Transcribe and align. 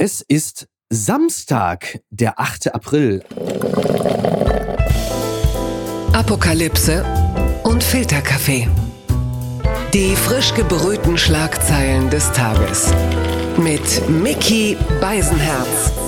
Es 0.00 0.20
ist 0.20 0.68
Samstag, 0.90 1.98
der 2.10 2.38
8. 2.38 2.72
April. 2.72 3.24
Apokalypse 6.12 7.04
und 7.64 7.82
Filterkaffee. 7.82 8.68
Die 9.92 10.14
frisch 10.14 10.54
gebrühten 10.54 11.18
Schlagzeilen 11.18 12.10
des 12.10 12.30
Tages. 12.30 12.94
Mit 13.56 14.08
Mickey 14.08 14.76
Beisenherz. 15.00 16.07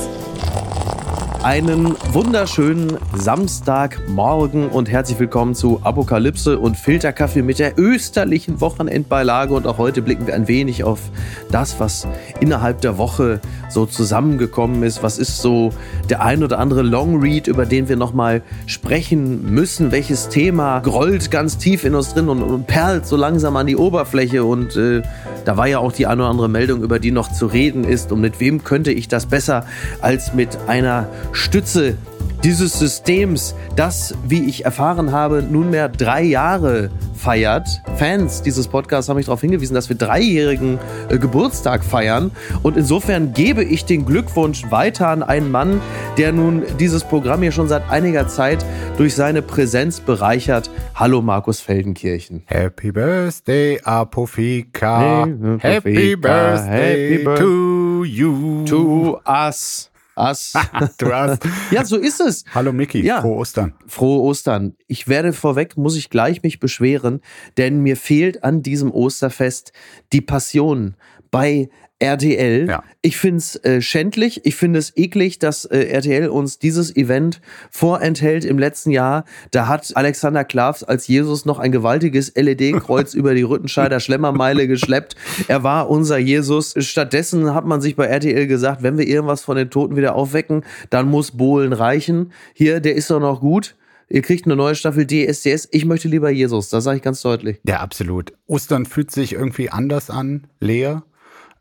Einen 1.42 1.96
wunderschönen 2.12 2.98
Samstagmorgen 3.14 4.68
und 4.68 4.90
herzlich 4.90 5.18
willkommen 5.18 5.54
zu 5.54 5.80
Apokalypse 5.82 6.58
und 6.58 6.76
Filterkaffee 6.76 7.40
mit 7.40 7.58
der 7.58 7.78
österlichen 7.78 8.60
Wochenendbeilage. 8.60 9.54
Und 9.54 9.66
auch 9.66 9.78
heute 9.78 10.02
blicken 10.02 10.26
wir 10.26 10.34
ein 10.34 10.48
wenig 10.48 10.84
auf 10.84 11.00
das, 11.50 11.80
was 11.80 12.06
innerhalb 12.40 12.82
der 12.82 12.98
Woche 12.98 13.40
so 13.70 13.86
zusammengekommen 13.86 14.82
ist. 14.82 15.02
Was 15.02 15.18
ist 15.18 15.38
so 15.38 15.70
der 16.10 16.22
ein 16.22 16.44
oder 16.44 16.58
andere 16.58 16.82
Longread, 16.82 17.46
über 17.46 17.64
den 17.64 17.88
wir 17.88 17.96
nochmal 17.96 18.42
sprechen 18.66 19.50
müssen? 19.50 19.92
Welches 19.92 20.28
Thema 20.28 20.80
grollt 20.80 21.30
ganz 21.30 21.56
tief 21.56 21.84
in 21.84 21.94
uns 21.94 22.12
drin 22.12 22.28
und, 22.28 22.42
und 22.42 22.66
perlt 22.66 23.06
so 23.06 23.16
langsam 23.16 23.56
an 23.56 23.66
die 23.66 23.76
Oberfläche? 23.76 24.44
Und 24.44 24.76
äh, 24.76 25.00
da 25.46 25.56
war 25.56 25.66
ja 25.66 25.78
auch 25.78 25.92
die 25.92 26.06
eine 26.06 26.20
oder 26.20 26.30
andere 26.30 26.48
Meldung, 26.50 26.82
über 26.82 26.98
die 26.98 27.12
noch 27.12 27.32
zu 27.32 27.46
reden 27.46 27.84
ist. 27.84 28.12
Und 28.12 28.20
mit 28.20 28.40
wem 28.40 28.62
könnte 28.62 28.92
ich 28.92 29.08
das 29.08 29.24
besser 29.24 29.64
als 30.02 30.34
mit 30.34 30.58
einer 30.66 31.08
Stütze 31.32 31.96
dieses 32.42 32.78
Systems, 32.78 33.54
das, 33.76 34.14
wie 34.26 34.48
ich 34.48 34.64
erfahren 34.64 35.12
habe, 35.12 35.42
nunmehr 35.42 35.88
drei 35.90 36.22
Jahre 36.22 36.90
feiert. 37.14 37.68
Fans 37.96 38.40
dieses 38.40 38.66
Podcasts 38.66 39.10
haben 39.10 39.16
mich 39.16 39.26
darauf 39.26 39.42
hingewiesen, 39.42 39.74
dass 39.74 39.90
wir 39.90 39.96
dreijährigen 39.96 40.78
äh, 41.10 41.18
Geburtstag 41.18 41.84
feiern. 41.84 42.30
Und 42.62 42.78
insofern 42.78 43.34
gebe 43.34 43.62
ich 43.62 43.84
den 43.84 44.06
Glückwunsch 44.06 44.70
weiter 44.70 45.08
an 45.08 45.22
einen 45.22 45.50
Mann, 45.50 45.82
der 46.16 46.32
nun 46.32 46.62
dieses 46.78 47.04
Programm 47.04 47.42
hier 47.42 47.52
schon 47.52 47.68
seit 47.68 47.90
einiger 47.90 48.26
Zeit 48.26 48.64
durch 48.96 49.14
seine 49.14 49.42
Präsenz 49.42 50.00
bereichert. 50.00 50.70
Hallo 50.94 51.20
Markus 51.20 51.60
Feldenkirchen. 51.60 52.42
Happy 52.46 52.90
Birthday, 52.90 53.80
Apofika. 53.84 55.28
Happy 55.58 56.16
Birthday 56.16 57.18
Happy 57.18 57.24
to 57.38 58.04
you. 58.04 58.64
To 58.64 59.20
us. 59.26 59.89
Ass. 60.20 60.52
du 60.98 61.12
hast. 61.12 61.42
ja, 61.70 61.84
so 61.84 61.96
ist 61.96 62.20
es. 62.20 62.44
Hallo 62.54 62.72
Micky, 62.72 63.02
ja. 63.04 63.20
frohe 63.20 63.36
Ostern. 63.36 63.74
Frohe 63.86 64.20
Ostern. 64.22 64.76
Ich 64.86 65.08
werde 65.08 65.32
vorweg, 65.32 65.76
muss 65.76 65.96
ich 65.96 66.10
gleich 66.10 66.42
mich 66.42 66.60
beschweren, 66.60 67.20
denn 67.56 67.80
mir 67.80 67.96
fehlt 67.96 68.44
an 68.44 68.62
diesem 68.62 68.92
Osterfest 68.92 69.72
die 70.12 70.20
Passion 70.20 70.96
bei 71.30 71.68
RTL. 72.00 72.66
Ja. 72.68 72.82
Ich 73.02 73.18
finde 73.18 73.38
es 73.38 73.56
äh, 73.56 73.80
schändlich, 73.80 74.44
ich 74.44 74.56
finde 74.56 74.78
es 74.78 74.96
eklig, 74.96 75.38
dass 75.38 75.66
äh, 75.66 75.84
RTL 75.84 76.28
uns 76.28 76.58
dieses 76.58 76.96
Event 76.96 77.40
vorenthält 77.70 78.44
im 78.44 78.58
letzten 78.58 78.90
Jahr. 78.90 79.24
Da 79.50 79.68
hat 79.68 79.94
Alexander 79.94 80.44
Klavs 80.44 80.82
als 80.82 81.06
Jesus 81.06 81.44
noch 81.44 81.58
ein 81.58 81.72
gewaltiges 81.72 82.32
LED-Kreuz 82.34 83.14
über 83.14 83.34
die 83.34 83.42
Rüttenscheider 83.42 84.00
Schlemmermeile 84.00 84.66
geschleppt. 84.66 85.14
Er 85.46 85.62
war 85.62 85.90
unser 85.90 86.18
Jesus. 86.18 86.74
Stattdessen 86.78 87.54
hat 87.54 87.66
man 87.66 87.80
sich 87.80 87.96
bei 87.96 88.06
RTL 88.06 88.46
gesagt, 88.46 88.82
wenn 88.82 88.96
wir 88.96 89.06
irgendwas 89.06 89.42
von 89.42 89.56
den 89.56 89.70
Toten 89.70 89.96
wieder 89.96 90.14
aufwecken, 90.14 90.64
dann 90.88 91.06
muss 91.08 91.32
Bohlen 91.32 91.72
reichen. 91.72 92.32
Hier, 92.54 92.80
der 92.80 92.94
ist 92.94 93.10
doch 93.10 93.20
noch 93.20 93.40
gut. 93.40 93.76
Ihr 94.08 94.22
kriegt 94.22 94.46
eine 94.46 94.56
neue 94.56 94.74
Staffel 94.74 95.06
DSDS. 95.06 95.68
Ich 95.70 95.84
möchte 95.84 96.08
lieber 96.08 96.30
Jesus, 96.30 96.68
das 96.70 96.82
sage 96.82 96.96
ich 96.96 97.02
ganz 97.02 97.22
deutlich. 97.22 97.60
Ja, 97.64 97.78
absolut. 97.78 98.32
Ostern 98.46 98.84
fühlt 98.84 99.12
sich 99.12 99.34
irgendwie 99.34 99.70
anders 99.70 100.10
an, 100.10 100.48
leer 100.58 101.04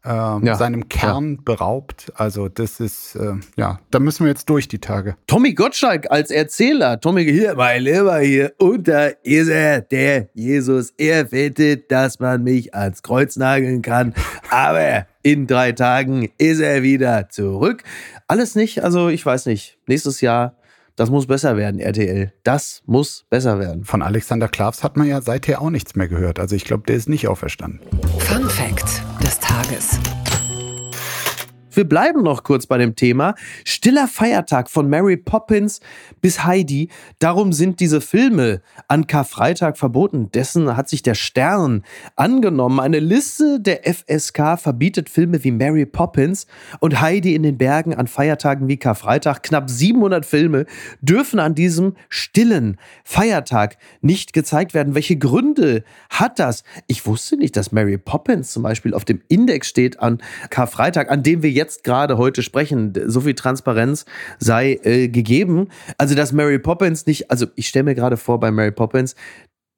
ähm, 0.05 0.45
ja, 0.45 0.55
seinem 0.55 0.87
Kern 0.89 1.35
ja. 1.35 1.41
beraubt. 1.43 2.11
Also 2.15 2.47
das 2.47 2.79
ist, 2.79 3.15
äh, 3.15 3.33
ja, 3.57 3.79
da 3.91 3.99
müssen 3.99 4.25
wir 4.25 4.29
jetzt 4.29 4.49
durch 4.49 4.67
die 4.67 4.79
Tage. 4.79 5.15
Tommy 5.27 5.53
Gottschalk 5.53 6.09
als 6.09 6.31
Erzähler. 6.31 6.99
Tommy, 6.99 7.25
hier, 7.25 7.55
mein 7.55 7.83
Lieber 7.83 8.19
hier. 8.19 8.53
Und 8.57 8.87
da 8.87 9.07
ist 9.23 9.49
er, 9.49 9.81
der 9.81 10.29
Jesus. 10.33 10.93
Er 10.97 11.31
wettet, 11.31 11.91
dass 11.91 12.19
man 12.19 12.43
mich 12.43 12.73
ans 12.73 13.03
Kreuz 13.03 13.35
nageln 13.35 13.81
kann. 13.81 14.13
Aber 14.49 15.05
in 15.21 15.47
drei 15.47 15.73
Tagen 15.73 16.29
ist 16.37 16.59
er 16.59 16.81
wieder 16.81 17.29
zurück. 17.29 17.83
Alles 18.27 18.55
nicht, 18.55 18.83
also 18.83 19.09
ich 19.09 19.25
weiß 19.25 19.47
nicht. 19.47 19.77
Nächstes 19.87 20.21
Jahr 20.21 20.55
das 20.99 21.09
muss 21.09 21.27
besser 21.27 21.55
werden, 21.55 21.79
RTL. 21.79 22.33
Das 22.43 22.83
muss 22.85 23.23
besser 23.29 23.57
werden. 23.57 23.85
Von 23.85 24.01
Alexander 24.01 24.49
Klavs 24.49 24.83
hat 24.83 24.97
man 24.97 25.07
ja 25.07 25.21
seither 25.21 25.61
auch 25.61 25.69
nichts 25.69 25.95
mehr 25.95 26.09
gehört. 26.09 26.41
Also 26.41 26.57
ich 26.57 26.65
glaube, 26.65 26.83
der 26.87 26.97
ist 26.97 27.07
nicht 27.07 27.29
auferstanden. 27.29 27.79
Fun 28.17 28.49
Fact 28.49 29.01
Tages. 29.59 29.99
Wir 31.73 31.83
bleiben 31.83 32.23
noch 32.23 32.43
kurz 32.43 32.65
bei 32.65 32.77
dem 32.77 32.95
Thema. 32.95 33.35
Stiller 33.65 34.07
Feiertag 34.07 34.69
von 34.69 34.89
Mary 34.89 35.17
Poppins 35.17 35.81
bis 36.21 36.43
Heidi. 36.43 36.89
Darum 37.19 37.53
sind 37.53 37.79
diese 37.79 38.01
Filme 38.01 38.61
an 38.87 39.07
Karfreitag 39.07 39.77
verboten. 39.77 40.31
Dessen 40.31 40.75
hat 40.75 40.89
sich 40.89 41.03
der 41.03 41.15
Stern 41.15 41.83
angenommen. 42.15 42.79
Eine 42.79 42.99
Liste 42.99 43.59
der 43.59 43.81
FSK 43.83 44.59
verbietet 44.59 45.09
Filme 45.09 45.43
wie 45.43 45.51
Mary 45.51 45.85
Poppins 45.85 46.47
und 46.79 47.01
Heidi 47.01 47.35
in 47.35 47.43
den 47.43 47.57
Bergen 47.57 47.93
an 47.93 48.07
Feiertagen 48.07 48.67
wie 48.67 48.77
Karfreitag. 48.77 49.43
Knapp 49.43 49.69
700 49.69 50.25
Filme 50.25 50.65
dürfen 51.01 51.39
an 51.39 51.55
diesem 51.55 51.95
stillen 52.09 52.77
Feiertag 53.03 53.77
nicht 54.01 54.33
gezeigt 54.33 54.73
werden. 54.73 54.95
Welche 54.95 55.17
Gründe 55.17 55.83
hat 56.09 56.39
das? 56.39 56.63
Ich 56.87 57.05
wusste 57.05 57.37
nicht, 57.37 57.55
dass 57.55 57.71
Mary 57.71 57.97
Poppins 57.97 58.51
zum 58.51 58.63
Beispiel 58.63 58.93
auf 58.93 59.05
dem 59.05 59.21
Index 59.27 59.67
steht 59.67 59.99
an 59.99 60.19
Karfreitag, 60.49 61.11
an 61.11 61.23
dem 61.23 61.43
wir 61.43 61.51
jetzt 61.51 61.83
gerade 61.83 62.17
heute 62.17 62.43
sprechen. 62.43 62.93
So 63.07 63.21
viel 63.21 63.35
Transparenz 63.35 64.05
sei 64.39 64.79
äh, 64.83 65.07
gegeben. 65.07 65.69
Also, 65.97 66.08
dass 66.15 66.31
Mary 66.31 66.59
Poppins 66.59 67.05
nicht, 67.05 67.31
also 67.31 67.47
ich 67.55 67.67
stelle 67.67 67.83
mir 67.83 67.95
gerade 67.95 68.17
vor 68.17 68.39
bei 68.39 68.51
Mary 68.51 68.71
Poppins, 68.71 69.15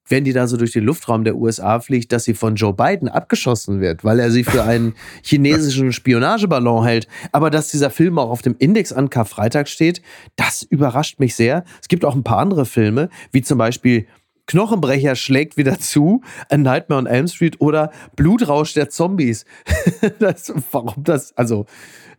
wenn 0.08 0.24
die 0.24 0.34
da 0.34 0.48
so 0.48 0.58
durch 0.58 0.74
den 0.74 0.84
Luftraum 0.84 1.24
der 1.24 1.36
USA 1.36 1.80
fliegt, 1.80 2.12
dass 2.12 2.26
sie 2.26 2.34
von 2.34 2.56
Joe 2.56 2.74
Biden 2.74 3.08
abgeschossen 3.08 3.80
wird, 3.80 4.04
weil 4.04 4.20
er 4.20 4.30
sie 4.30 4.44
für 4.44 4.64
einen 4.64 4.94
chinesischen 5.24 5.94
Spionageballon 5.94 6.84
hält. 6.84 7.08
Aber 7.32 7.50
dass 7.50 7.70
dieser 7.70 7.90
Film 7.90 8.20
auch 8.20 8.30
auf 8.30 8.42
dem 8.42 8.56
Index 8.60 8.92
an 8.92 9.10
Karfreitag 9.10 9.70
steht, 9.70 10.02
das 10.36 10.64
überrascht 10.64 11.20
mich 11.20 11.36
sehr. 11.36 11.64
Es 11.82 11.88
gibt 11.88 12.04
auch 12.04 12.16
ein 12.16 12.24
paar 12.24 12.40
andere 12.40 12.66
Filme, 12.66 13.10
wie 13.32 13.42
zum 13.42 13.58
Beispiel 13.58 14.06
Knochenbrecher 14.48 15.16
schlägt 15.16 15.56
wieder 15.56 15.80
zu, 15.80 16.22
A 16.50 16.58
Nightmare 16.58 17.00
on 17.00 17.08
Elm 17.08 17.28
Street 17.28 17.62
oder 17.62 17.92
Blutrausch 18.16 18.74
der 18.74 18.90
Zombies. 18.90 19.46
das, 20.20 20.52
warum 20.72 21.04
das, 21.04 21.38
also 21.38 21.66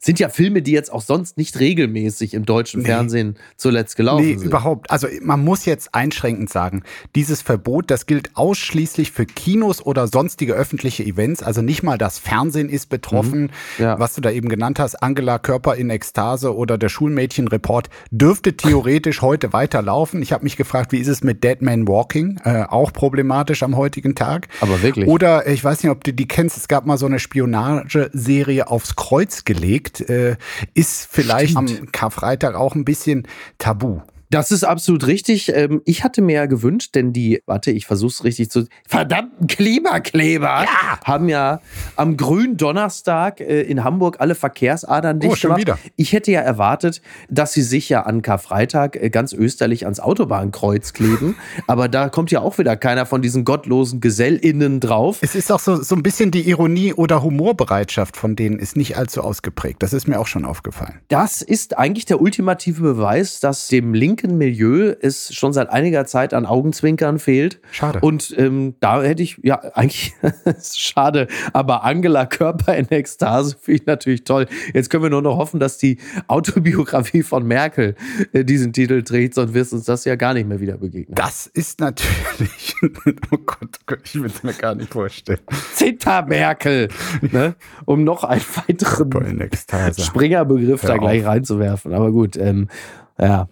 sind 0.04 0.18
ja 0.18 0.28
Filme, 0.28 0.62
die 0.62 0.72
jetzt 0.72 0.92
auch 0.92 1.00
sonst 1.00 1.38
nicht 1.38 1.60
regelmäßig 1.60 2.34
im 2.34 2.44
deutschen 2.44 2.82
nee. 2.82 2.86
Fernsehen 2.86 3.36
zuletzt 3.56 3.96
gelaufen 3.96 4.26
nee, 4.26 4.34
sind. 4.36 4.46
überhaupt. 4.46 4.90
Also 4.90 5.06
man 5.22 5.44
muss 5.44 5.64
jetzt 5.64 5.94
einschränkend 5.94 6.50
sagen, 6.50 6.82
dieses 7.14 7.40
Verbot, 7.40 7.88
das 7.90 8.06
gilt 8.06 8.30
ausschließlich 8.34 9.12
für 9.12 9.26
Kinos 9.26 9.80
oder 9.80 10.08
sonstige 10.08 10.54
öffentliche 10.54 11.04
Events. 11.04 11.42
Also 11.44 11.62
nicht 11.62 11.84
mal 11.84 11.98
das 11.98 12.18
Fernsehen 12.18 12.68
ist 12.68 12.88
betroffen. 12.88 13.42
Mhm. 13.42 13.84
Ja. 13.84 13.98
Was 14.00 14.16
du 14.16 14.20
da 14.20 14.32
eben 14.32 14.48
genannt 14.48 14.80
hast, 14.80 15.00
Angela 15.00 15.38
Körper 15.38 15.76
in 15.76 15.88
Ekstase 15.88 16.54
oder 16.54 16.78
der 16.78 16.88
Schulmädchenreport, 16.88 17.88
dürfte 18.10 18.56
theoretisch 18.56 19.22
heute 19.22 19.52
weiterlaufen. 19.52 20.20
Ich 20.20 20.32
habe 20.32 20.42
mich 20.42 20.56
gefragt, 20.56 20.90
wie 20.90 20.98
ist 20.98 21.08
es 21.08 21.22
mit 21.22 21.44
Dead 21.44 21.62
Man 21.62 21.86
Walking? 21.86 22.40
Äh, 22.44 22.64
auch 22.64 22.92
problematisch 22.92 23.62
am 23.62 23.76
heutigen 23.76 24.16
Tag. 24.16 24.48
Aber 24.60 24.82
wirklich. 24.82 25.06
Oder 25.06 25.46
ich 25.46 25.62
weiß 25.62 25.84
nicht, 25.84 25.92
ob 25.92 26.02
du 26.02 26.12
die 26.12 26.26
kennst, 26.26 26.56
es 26.56 26.66
gab 26.66 26.86
mal 26.86 26.98
so 26.98 27.06
eine 27.06 27.20
Spionageserie 27.20 28.66
aufs 28.66 28.96
Kreuz 28.96 29.44
gelegt 29.44 29.91
gibt, 29.92 30.10
äh, 30.10 30.36
ist 30.74 31.08
vielleicht 31.10 31.56
am 31.56 31.90
Karfreitag 31.92 32.54
auch 32.54 32.74
ein 32.74 32.84
bisschen 32.84 33.26
tabu. 33.58 34.00
Das 34.32 34.50
ist 34.50 34.64
absolut 34.64 35.06
richtig. 35.06 35.54
Ähm, 35.54 35.82
ich 35.84 36.04
hatte 36.04 36.22
mir 36.22 36.36
ja 36.36 36.46
gewünscht, 36.46 36.94
denn 36.94 37.12
die, 37.12 37.42
warte, 37.44 37.70
ich 37.70 37.84
versuch's 37.84 38.24
richtig 38.24 38.50
zu. 38.50 38.64
Verdammten 38.88 39.46
Klimakleber 39.46 40.64
ja! 40.64 41.00
haben 41.04 41.28
ja 41.28 41.60
am 41.96 42.16
grünen 42.16 42.56
Donnerstag 42.56 43.42
äh, 43.42 43.60
in 43.60 43.84
Hamburg 43.84 44.20
alle 44.20 44.34
Verkehrsadern 44.34 45.20
dicht 45.20 45.32
oh, 45.32 45.36
schon 45.36 45.48
gemacht. 45.50 45.60
Wieder. 45.60 45.78
Ich 45.96 46.14
hätte 46.14 46.32
ja 46.32 46.40
erwartet, 46.40 47.02
dass 47.28 47.52
sie 47.52 47.60
sich 47.60 47.90
ja 47.90 48.04
an 48.04 48.22
Karfreitag 48.22 48.96
äh, 48.96 49.10
ganz 49.10 49.34
österlich 49.34 49.84
ans 49.84 50.00
Autobahnkreuz 50.00 50.94
kleben. 50.94 51.36
Aber 51.66 51.88
da 51.88 52.08
kommt 52.08 52.30
ja 52.30 52.40
auch 52.40 52.56
wieder 52.56 52.74
keiner 52.78 53.04
von 53.04 53.20
diesen 53.20 53.44
gottlosen 53.44 54.00
GesellInnen 54.00 54.80
drauf. 54.80 55.18
Es 55.20 55.34
ist 55.34 55.52
auch 55.52 55.60
so, 55.60 55.82
so 55.82 55.94
ein 55.94 56.02
bisschen 56.02 56.30
die 56.30 56.48
Ironie 56.48 56.94
oder 56.94 57.22
Humorbereitschaft 57.22 58.16
von 58.16 58.34
denen 58.34 58.58
ist 58.58 58.78
nicht 58.78 58.96
allzu 58.96 59.20
ausgeprägt. 59.20 59.82
Das 59.82 59.92
ist 59.92 60.08
mir 60.08 60.18
auch 60.18 60.26
schon 60.26 60.46
aufgefallen. 60.46 61.00
Das 61.08 61.42
ist 61.42 61.76
eigentlich 61.76 62.06
der 62.06 62.22
ultimative 62.22 62.80
Beweis, 62.80 63.38
dass 63.38 63.68
dem 63.68 63.92
Link 63.92 64.21
linken 64.22 64.38
Milieu 64.38 64.94
es 65.00 65.34
schon 65.34 65.52
seit 65.52 65.70
einiger 65.70 66.04
Zeit 66.06 66.34
an 66.34 66.46
Augenzwinkern 66.46 67.18
fehlt. 67.18 67.60
Schade. 67.70 68.00
Und 68.00 68.34
ähm, 68.38 68.74
da 68.80 69.02
hätte 69.02 69.22
ich, 69.22 69.38
ja, 69.42 69.60
eigentlich 69.74 70.14
schade, 70.74 71.28
aber 71.52 71.84
Angela 71.84 72.26
Körper 72.26 72.76
in 72.76 72.90
Ekstase 72.90 73.56
finde 73.60 73.80
ich 73.80 73.86
natürlich 73.86 74.24
toll. 74.24 74.46
Jetzt 74.74 74.90
können 74.90 75.02
wir 75.02 75.10
nur 75.10 75.22
noch 75.22 75.36
hoffen, 75.36 75.60
dass 75.60 75.78
die 75.78 75.98
Autobiografie 76.28 77.22
von 77.22 77.46
Merkel 77.46 77.94
äh, 78.32 78.44
diesen 78.44 78.72
Titel 78.72 79.02
trägt, 79.02 79.34
sonst 79.34 79.54
wird 79.54 79.72
uns 79.72 79.84
das 79.84 80.04
ja 80.04 80.16
gar 80.16 80.34
nicht 80.34 80.48
mehr 80.48 80.60
wieder 80.60 80.78
begegnen. 80.78 81.14
Das 81.14 81.46
ist 81.46 81.80
natürlich, 81.80 82.74
oh 83.30 83.38
Gott, 83.38 83.78
oh 83.90 83.94
ich 84.04 84.14
will 84.14 84.26
es 84.26 84.42
mir 84.42 84.54
gar 84.54 84.74
nicht 84.74 84.92
vorstellen. 84.92 85.40
Zita 85.74 86.22
Merkel, 86.22 86.88
ne? 87.20 87.54
um 87.84 88.04
noch 88.04 88.24
einen 88.24 88.42
weiteren 88.66 89.50
Springerbegriff 89.98 90.82
da 90.82 90.96
gleich 90.96 91.24
reinzuwerfen. 91.24 91.92
Aber 91.92 92.10
gut, 92.10 92.36
ähm, 92.36 92.68
ja. 93.18 93.48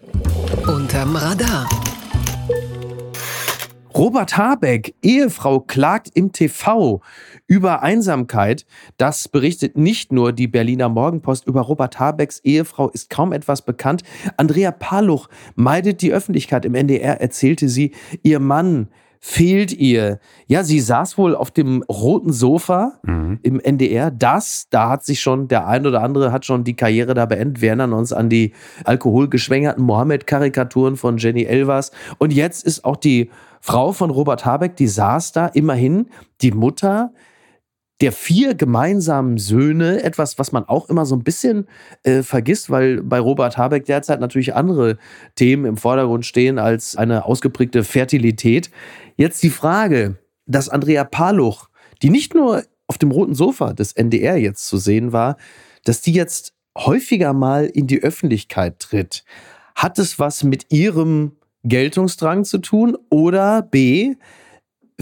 Unterm 0.67 1.17
Radar. 1.17 1.69
Robert 3.95 4.37
Habeck, 4.37 4.95
Ehefrau 5.03 5.61
klagt 5.61 6.11
im 6.15 6.33
TV 6.33 7.01
über 7.47 7.83
Einsamkeit. 7.83 8.65
Das 8.97 9.29
berichtet 9.29 9.77
nicht 9.77 10.13
nur 10.13 10.33
die 10.33 10.47
Berliner 10.47 10.89
Morgenpost. 10.89 11.47
Über 11.47 11.63
Robert 11.63 11.99
Habecks 11.99 12.39
Ehefrau 12.41 12.89
ist 12.89 13.11
kaum 13.11 13.33
etwas 13.33 13.63
bekannt. 13.63 14.03
Andrea 14.37 14.71
Paluch 14.71 15.29
meidet 15.57 16.03
die 16.03 16.13
Öffentlichkeit. 16.13 16.65
Im 16.65 16.77
NDR 16.77 17.21
erzählte 17.21 17.69
sie, 17.69 17.93
ihr 18.23 18.39
Mann 18.39 18.89
fehlt 19.23 19.73
ihr. 19.73 20.19
Ja, 20.47 20.65
sie 20.65 20.81
saß 20.81 21.19
wohl 21.19 21.37
auf 21.37 21.51
dem 21.51 21.83
roten 21.83 22.33
Sofa 22.33 22.99
mhm. 23.03 23.39
im 23.43 23.61
NDR. 23.61 24.11
Das, 24.11 24.69
da 24.71 24.89
hat 24.89 25.05
sich 25.05 25.21
schon, 25.21 25.47
der 25.47 25.67
ein 25.69 25.87
oder 25.87 26.03
andere 26.03 26.33
hat 26.33 26.47
schon 26.47 26.65
die 26.65 26.75
Karriere 26.75 27.13
da 27.13 27.27
beendet. 27.27 27.61
Wir 27.61 27.69
erinnern 27.69 27.93
uns 27.93 28.15
an 28.15 28.31
die 28.31 28.55
alkoholgeschwängerten 28.85 29.85
Mohammed-Karikaturen 29.85 30.97
von 30.97 31.19
Jenny 31.19 31.45
Elvers. 31.45 31.93
Und 32.17 32.33
jetzt 32.33 32.65
ist 32.65 32.85
auch 32.87 32.97
die 32.97 33.31
Frau 33.61 33.93
von 33.93 34.09
Robert 34.09 34.47
Habeck, 34.47 34.77
die 34.77 34.89
saß 34.89 35.33
da 35.33 35.47
immerhin, 35.47 36.07
die 36.41 36.51
Mutter 36.51 37.13
der 38.01 38.13
vier 38.13 38.55
gemeinsamen 38.55 39.37
Söhne, 39.37 40.03
etwas, 40.03 40.39
was 40.39 40.53
man 40.53 40.65
auch 40.65 40.89
immer 40.89 41.05
so 41.05 41.15
ein 41.15 41.23
bisschen 41.23 41.67
äh, 42.03 42.23
vergisst, 42.23 42.71
weil 42.71 43.03
bei 43.03 43.21
Robert 43.21 43.59
Habeck 43.59 43.85
derzeit 43.85 44.21
natürlich 44.21 44.55
andere 44.55 44.97
Themen 45.35 45.67
im 45.67 45.77
Vordergrund 45.77 46.25
stehen 46.25 46.59
als 46.59 46.97
eine 46.97 47.27
ausgeprägte 47.27 47.85
Fertilität. 47.85 48.71
Jetzt 49.17 49.43
die 49.43 49.51
Frage, 49.51 50.17
dass 50.47 50.71
Andrea 50.71 51.05
Paluch, 51.05 51.69
die 52.03 52.11
nicht 52.11 52.35
nur 52.35 52.65
auf 52.87 52.97
dem 52.97 53.11
roten 53.11 53.35
Sofa 53.35 53.75
des 53.75 53.93
NDR 53.93 54.37
jetzt 54.37 54.67
zu 54.67 54.79
sehen 54.79 55.13
war, 55.13 55.37
dass 55.85 56.01
die 56.01 56.13
jetzt 56.13 56.55
häufiger 56.77 57.33
mal 57.33 57.67
in 57.67 57.87
die 57.87 58.03
Öffentlichkeit 58.03 58.79
tritt. 58.79 59.25
Hat 59.75 59.99
es 59.99 60.19
was 60.19 60.43
mit 60.43 60.73
ihrem 60.73 61.33
Geltungsdrang 61.65 62.45
zu 62.45 62.59
tun 62.59 62.97
oder 63.11 63.63
B, 63.63 64.15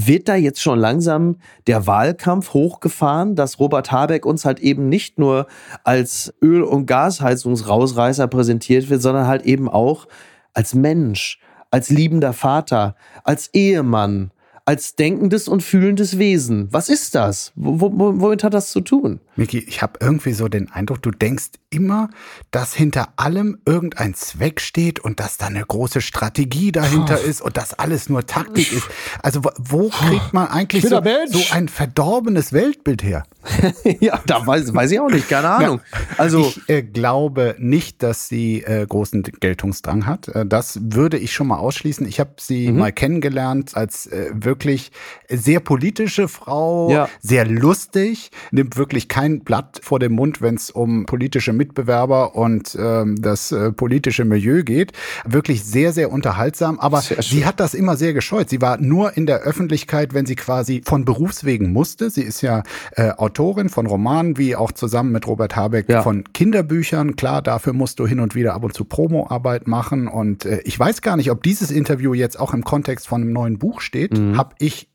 wird 0.06 0.28
da 0.28 0.36
jetzt 0.36 0.62
schon 0.62 0.78
langsam 0.78 1.36
der 1.66 1.86
Wahlkampf 1.86 2.54
hochgefahren, 2.54 3.34
dass 3.34 3.58
Robert 3.58 3.90
Habeck 3.90 4.24
uns 4.24 4.44
halt 4.44 4.60
eben 4.60 4.88
nicht 4.88 5.18
nur 5.18 5.46
als 5.82 6.32
Öl- 6.40 6.62
und 6.62 6.86
Gasheizungsrausreißer 6.86 8.28
präsentiert 8.28 8.90
wird, 8.90 9.02
sondern 9.02 9.26
halt 9.26 9.44
eben 9.44 9.68
auch 9.68 10.06
als 10.54 10.74
Mensch, 10.74 11.40
als 11.70 11.90
liebender 11.90 12.32
Vater, 12.32 12.94
als 13.24 13.48
Ehemann, 13.52 14.30
als 14.64 14.94
denkendes 14.94 15.48
und 15.48 15.62
fühlendes 15.62 16.18
Wesen. 16.18 16.68
Was 16.70 16.88
ist 16.88 17.14
das? 17.14 17.52
W 17.56 17.90
womit 17.90 18.44
hat 18.44 18.54
das 18.54 18.70
zu 18.70 18.80
tun? 18.80 19.20
Miki, 19.38 19.58
ich 19.58 19.82
habe 19.82 19.98
irgendwie 20.00 20.32
so 20.32 20.48
den 20.48 20.70
Eindruck, 20.70 21.00
du 21.00 21.10
denkst 21.10 21.50
immer, 21.70 22.10
dass 22.50 22.74
hinter 22.74 23.10
allem 23.16 23.58
irgendein 23.64 24.14
Zweck 24.14 24.60
steht 24.60 24.98
und 24.98 25.20
dass 25.20 25.36
da 25.36 25.46
eine 25.46 25.64
große 25.64 26.00
Strategie 26.00 26.72
dahinter 26.72 27.18
oh. 27.22 27.28
ist 27.28 27.40
und 27.40 27.56
dass 27.56 27.74
alles 27.74 28.08
nur 28.08 28.26
Taktik 28.26 28.72
ist. 28.72 28.88
Also 29.22 29.42
wo 29.58 29.90
kriegt 29.90 30.32
man 30.32 30.48
eigentlich 30.48 30.82
so, 30.82 31.00
so, 31.28 31.42
ein 31.52 31.68
verdorbenes 31.68 32.52
Weltbild 32.52 33.02
her? 33.02 33.24
ja, 34.00 34.20
da 34.26 34.46
weiß, 34.46 34.74
weiß, 34.74 34.90
ich 34.90 35.00
auch 35.00 35.10
nicht, 35.10 35.28
keine 35.28 35.48
Ahnung. 35.50 35.80
Ja, 35.92 35.98
also 36.16 36.40
ich 36.40 36.68
äh, 36.68 36.82
glaube 36.82 37.54
nicht, 37.58 38.02
dass 38.02 38.28
sie 38.28 38.62
äh, 38.62 38.86
großen 38.86 39.22
Geltungsdrang 39.22 40.06
hat. 40.06 40.28
Äh, 40.28 40.46
das 40.46 40.80
würde 40.82 41.18
ich 41.18 41.32
schon 41.32 41.46
mal 41.46 41.58
ausschließen. 41.58 42.06
Ich 42.08 42.18
habe 42.18 42.32
sie 42.38 42.72
mhm. 42.72 42.78
mal 42.78 42.92
kennengelernt 42.92 43.76
als 43.76 44.06
äh, 44.06 44.30
wirklich 44.32 44.90
sehr 45.28 45.60
politische 45.60 46.28
Frau, 46.28 46.90
ja. 46.90 47.08
sehr 47.20 47.46
lustig, 47.46 48.30
nimmt 48.50 48.76
wirklich 48.76 49.08
kein 49.08 49.27
kein 49.28 49.40
Blatt 49.40 49.80
vor 49.82 49.98
dem 49.98 50.12
Mund, 50.12 50.40
wenn 50.40 50.54
es 50.54 50.70
um 50.70 51.06
politische 51.06 51.52
Mitbewerber 51.52 52.34
und 52.34 52.76
ähm, 52.80 53.20
das 53.20 53.52
äh, 53.52 53.72
politische 53.72 54.24
Milieu 54.24 54.62
geht. 54.62 54.92
Wirklich 55.26 55.64
sehr, 55.64 55.92
sehr 55.92 56.10
unterhaltsam. 56.10 56.78
Aber 56.80 57.00
sie 57.00 57.44
hat 57.44 57.60
das 57.60 57.74
immer 57.74 57.96
sehr 57.96 58.12
gescheut. 58.12 58.48
Sie 58.48 58.60
war 58.60 58.78
nur 58.78 59.16
in 59.16 59.26
der 59.26 59.40
Öffentlichkeit, 59.40 60.14
wenn 60.14 60.26
sie 60.26 60.36
quasi 60.36 60.82
von 60.84 61.04
Berufswegen 61.04 61.72
musste. 61.72 62.10
Sie 62.10 62.22
ist 62.22 62.40
ja 62.42 62.62
äh, 62.92 63.10
Autorin 63.10 63.68
von 63.68 63.86
Romanen, 63.86 64.38
wie 64.38 64.56
auch 64.56 64.72
zusammen 64.72 65.12
mit 65.12 65.26
Robert 65.26 65.56
Habeck 65.56 65.88
ja. 65.88 66.02
von 66.02 66.24
Kinderbüchern. 66.32 67.16
Klar, 67.16 67.42
dafür 67.42 67.72
musst 67.72 67.98
du 67.98 68.06
hin 68.06 68.20
und 68.20 68.34
wieder 68.34 68.54
ab 68.54 68.64
und 68.64 68.74
zu 68.74 68.84
Promoarbeit 68.84 69.66
machen. 69.66 70.08
Und 70.08 70.44
äh, 70.44 70.60
ich 70.64 70.78
weiß 70.78 71.02
gar 71.02 71.16
nicht, 71.16 71.30
ob 71.30 71.42
dieses 71.42 71.70
Interview 71.70 72.14
jetzt 72.14 72.38
auch 72.38 72.54
im 72.54 72.64
Kontext 72.64 73.08
von 73.08 73.22
einem 73.22 73.32
neuen 73.32 73.58
Buch 73.58 73.80
steht. 73.80 74.16
Mhm. 74.16 74.36
Hab 74.36 74.54
ich 74.58 74.88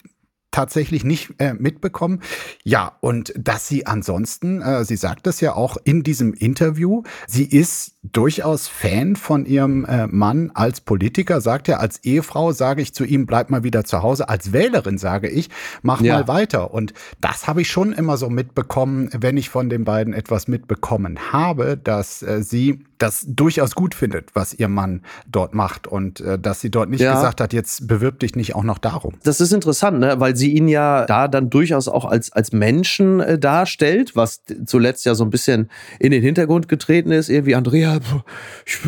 tatsächlich 0.53 1.03
nicht 1.03 1.33
äh, 1.39 1.53
mitbekommen. 1.53 2.21
Ja, 2.63 2.93
und 3.01 3.33
dass 3.37 3.67
sie 3.67 3.85
ansonsten, 3.85 4.61
äh, 4.61 4.85
sie 4.85 4.95
sagt 4.95 5.27
es 5.27 5.41
ja 5.41 5.53
auch 5.55 5.77
in 5.83 6.03
diesem 6.03 6.33
Interview, 6.33 7.03
sie 7.27 7.43
ist 7.43 7.95
durchaus 8.03 8.67
Fan 8.67 9.15
von 9.15 9.45
ihrem 9.45 9.85
äh, 9.85 10.07
Mann 10.07 10.51
als 10.53 10.81
Politiker, 10.81 11.41
sagt 11.41 11.69
er, 11.69 11.79
als 11.79 11.99
Ehefrau 12.03 12.51
sage 12.51 12.81
ich 12.81 12.93
zu 12.93 13.03
ihm, 13.03 13.25
bleib 13.25 13.49
mal 13.49 13.63
wieder 13.63 13.83
zu 13.83 14.03
Hause, 14.03 14.29
als 14.29 14.53
Wählerin 14.53 14.97
sage 14.97 15.29
ich, 15.29 15.49
mach 15.81 16.01
ja. 16.01 16.15
mal 16.15 16.27
weiter. 16.27 16.73
Und 16.73 16.93
das 17.19 17.47
habe 17.47 17.61
ich 17.61 17.69
schon 17.69 17.93
immer 17.93 18.17
so 18.17 18.29
mitbekommen, 18.29 19.09
wenn 19.17 19.37
ich 19.37 19.49
von 19.49 19.69
den 19.69 19.85
beiden 19.85 20.13
etwas 20.13 20.47
mitbekommen 20.47 21.17
habe, 21.31 21.77
dass 21.77 22.21
äh, 22.21 22.43
sie 22.43 22.83
das 22.97 23.25
durchaus 23.27 23.75
gut 23.75 23.95
findet, 23.95 24.33
was 24.33 24.53
ihr 24.53 24.69
Mann 24.69 25.01
dort 25.29 25.53
macht 25.53 25.87
und 25.87 26.21
äh, 26.21 26.39
dass 26.39 26.61
sie 26.61 26.71
dort 26.71 26.89
nicht 26.89 27.01
ja. 27.01 27.13
gesagt 27.13 27.41
hat, 27.41 27.51
jetzt 27.51 27.87
bewirb 27.87 28.19
dich 28.19 28.35
nicht 28.35 28.55
auch 28.55 28.63
noch 28.63 28.77
darum. 28.77 29.15
Das 29.23 29.41
ist 29.41 29.51
interessant, 29.51 29.99
ne? 29.99 30.19
weil 30.19 30.35
sie 30.35 30.42
ihn 30.51 30.67
ja 30.67 31.05
da 31.05 31.27
dann 31.27 31.49
durchaus 31.49 31.87
auch 31.87 32.05
als, 32.05 32.31
als 32.31 32.51
Menschen 32.51 33.19
äh, 33.19 33.39
darstellt, 33.39 34.15
was 34.15 34.43
zuletzt 34.65 35.05
ja 35.05 35.15
so 35.15 35.23
ein 35.23 35.29
bisschen 35.29 35.69
in 35.99 36.11
den 36.11 36.21
Hintergrund 36.21 36.67
getreten 36.67 37.11
ist. 37.11 37.29
Irgendwie, 37.29 37.55
Andrea, 37.55 37.99
ich, 38.65 38.79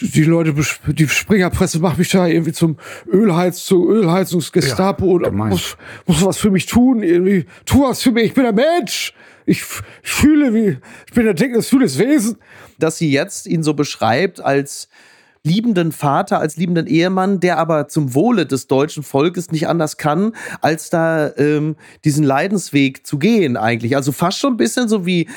die 0.00 0.24
Leute, 0.24 0.54
die 0.86 1.08
Springerpresse 1.08 1.78
macht 1.78 1.98
mich 1.98 2.10
da 2.10 2.26
irgendwie 2.26 2.52
zum 2.52 2.76
Ölheiz, 3.06 3.64
zu 3.64 3.88
Ölheizungsgestapo 3.88 5.06
ja, 5.06 5.12
oder 5.12 5.30
muss, 5.30 5.76
muss 6.06 6.24
was 6.24 6.38
für 6.38 6.50
mich 6.50 6.66
tun, 6.66 7.02
irgendwie, 7.02 7.46
tu 7.64 7.82
was 7.82 8.02
für 8.02 8.12
mich, 8.12 8.24
ich 8.24 8.34
bin 8.34 8.46
ein 8.46 8.54
Mensch 8.54 9.14
ich, 9.46 9.62
ich 10.02 10.10
fühle 10.10 10.54
wie, 10.54 10.78
ich 11.06 11.12
bin 11.12 11.28
ein 11.28 11.36
denkendes, 11.36 11.68
fühles 11.68 11.98
Wesen. 11.98 12.36
Dass 12.78 12.98
sie 12.98 13.10
jetzt 13.10 13.46
ihn 13.46 13.62
so 13.62 13.74
beschreibt 13.74 14.40
als 14.40 14.88
liebenden 15.44 15.92
Vater, 15.92 16.40
als 16.40 16.56
liebenden 16.56 16.86
Ehemann, 16.86 17.38
der 17.38 17.58
aber 17.58 17.86
zum 17.86 18.14
Wohle 18.14 18.46
des 18.46 18.66
deutschen 18.66 19.02
Volkes 19.02 19.52
nicht 19.52 19.68
anders 19.68 19.98
kann, 19.98 20.32
als 20.60 20.90
da 20.90 21.30
ähm, 21.36 21.76
diesen 22.04 22.24
Leidensweg 22.24 23.06
zu 23.06 23.18
gehen 23.18 23.56
eigentlich. 23.56 23.94
Also 23.94 24.10
fast 24.10 24.38
schon 24.38 24.54
ein 24.54 24.58
bisschen 24.58 24.88
so 24.88 25.06
wie 25.06 25.28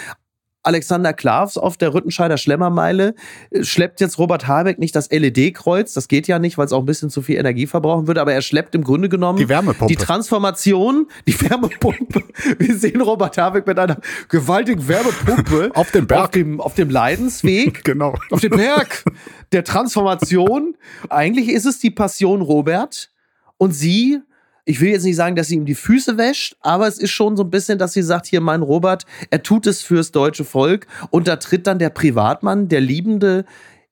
Alexander 0.68 1.14
Klavs 1.14 1.58
auf 1.58 1.78
der 1.78 1.94
Rüttenscheider 1.94 2.38
Schlemmermeile 2.38 3.16
äh, 3.52 3.64
schleppt 3.64 4.02
jetzt 4.02 4.20
Robert 4.20 4.48
Habeck 4.48 4.80
nicht 4.80 4.96
das 4.96 5.10
LED-Kreuz. 5.10 5.94
Das 5.94 6.08
geht 6.08 6.28
ja 6.28 6.40
nicht, 6.40 6.58
weil 6.58 6.66
es 6.66 6.74
auch 6.74 6.82
ein 6.82 6.86
bisschen 6.86 7.10
zu 7.10 7.22
viel 7.22 7.38
Energie 7.38 7.68
verbrauchen 7.68 8.08
würde. 8.08 8.20
Aber 8.20 8.34
er 8.34 8.42
schleppt 8.42 8.76
im 8.76 8.84
Grunde 8.84 9.08
genommen 9.08 9.40
die 9.40 9.50
Wärmepumpe. 9.50 9.88
Die 9.88 9.96
Transformation, 9.96 11.08
die 11.26 11.40
Wärmepumpe. 11.42 12.22
Wir 12.60 12.78
sehen 12.78 13.02
Robert 13.02 13.38
Habeck 13.38 13.66
mit 13.66 13.80
einer 13.80 13.98
gewaltigen 14.28 14.88
Wärmepumpe 14.88 15.72
auf 15.76 15.92
dem 15.92 16.06
Berg. 16.06 16.22
Auf 16.22 16.32
dem, 16.32 16.60
auf 16.62 16.74
dem 16.76 16.90
Leidensweg. 16.90 17.84
genau. 17.86 18.16
Auf 18.30 18.42
dem 18.42 18.52
Berg 18.52 19.06
der 19.54 19.64
Transformation. 19.64 20.76
Eigentlich 21.10 21.48
ist 21.50 21.66
es 21.66 21.80
die 21.80 21.92
Passion 21.92 22.42
Robert. 22.42 23.10
Und 23.58 23.72
sie 23.72 24.20
ich 24.68 24.82
will 24.82 24.90
jetzt 24.90 25.06
nicht 25.06 25.16
sagen, 25.16 25.38
dass 25.38 25.48
sie 25.48 25.56
ihm 25.56 25.66
die 25.66 25.76
Füße 25.76 26.18
wäscht, 26.18 26.58
aber 26.60 26.88
es 26.88 26.98
ist 26.98 27.12
schon 27.12 27.38
so 27.38 27.44
ein 27.44 27.50
bisschen, 27.50 27.80
dass 27.80 27.94
sie 27.94 28.02
sagt, 28.02 28.26
hier 28.26 28.42
mein 28.42 28.62
Robert, 28.62 29.06
er 29.30 29.42
tut 29.42 29.66
es 29.66 29.82
fürs 29.82 30.12
deutsche 30.12 30.44
Volk. 30.44 30.88
Und 31.10 31.30
da 31.30 31.38
tritt 31.38 31.68
dann 31.68 31.80
der 31.80 31.90
Privatmann, 31.90 32.68
der 32.68 32.82
liebende 32.82 33.46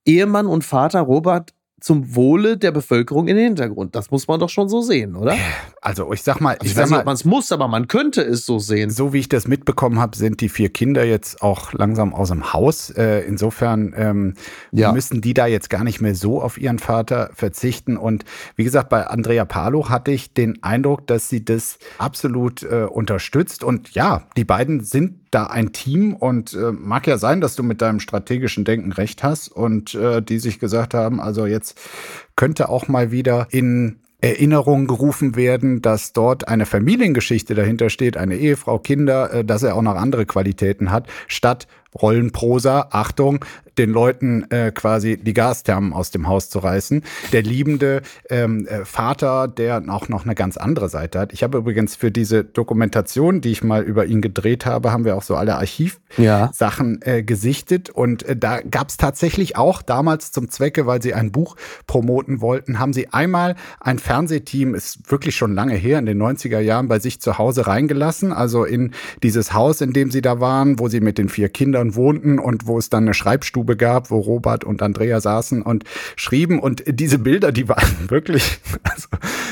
Ehemann 0.05 0.48
und 0.48 0.65
Vater 0.65 1.00
Robert 1.00 1.53
zum 1.86 2.15
Wohle 2.15 2.58
der 2.58 2.72
Bevölkerung 2.72 3.27
in 3.27 3.36
den 3.36 3.46
Hintergrund. 3.46 3.96
Das 3.96 4.10
muss 4.10 4.27
man 4.27 4.39
doch 4.39 4.50
schon 4.50 4.68
so 4.68 4.82
sehen, 4.82 5.15
oder? 5.15 5.38
Also 5.84 6.12
ich 6.13 6.24
sag 6.24 6.42
mal, 6.42 6.54
also 6.54 6.65
ich, 6.65 6.72
ich 6.72 6.77
weiß 6.77 6.89
nicht, 6.89 6.98
ob 6.98 7.06
man 7.06 7.13
es 7.13 7.25
muss, 7.25 7.51
aber 7.51 7.68
man 7.68 7.88
könnte 7.88 8.24
es 8.24 8.44
so 8.44 8.58
sehen. 8.58 8.89
So 8.89 9.13
wie 9.13 9.20
ich 9.20 9.30
das 9.30 9.48
mitbekommen 9.48 10.00
habe, 10.00 10.18
sind 10.18 10.42
die 10.42 10.50
vier 10.50 10.70
Kinder 10.70 11.06
jetzt 11.06 11.44
auch 11.44 11.74
langsam 11.74 12.15
aus 12.15 12.30
dem 12.30 12.54
Haus. 12.54 12.89
Äh, 12.89 13.20
insofern 13.27 13.94
ähm, 13.96 14.34
ja. 14.72 14.92
müssen 14.94 15.22
die 15.22 15.36
da 15.36 15.46
jetzt 15.46 15.70
gar 15.70 15.84
nicht 15.84 16.01
mehr 16.01 16.15
so 16.15 16.42
auf 16.42 16.58
ihren 16.58 16.80
Vater 16.80 17.30
verzichten. 17.36 17.98
Und 17.98 18.25
wie 18.56 18.63
gesagt, 18.63 18.89
bei 18.89 19.06
Andrea 19.06 19.46
Palo 19.46 19.88
hatte 19.88 20.10
ich 20.10 20.34
den 20.34 20.63
Eindruck, 20.63 21.06
dass 21.06 21.30
sie 21.30 21.46
das 21.46 21.77
absolut 22.00 22.63
äh, 22.63 22.88
unterstützt. 22.89 23.63
Und 23.63 23.92
ja, 23.92 24.24
die 24.38 24.44
beiden 24.44 24.84
sind 24.84 25.25
da 25.36 25.48
ein 25.48 25.74
Team 25.74 26.15
und 26.15 26.54
äh, 26.54 26.72
mag 26.72 27.06
ja 27.08 27.18
sein, 27.18 27.42
dass 27.42 27.56
du 27.56 27.63
mit 27.63 27.82
deinem 27.82 28.00
strategischen 28.00 28.63
Denken 28.63 28.92
recht 28.92 29.22
hast 29.24 29.50
und 29.50 29.94
äh, 29.94 30.22
die 30.22 30.39
sich 30.39 30.60
gesagt 30.60 30.94
haben, 30.94 31.20
also 31.20 31.46
jetzt 31.46 31.77
könnte 32.36 32.70
auch 32.70 32.88
mal 32.88 33.12
wieder 33.12 33.48
in 33.51 34.00
Erinnerung 34.22 34.88
gerufen 34.88 35.36
werden, 35.36 35.82
dass 35.82 36.13
dort 36.13 36.48
eine 36.48 36.65
Familiengeschichte 36.65 37.54
dahinter 37.54 37.89
steht, 37.89 38.18
eine 38.18 38.38
Ehefrau, 38.38 38.80
Kinder, 38.80 39.32
äh, 39.32 39.46
dass 39.46 39.62
er 39.62 39.75
auch 39.75 39.82
noch 39.82 39.96
andere 39.96 40.25
Qualitäten 40.25 40.89
hat, 40.89 41.08
statt 41.27 41.68
Rollenprosa, 41.96 42.88
Achtung, 42.92 43.44
den 43.78 43.92
Leuten 43.92 44.50
äh, 44.52 44.72
quasi 44.72 45.18
die 45.18 45.34
Gasthermen 45.34 45.94
aus 45.94 46.12
dem 46.12 46.28
Haus 46.28 46.50
zu 46.50 46.60
reißen. 46.60 47.04
Der 47.32 47.42
liebende 47.42 48.02
ähm, 48.30 48.68
äh, 48.68 48.86
Vater, 48.86 49.48
der 49.48 49.84
auch 49.90 50.10
noch 50.10 50.24
eine 50.25 50.36
ganz 50.36 50.58
andere 50.58 50.90
Seite 50.90 51.20
hat. 51.20 51.34
Ich 51.34 51.44
habe 51.44 51.58
übrigens 51.58 51.96
für 51.96 52.12
diese 52.12 52.44
Dokumentation, 52.44 53.42
die 53.42 53.52
ich 53.52 53.64
mal 53.64 53.84
über 53.84 54.06
ihn 54.06 54.22
gedreht 54.22 54.66
habe, 54.66 54.92
haben 54.92 55.06
wir 55.06 55.16
auch 55.16 55.24
so 55.24 55.36
alle 55.36 55.56
Archivsachen 55.56 57.00
ja. 57.06 57.14
äh, 57.14 57.24
gesichtet. 57.24 57.90
Und 57.90 58.24
äh, 58.24 58.36
da 58.36 58.62
gab 58.62 58.90
es 58.90 58.98
tatsächlich 58.98 59.58
auch 59.58 59.82
damals 59.82 60.32
zum 60.32 60.50
Zwecke, 60.50 60.86
weil 60.86 61.02
sie 61.02 61.14
ein 61.14 61.32
Buch 61.32 61.56
promoten 61.88 62.42
wollten, 62.42 62.80
haben 62.80 62.94
sie 62.94 63.10
einmal 63.10 63.56
ein 63.80 64.00
Fernsehteam, 64.00 64.75
ist 64.75 65.12
wirklich 65.12 65.36
schon 65.36 65.54
lange 65.54 65.75
her, 65.75 66.00
in 66.00 66.06
den 66.06 66.22
90er 66.22 66.60
Jahren 66.60 66.88
bei 66.88 67.00
sich 67.00 67.20
zu 67.20 67.38
Hause 67.38 67.68
reingelassen. 67.68 68.32
Also 68.32 68.64
in 68.64 68.92
dieses 69.22 69.54
Haus, 69.54 69.82
in 69.82 69.94
dem 69.94 70.12
sie 70.12 70.22
da 70.22 70.40
waren, 70.40 70.80
wo 70.80 70.88
sie 70.88 71.02
mit 71.02 71.18
den 71.18 71.30
vier 71.30 71.50
Kindern 71.50 71.85
Kindern 71.86 71.96
wohnten 71.96 72.39
und 72.39 72.68
wo 72.68 72.77
es 72.77 72.89
dann 72.89 73.04
eine 73.04 73.13
Schreibstube 73.13 73.77
gab, 73.77 74.10
wo 74.12 74.20
Robert 74.20 74.63
und 74.63 74.82
Andrea 74.82 75.20
saßen 75.20 75.62
und 75.62 75.84
schrieben. 76.15 76.60
Und 76.60 76.84
diese 76.88 77.20
Bilder, 77.20 77.51
die 77.51 77.70
waren 77.70 77.86
wirklich 78.10 78.60
also, 78.84 79.08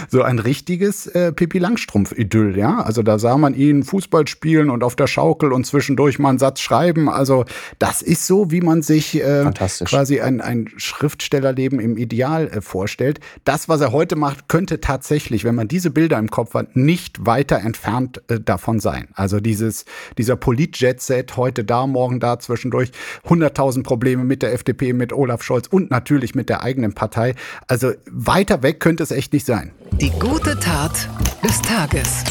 so 0.10 0.22
ein 0.24 0.40
richtiges 0.40 1.08
äh, 1.08 1.32
Pippi 1.32 1.60
Langstrumpf-Idyll, 1.60 2.58
ja. 2.58 2.82
Also 2.82 3.04
da 3.04 3.20
sah 3.20 3.38
man 3.38 3.54
ihn 3.54 3.84
Fußball 3.84 4.28
spielen 4.28 4.70
und 4.70 4.84
auf 4.84 4.96
der 4.96 5.08
Schaukel 5.08 5.54
und 5.54 5.66
zwischendurch 5.66 6.20
mal 6.20 6.30
einen 6.30 6.40
Satz 6.40 6.60
schreiben. 6.60 7.10
Also 7.10 7.46
das 7.80 8.02
ist 8.02 8.28
so, 8.28 8.52
wie 8.52 8.62
man 8.62 8.82
sich 8.82 9.22
äh, 9.22 9.52
quasi 9.86 10.20
ein, 10.20 10.42
ein 10.42 10.70
Schriftstellerleben 10.78 11.80
im 11.80 11.98
Ideal 11.98 12.48
äh, 12.48 12.62
vorstellt. 12.62 13.20
Das, 13.44 13.70
was 13.70 13.82
er 13.82 13.92
heute 13.92 14.16
macht, 14.16 14.50
könnte 14.50 14.82
tatsächlich, 14.82 15.44
wenn 15.44 15.56
man 15.56 15.68
diese 15.68 15.92
Bilder 15.92 16.18
im 16.18 16.30
Kopf 16.30 16.54
hat, 16.54 16.75
nicht 16.75 17.25
weiter 17.25 17.60
entfernt 17.60 18.22
äh, 18.28 18.40
davon 18.40 18.80
sein. 18.80 19.08
Also 19.13 19.40
dieses, 19.40 19.86
dieser 20.18 20.36
Polit-Jet-Set 20.36 21.38
heute 21.38 21.63
da, 21.63 21.88
morgen 21.88 22.20
da 22.24 22.39
zwischendurch 22.39 22.92
100.000 23.27 23.84
Probleme 23.84 24.24
mit 24.24 24.42
der 24.42 24.53
FDP, 24.53 24.94
mit 24.94 25.13
Olaf 25.13 25.44
Scholz 25.44 25.68
und 25.68 25.92
natürlich 25.92 26.34
mit 26.34 26.50
der 26.50 26.63
eigenen 26.63 26.94
Partei. 26.94 27.36
Also 27.68 27.92
weiter 28.10 28.63
weg 28.63 28.80
könnte 28.80 29.03
es 29.03 29.12
echt 29.12 29.34
nicht 29.34 29.46
sein. 29.46 29.72
Die 30.01 30.12
gute 30.12 30.58
Tat 30.60 31.10
des 31.44 31.62
Tages 31.62 32.24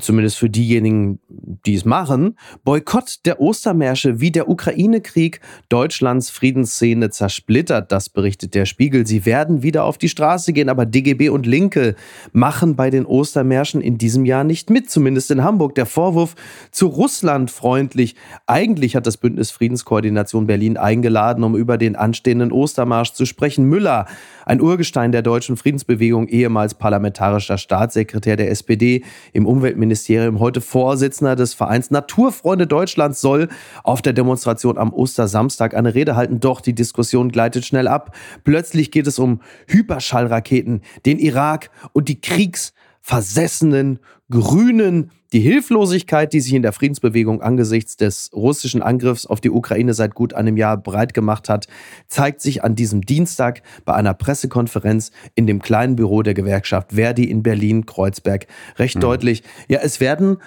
zumindest 0.00 0.38
für 0.38 0.50
diejenigen, 0.50 1.20
die 1.66 1.74
es 1.74 1.84
machen, 1.84 2.36
Boykott 2.64 3.20
der 3.24 3.40
Ostermärsche 3.40 4.20
wie 4.20 4.30
der 4.30 4.48
Ukraine-Krieg 4.48 5.40
Deutschlands 5.68 6.30
Friedensszene 6.30 7.10
zersplittert. 7.10 7.92
Das 7.92 8.08
berichtet 8.08 8.54
der 8.54 8.66
Spiegel. 8.66 9.06
Sie 9.06 9.26
werden 9.26 9.62
wieder 9.62 9.84
auf 9.84 9.98
die 9.98 10.08
Straße 10.08 10.52
gehen, 10.52 10.68
aber 10.68 10.86
DGB 10.86 11.28
und 11.28 11.46
Linke 11.46 11.94
machen 12.32 12.76
bei 12.76 12.90
den 12.90 13.06
Ostermärschen 13.06 13.80
in 13.80 13.98
diesem 13.98 14.24
Jahr 14.24 14.44
nicht 14.44 14.70
mit, 14.70 14.90
zumindest 14.90 15.30
in 15.30 15.44
Hamburg. 15.44 15.74
Der 15.74 15.86
Vorwurf 15.86 16.34
zu 16.70 16.86
Russland 16.86 17.50
freundlich. 17.50 18.16
Eigentlich 18.46 18.96
hat 18.96 19.06
das 19.06 19.16
Bündnis 19.16 19.50
Friedenskoordination 19.50 20.46
Berlin 20.46 20.76
eingeladen, 20.76 21.44
um 21.44 21.56
über 21.56 21.78
den 21.78 21.96
anstehenden 21.96 22.52
Ostermarsch 22.52 23.12
zu 23.12 23.26
sprechen. 23.26 23.64
Müller, 23.64 24.06
ein 24.46 24.60
Urgestein 24.60 25.12
der 25.12 25.22
deutschen 25.22 25.56
Friedensbewegung, 25.56 26.28
ehemals 26.28 26.74
parlamentarischer 26.74 27.58
Staatssekretär 27.58 28.36
der 28.36 28.50
SPD 28.50 29.04
im 29.32 29.46
Umweltministerium, 29.46 30.40
heute 30.40 30.60
Vorsitzender 30.60 31.19
des 31.20 31.54
Vereins 31.54 31.90
Naturfreunde 31.90 32.66
Deutschlands, 32.66 33.20
soll 33.20 33.48
auf 33.84 34.02
der 34.02 34.12
Demonstration 34.12 34.78
am 34.78 34.92
Ostersamstag 34.92 35.74
eine 35.74 35.94
Rede 35.94 36.16
halten. 36.16 36.40
Doch 36.40 36.60
die 36.60 36.74
Diskussion 36.74 37.30
gleitet 37.30 37.64
schnell 37.64 37.88
ab. 37.88 38.14
Plötzlich 38.44 38.90
geht 38.90 39.06
es 39.06 39.18
um 39.18 39.40
Hyperschallraketen, 39.66 40.82
den 41.06 41.18
Irak 41.18 41.70
und 41.92 42.08
die 42.08 42.20
kriegsversessenen 42.20 44.00
Grünen. 44.30 45.10
Die 45.32 45.40
Hilflosigkeit, 45.40 46.32
die 46.32 46.40
sich 46.40 46.54
in 46.54 46.62
der 46.62 46.72
Friedensbewegung 46.72 47.40
angesichts 47.40 47.96
des 47.96 48.30
russischen 48.34 48.82
Angriffs 48.82 49.26
auf 49.26 49.40
die 49.40 49.50
Ukraine 49.50 49.94
seit 49.94 50.16
gut 50.16 50.34
einem 50.34 50.56
Jahr 50.56 50.76
breit 50.76 51.14
gemacht 51.14 51.48
hat, 51.48 51.68
zeigt 52.08 52.40
sich 52.40 52.64
an 52.64 52.74
diesem 52.74 53.02
Dienstag 53.02 53.62
bei 53.84 53.94
einer 53.94 54.12
Pressekonferenz 54.12 55.12
in 55.36 55.46
dem 55.46 55.62
kleinen 55.62 55.94
Büro 55.94 56.22
der 56.22 56.34
Gewerkschaft 56.34 56.94
Verdi 56.94 57.30
in 57.30 57.44
Berlin-Kreuzberg 57.44 58.48
recht 58.76 58.96
mhm. 58.96 59.00
deutlich. 59.00 59.44
Ja, 59.68 59.78
es 59.82 60.00
werden 60.00 60.38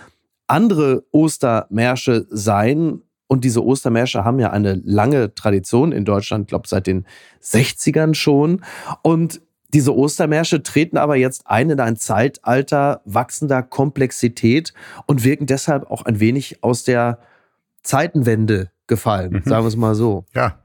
andere 0.48 1.04
Ostermärsche 1.12 2.26
sein. 2.30 3.02
Und 3.28 3.44
diese 3.44 3.64
Ostermärsche 3.64 4.24
haben 4.24 4.40
ja 4.40 4.52
eine 4.52 4.82
lange 4.84 5.34
Tradition 5.34 5.92
in 5.92 6.06
Deutschland, 6.06 6.44
ich 6.44 6.48
glaube 6.48 6.68
seit 6.68 6.88
den 6.88 7.06
60ern 7.42 8.14
schon. 8.14 8.64
Und 9.02 9.42
diese 9.74 9.96
Ostermärsche 9.96 10.62
treten 10.62 10.98
aber 10.98 11.16
jetzt 11.16 11.48
ein 11.48 11.72
in 11.72 11.80
ein 11.80 11.96
Zeitalter 11.96 13.02
wachsender 13.06 13.64
Komplexität 13.64 14.74
und 15.08 15.24
wirken 15.24 15.48
deshalb 15.48 15.90
auch 15.90 16.04
ein 16.04 16.20
wenig 16.20 16.64
aus 16.64 16.84
der 16.84 17.18
Zeitenwende 17.82 18.70
gefallen, 18.88 19.32
mhm. 19.32 19.50
sagen 19.50 19.64
wir 19.64 19.68
es 19.68 19.78
mal 19.78 19.96
so. 19.96 20.26
Ja, 20.34 20.60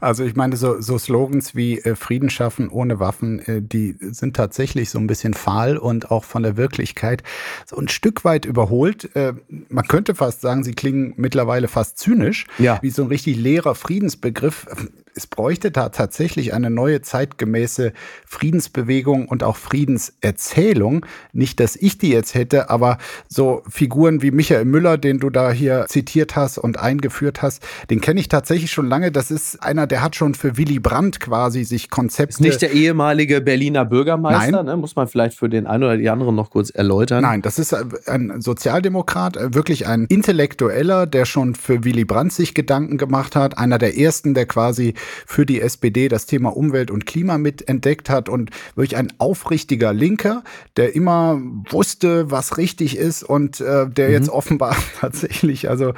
also 0.00 0.24
ich 0.24 0.36
meine, 0.36 0.56
so, 0.56 0.80
so 0.80 0.98
Slogans 0.98 1.54
wie 1.54 1.78
äh, 1.78 1.94
Frieden 1.94 2.28
schaffen 2.28 2.68
ohne 2.68 3.00
Waffen, 3.00 3.40
äh, 3.40 3.62
die 3.62 3.96
sind 3.98 4.36
tatsächlich 4.36 4.90
so 4.90 4.98
ein 4.98 5.06
bisschen 5.06 5.32
fahl 5.32 5.78
und 5.78 6.10
auch 6.10 6.24
von 6.24 6.42
der 6.42 6.56
Wirklichkeit 6.56 7.22
so 7.66 7.76
ein 7.76 7.88
Stück 7.88 8.24
weit 8.24 8.44
überholt. 8.44 9.14
Äh, 9.16 9.34
man 9.68 9.86
könnte 9.86 10.14
fast 10.14 10.42
sagen, 10.42 10.64
sie 10.64 10.72
klingen 10.74 11.14
mittlerweile 11.16 11.68
fast 11.68 11.98
zynisch, 11.98 12.46
ja. 12.58 12.78
wie 12.82 12.90
so 12.90 13.02
ein 13.02 13.08
richtig 13.08 13.36
leerer 13.36 13.74
Friedensbegriff 13.74 14.66
es 15.14 15.26
bräuchte 15.26 15.70
da 15.70 15.90
tatsächlich 15.90 16.54
eine 16.54 16.70
neue 16.70 17.02
zeitgemäße 17.02 17.92
Friedensbewegung 18.26 19.28
und 19.28 19.42
auch 19.42 19.56
Friedenserzählung. 19.56 21.04
Nicht, 21.32 21.60
dass 21.60 21.76
ich 21.76 21.98
die 21.98 22.10
jetzt 22.10 22.34
hätte, 22.34 22.70
aber 22.70 22.98
so 23.28 23.62
Figuren 23.68 24.22
wie 24.22 24.30
Michael 24.30 24.64
Müller, 24.64 24.98
den 24.98 25.18
du 25.18 25.30
da 25.30 25.52
hier 25.52 25.86
zitiert 25.88 26.36
hast 26.36 26.58
und 26.58 26.78
eingeführt 26.78 27.42
hast, 27.42 27.62
den 27.90 28.00
kenne 28.00 28.20
ich 28.20 28.28
tatsächlich 28.28 28.72
schon 28.72 28.88
lange. 28.88 29.12
Das 29.12 29.30
ist 29.30 29.62
einer, 29.62 29.86
der 29.86 30.02
hat 30.02 30.16
schon 30.16 30.34
für 30.34 30.56
Willy 30.56 30.78
Brandt 30.78 31.20
quasi 31.20 31.64
sich 31.64 31.90
Konzepte. 31.90 32.34
Ist 32.34 32.40
nicht 32.40 32.62
der 32.62 32.72
ehemalige 32.72 33.40
Berliner 33.40 33.84
Bürgermeister, 33.84 34.62
ne? 34.62 34.76
muss 34.76 34.96
man 34.96 35.08
vielleicht 35.08 35.36
für 35.36 35.48
den 35.48 35.66
einen 35.66 35.84
oder 35.84 35.96
die 35.96 36.08
anderen 36.08 36.34
noch 36.34 36.50
kurz 36.50 36.70
erläutern. 36.70 37.22
Nein, 37.22 37.42
das 37.42 37.58
ist 37.58 37.74
ein 38.08 38.40
Sozialdemokrat, 38.40 39.54
wirklich 39.54 39.86
ein 39.86 40.06
Intellektueller, 40.06 41.06
der 41.06 41.24
schon 41.24 41.54
für 41.54 41.84
Willy 41.84 42.04
Brandt 42.04 42.32
sich 42.32 42.54
Gedanken 42.54 42.96
gemacht 42.96 43.36
hat. 43.36 43.58
Einer 43.58 43.78
der 43.78 43.98
ersten, 43.98 44.34
der 44.34 44.46
quasi 44.46 44.94
für 45.26 45.46
die 45.46 45.60
SPD 45.60 46.08
das 46.08 46.26
Thema 46.26 46.56
Umwelt 46.56 46.90
und 46.90 47.06
Klima 47.06 47.38
mitentdeckt 47.38 48.10
hat 48.10 48.28
und 48.28 48.50
wirklich 48.74 48.96
ein 48.96 49.12
aufrichtiger 49.18 49.92
Linker, 49.92 50.44
der 50.76 50.94
immer 50.94 51.40
wusste, 51.70 52.30
was 52.30 52.58
richtig 52.58 52.96
ist 52.96 53.22
und 53.22 53.60
äh, 53.60 53.88
der 53.88 54.08
mhm. 54.08 54.14
jetzt 54.14 54.28
offenbar 54.28 54.76
tatsächlich, 55.00 55.68
also 55.68 55.94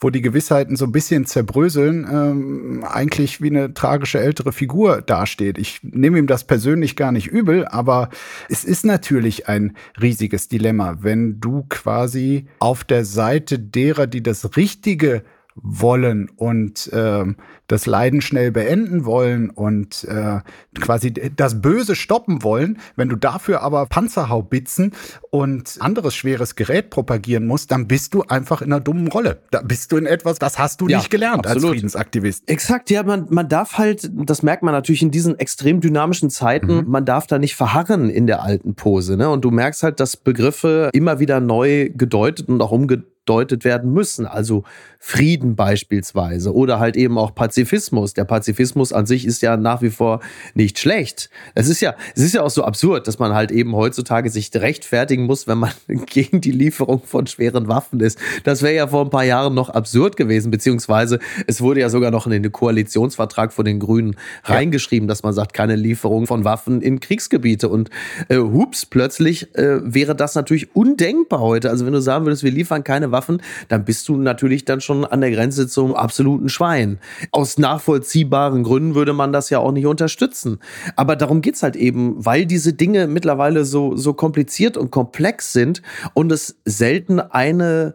wo 0.00 0.10
die 0.10 0.22
Gewissheiten 0.22 0.76
so 0.76 0.84
ein 0.84 0.92
bisschen 0.92 1.26
zerbröseln, 1.26 2.06
ähm, 2.10 2.84
eigentlich 2.88 3.40
wie 3.40 3.50
eine 3.50 3.74
tragische 3.74 4.20
ältere 4.20 4.52
Figur 4.52 5.02
dasteht. 5.02 5.58
Ich 5.58 5.80
nehme 5.82 6.18
ihm 6.18 6.26
das 6.26 6.44
persönlich 6.44 6.96
gar 6.96 7.12
nicht 7.12 7.26
übel, 7.28 7.66
aber 7.66 8.10
es 8.48 8.64
ist 8.64 8.84
natürlich 8.84 9.48
ein 9.48 9.76
riesiges 10.00 10.48
Dilemma, 10.48 10.98
wenn 11.00 11.40
du 11.40 11.64
quasi 11.68 12.46
auf 12.58 12.84
der 12.84 13.04
Seite 13.04 13.58
derer, 13.58 14.06
die 14.06 14.22
das 14.22 14.56
Richtige 14.56 15.22
wollen 15.62 16.28
und 16.36 16.92
äh, 16.92 17.24
das 17.68 17.86
Leiden 17.86 18.20
schnell 18.22 18.50
beenden 18.50 19.04
wollen 19.04 19.50
und 19.50 20.04
äh, 20.04 20.40
quasi 20.80 21.12
das 21.12 21.60
Böse 21.60 21.94
stoppen 21.94 22.42
wollen, 22.42 22.78
wenn 22.96 23.08
du 23.08 23.16
dafür 23.16 23.62
aber 23.62 23.86
Panzerhaubitzen 23.86 24.92
und 25.30 25.76
anderes 25.80 26.14
schweres 26.14 26.56
Gerät 26.56 26.90
propagieren 26.90 27.46
musst, 27.46 27.70
dann 27.70 27.86
bist 27.86 28.14
du 28.14 28.22
einfach 28.22 28.62
in 28.62 28.72
einer 28.72 28.80
dummen 28.80 29.08
Rolle. 29.08 29.42
Da 29.50 29.60
bist 29.60 29.92
du 29.92 29.98
in 29.98 30.06
etwas, 30.06 30.38
das 30.38 30.58
hast 30.58 30.80
du 30.80 30.88
ja, 30.88 30.98
nicht 30.98 31.10
gelernt 31.10 31.46
absolut. 31.46 31.64
als 31.64 31.72
Friedensaktivist. 31.72 32.48
Exakt, 32.48 32.90
ja, 32.90 33.02
man, 33.02 33.26
man 33.28 33.48
darf 33.48 33.76
halt, 33.76 34.10
das 34.12 34.42
merkt 34.42 34.62
man 34.62 34.72
natürlich 34.72 35.02
in 35.02 35.10
diesen 35.10 35.38
extrem 35.38 35.80
dynamischen 35.80 36.30
Zeiten, 36.30 36.78
mhm. 36.78 36.84
man 36.86 37.04
darf 37.04 37.26
da 37.26 37.38
nicht 37.38 37.54
verharren 37.54 38.08
in 38.08 38.26
der 38.26 38.42
alten 38.42 38.74
Pose. 38.74 39.16
Ne? 39.16 39.28
Und 39.28 39.44
du 39.44 39.50
merkst 39.50 39.82
halt, 39.82 40.00
dass 40.00 40.16
Begriffe 40.16 40.88
immer 40.94 41.18
wieder 41.20 41.40
neu 41.40 41.90
gedeutet 41.90 42.48
und 42.48 42.62
auch 42.62 42.72
umgedeutet 42.72 43.17
gedeutet 43.28 43.64
werden 43.64 43.92
müssen. 43.92 44.26
Also 44.26 44.64
Frieden 45.00 45.54
beispielsweise 45.54 46.52
oder 46.52 46.80
halt 46.80 46.96
eben 46.96 47.18
auch 47.18 47.34
Pazifismus. 47.34 48.14
Der 48.14 48.24
Pazifismus 48.24 48.92
an 48.92 49.06
sich 49.06 49.26
ist 49.26 49.42
ja 49.42 49.56
nach 49.56 49.80
wie 49.80 49.90
vor 49.90 50.20
nicht 50.54 50.78
schlecht. 50.78 51.30
Es 51.54 51.68
ist 51.68 51.80
ja, 51.80 51.94
es 52.16 52.22
ist 52.22 52.34
ja 52.34 52.42
auch 52.42 52.50
so 52.50 52.64
absurd, 52.64 53.06
dass 53.06 53.18
man 53.18 53.32
halt 53.32 53.52
eben 53.52 53.76
heutzutage 53.76 54.28
sich 54.30 54.50
rechtfertigen 54.54 55.24
muss, 55.24 55.46
wenn 55.46 55.58
man 55.58 55.70
gegen 56.06 56.40
die 56.40 56.50
Lieferung 56.50 57.02
von 57.04 57.26
schweren 57.26 57.68
Waffen 57.68 58.00
ist. 58.00 58.18
Das 58.44 58.62
wäre 58.62 58.74
ja 58.74 58.86
vor 58.88 59.04
ein 59.04 59.10
paar 59.10 59.24
Jahren 59.24 59.54
noch 59.54 59.68
absurd 59.68 60.16
gewesen, 60.16 60.50
beziehungsweise 60.50 61.20
es 61.46 61.60
wurde 61.60 61.80
ja 61.80 61.90
sogar 61.90 62.10
noch 62.10 62.26
in 62.26 62.42
den 62.42 62.50
Koalitionsvertrag 62.50 63.52
von 63.52 63.66
den 63.66 63.78
Grünen 63.78 64.16
ja. 64.48 64.54
reingeschrieben, 64.54 65.06
dass 65.06 65.22
man 65.22 65.32
sagt, 65.32 65.52
keine 65.52 65.76
Lieferung 65.76 66.26
von 66.26 66.44
Waffen 66.44 66.82
in 66.82 66.98
Kriegsgebiete. 66.98 67.68
Und 67.68 67.90
äh, 68.28 68.38
hups, 68.38 68.84
plötzlich 68.84 69.54
äh, 69.54 69.80
wäre 69.82 70.16
das 70.16 70.34
natürlich 70.34 70.74
undenkbar 70.74 71.40
heute. 71.40 71.70
Also 71.70 71.86
wenn 71.86 71.92
du 71.92 72.00
sagen 72.00 72.24
würdest, 72.26 72.42
wir 72.42 72.50
liefern 72.50 72.82
keine 72.82 73.12
Waffen 73.12 73.17
Waffen, 73.18 73.42
dann 73.66 73.84
bist 73.84 74.08
du 74.08 74.16
natürlich 74.16 74.64
dann 74.64 74.80
schon 74.80 75.04
an 75.04 75.20
der 75.20 75.32
Grenze 75.32 75.66
zum 75.66 75.94
absoluten 75.94 76.48
Schwein. 76.48 77.00
Aus 77.32 77.58
nachvollziehbaren 77.58 78.62
Gründen 78.62 78.94
würde 78.94 79.12
man 79.12 79.32
das 79.32 79.50
ja 79.50 79.58
auch 79.58 79.72
nicht 79.72 79.86
unterstützen. 79.86 80.60
Aber 80.94 81.16
darum 81.16 81.40
geht's 81.40 81.64
halt 81.64 81.74
eben, 81.74 82.24
weil 82.24 82.46
diese 82.46 82.72
Dinge 82.72 83.08
mittlerweile 83.08 83.64
so, 83.64 83.96
so 83.96 84.14
kompliziert 84.14 84.76
und 84.76 84.92
komplex 84.92 85.52
sind 85.52 85.82
und 86.14 86.30
es 86.30 86.60
selten 86.64 87.18
eine 87.18 87.94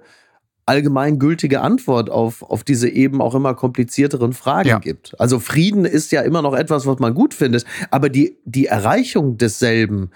allgemeingültige 0.65 1.61
Antwort 1.61 2.09
auf, 2.09 2.41
auf 2.41 2.63
diese 2.63 2.89
eben 2.89 3.21
auch 3.21 3.35
immer 3.35 3.53
komplizierteren 3.53 4.33
Fragen 4.33 4.69
ja. 4.69 4.79
gibt. 4.79 5.19
Also 5.19 5.39
Frieden 5.39 5.85
ist 5.85 6.11
ja 6.11 6.21
immer 6.21 6.41
noch 6.41 6.53
etwas, 6.53 6.85
was 6.85 6.99
man 6.99 7.13
gut 7.13 7.33
findet, 7.33 7.65
aber 7.91 8.09
die, 8.09 8.37
die 8.45 8.67
Erreichung 8.67 9.37
desselben 9.37 10.11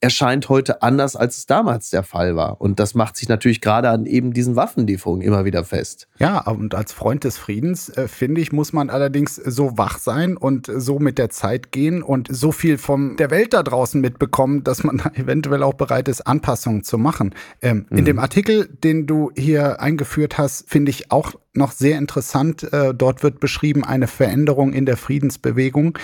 erscheint 0.00 0.48
heute 0.48 0.82
anders, 0.82 1.16
als 1.16 1.38
es 1.38 1.46
damals 1.46 1.90
der 1.90 2.02
Fall 2.02 2.36
war. 2.36 2.60
Und 2.60 2.78
das 2.78 2.94
macht 2.94 3.16
sich 3.16 3.28
natürlich 3.28 3.60
gerade 3.60 3.90
an 3.90 4.06
eben 4.06 4.32
diesen 4.32 4.54
Waffenlieferungen 4.54 5.22
immer 5.22 5.44
wieder 5.44 5.64
fest. 5.64 6.08
Ja, 6.18 6.46
und 6.46 6.74
als 6.74 6.92
Freund 6.92 7.24
des 7.24 7.36
Friedens, 7.36 7.88
äh, 7.88 8.06
finde 8.06 8.40
ich, 8.40 8.52
muss 8.52 8.72
man 8.72 8.90
allerdings 8.90 9.36
so 9.36 9.76
wach 9.76 9.98
sein 9.98 10.36
und 10.36 10.70
so 10.72 10.98
mit 10.98 11.18
der 11.18 11.30
Zeit 11.30 11.72
gehen 11.72 12.02
und 12.02 12.28
so 12.30 12.52
viel 12.52 12.78
von 12.78 13.16
der 13.16 13.30
Welt 13.30 13.52
da 13.54 13.62
draußen 13.62 14.00
mitbekommen, 14.00 14.62
dass 14.62 14.84
man 14.84 15.00
eventuell 15.14 15.62
auch 15.62 15.74
bereit 15.74 16.08
ist, 16.08 16.26
Anpassungen 16.26 16.84
zu 16.84 16.98
machen. 16.98 17.34
Ähm, 17.60 17.86
mhm. 17.90 17.98
In 17.98 18.04
dem 18.04 18.18
Artikel, 18.18 18.68
den 18.68 19.06
du 19.06 19.32
hier 19.36 19.80
eingeführt 19.80 20.38
hast, 20.38 20.68
finde 20.68 20.90
ich 20.90 21.10
auch 21.10 21.34
noch 21.58 21.72
sehr 21.72 21.98
interessant. 21.98 22.62
Äh, 22.72 22.94
dort 22.94 23.22
wird 23.22 23.40
beschrieben 23.40 23.84
eine 23.84 24.06
Veränderung 24.06 24.72
in 24.72 24.86
der 24.86 24.96
Friedensbewegung, 24.96 25.98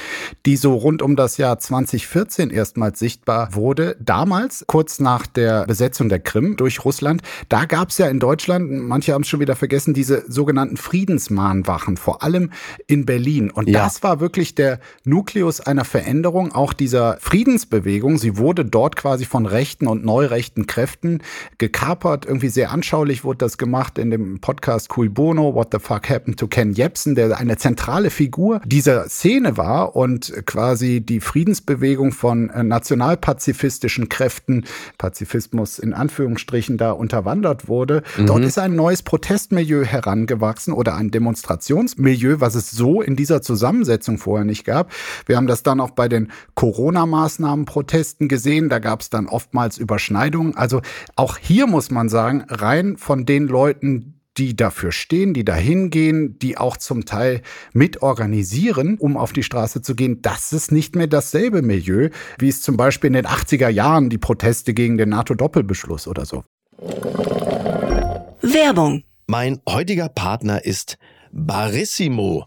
die 0.44 0.56
so 0.56 0.74
rund 0.74 1.00
um 1.00 1.16
das 1.16 1.38
Jahr 1.38 1.58
2014 1.58 2.50
erstmals 2.50 2.98
sichtbar 2.98 3.54
wurde. 3.54 3.96
Damals, 4.00 4.64
kurz 4.66 5.00
nach 5.00 5.26
der 5.26 5.64
Besetzung 5.64 6.08
der 6.08 6.20
Krim 6.20 6.56
durch 6.56 6.84
Russland, 6.84 7.22
da 7.48 7.64
gab 7.64 7.88
es 7.88 7.98
ja 7.98 8.08
in 8.08 8.20
Deutschland, 8.20 8.70
manche 8.70 9.14
haben 9.14 9.22
es 9.22 9.28
schon 9.28 9.40
wieder 9.40 9.56
vergessen, 9.56 9.94
diese 9.94 10.30
sogenannten 10.30 10.76
Friedensmahnwachen, 10.76 11.96
vor 11.96 12.22
allem 12.22 12.50
in 12.86 13.06
Berlin. 13.06 13.50
Und 13.50 13.68
ja. 13.68 13.82
das 13.82 14.02
war 14.02 14.20
wirklich 14.20 14.54
der 14.54 14.80
Nukleus 15.04 15.60
einer 15.60 15.84
Veränderung 15.84 16.52
auch 16.52 16.72
dieser 16.72 17.16
Friedensbewegung. 17.20 18.18
Sie 18.18 18.36
wurde 18.36 18.64
dort 18.64 18.96
quasi 18.96 19.24
von 19.24 19.46
rechten 19.46 19.86
und 19.86 20.04
neurechten 20.04 20.66
Kräften 20.66 21.22
gekapert. 21.58 22.26
Irgendwie 22.26 22.48
sehr 22.48 22.72
anschaulich 22.72 23.24
wurde 23.24 23.38
das 23.38 23.58
gemacht 23.58 23.98
in 23.98 24.10
dem 24.10 24.40
Podcast 24.40 24.90
Cool 24.96 25.08
Bono 25.08 25.43
What 25.52 25.68
the 25.72 25.78
Fuck 25.80 26.08
Happened 26.08 26.38
to 26.38 26.46
Ken 26.46 26.72
Jebsen, 26.72 27.14
der 27.14 27.36
eine 27.36 27.56
zentrale 27.56 28.10
Figur 28.10 28.60
dieser 28.64 29.08
Szene 29.08 29.56
war 29.56 29.96
und 29.96 30.32
quasi 30.46 31.00
die 31.00 31.20
Friedensbewegung 31.20 32.12
von 32.12 32.50
äh, 32.50 32.62
nationalpazifistischen 32.62 34.08
Kräften, 34.08 34.64
Pazifismus 34.98 35.78
in 35.78 35.92
Anführungsstrichen, 35.92 36.78
da 36.78 36.92
unterwandert 36.92 37.68
wurde. 37.68 38.02
Mhm. 38.16 38.26
Dort 38.26 38.44
ist 38.44 38.58
ein 38.58 38.74
neues 38.76 39.02
Protestmilieu 39.02 39.84
herangewachsen 39.84 40.72
oder 40.72 40.94
ein 40.94 41.10
Demonstrationsmilieu, 41.10 42.36
was 42.38 42.54
es 42.54 42.70
so 42.70 43.02
in 43.02 43.16
dieser 43.16 43.42
Zusammensetzung 43.42 44.18
vorher 44.18 44.44
nicht 44.44 44.64
gab. 44.64 44.92
Wir 45.26 45.36
haben 45.36 45.46
das 45.46 45.62
dann 45.62 45.80
auch 45.80 45.90
bei 45.90 46.08
den 46.08 46.30
Corona-Maßnahmen-Protesten 46.54 48.28
gesehen. 48.28 48.68
Da 48.68 48.78
gab 48.78 49.00
es 49.00 49.10
dann 49.10 49.26
oftmals 49.26 49.78
Überschneidungen. 49.78 50.56
Also 50.56 50.80
auch 51.16 51.38
hier 51.38 51.66
muss 51.66 51.90
man 51.90 52.08
sagen, 52.08 52.44
rein 52.48 52.96
von 52.96 53.26
den 53.26 53.46
Leuten, 53.48 54.13
die 54.36 54.56
dafür 54.56 54.92
stehen, 54.92 55.34
die 55.34 55.44
dahin 55.44 55.90
gehen, 55.90 56.38
die 56.38 56.56
auch 56.58 56.76
zum 56.76 57.04
Teil 57.04 57.42
mitorganisieren, 57.72 58.98
um 58.98 59.16
auf 59.16 59.32
die 59.32 59.42
Straße 59.42 59.82
zu 59.82 59.94
gehen, 59.94 60.22
das 60.22 60.52
ist 60.52 60.72
nicht 60.72 60.96
mehr 60.96 61.06
dasselbe 61.06 61.62
Milieu, 61.62 62.10
wie 62.38 62.48
es 62.48 62.62
zum 62.62 62.76
Beispiel 62.76 63.08
in 63.08 63.14
den 63.14 63.26
80er 63.26 63.68
Jahren 63.68 64.10
die 64.10 64.18
Proteste 64.18 64.74
gegen 64.74 64.98
den 64.98 65.10
NATO-Doppelbeschluss 65.10 66.08
oder 66.08 66.24
so. 66.24 66.44
Werbung. 68.42 69.04
Mein 69.26 69.60
heutiger 69.66 70.10
Partner 70.10 70.64
ist 70.64 70.98
Barissimo 71.32 72.46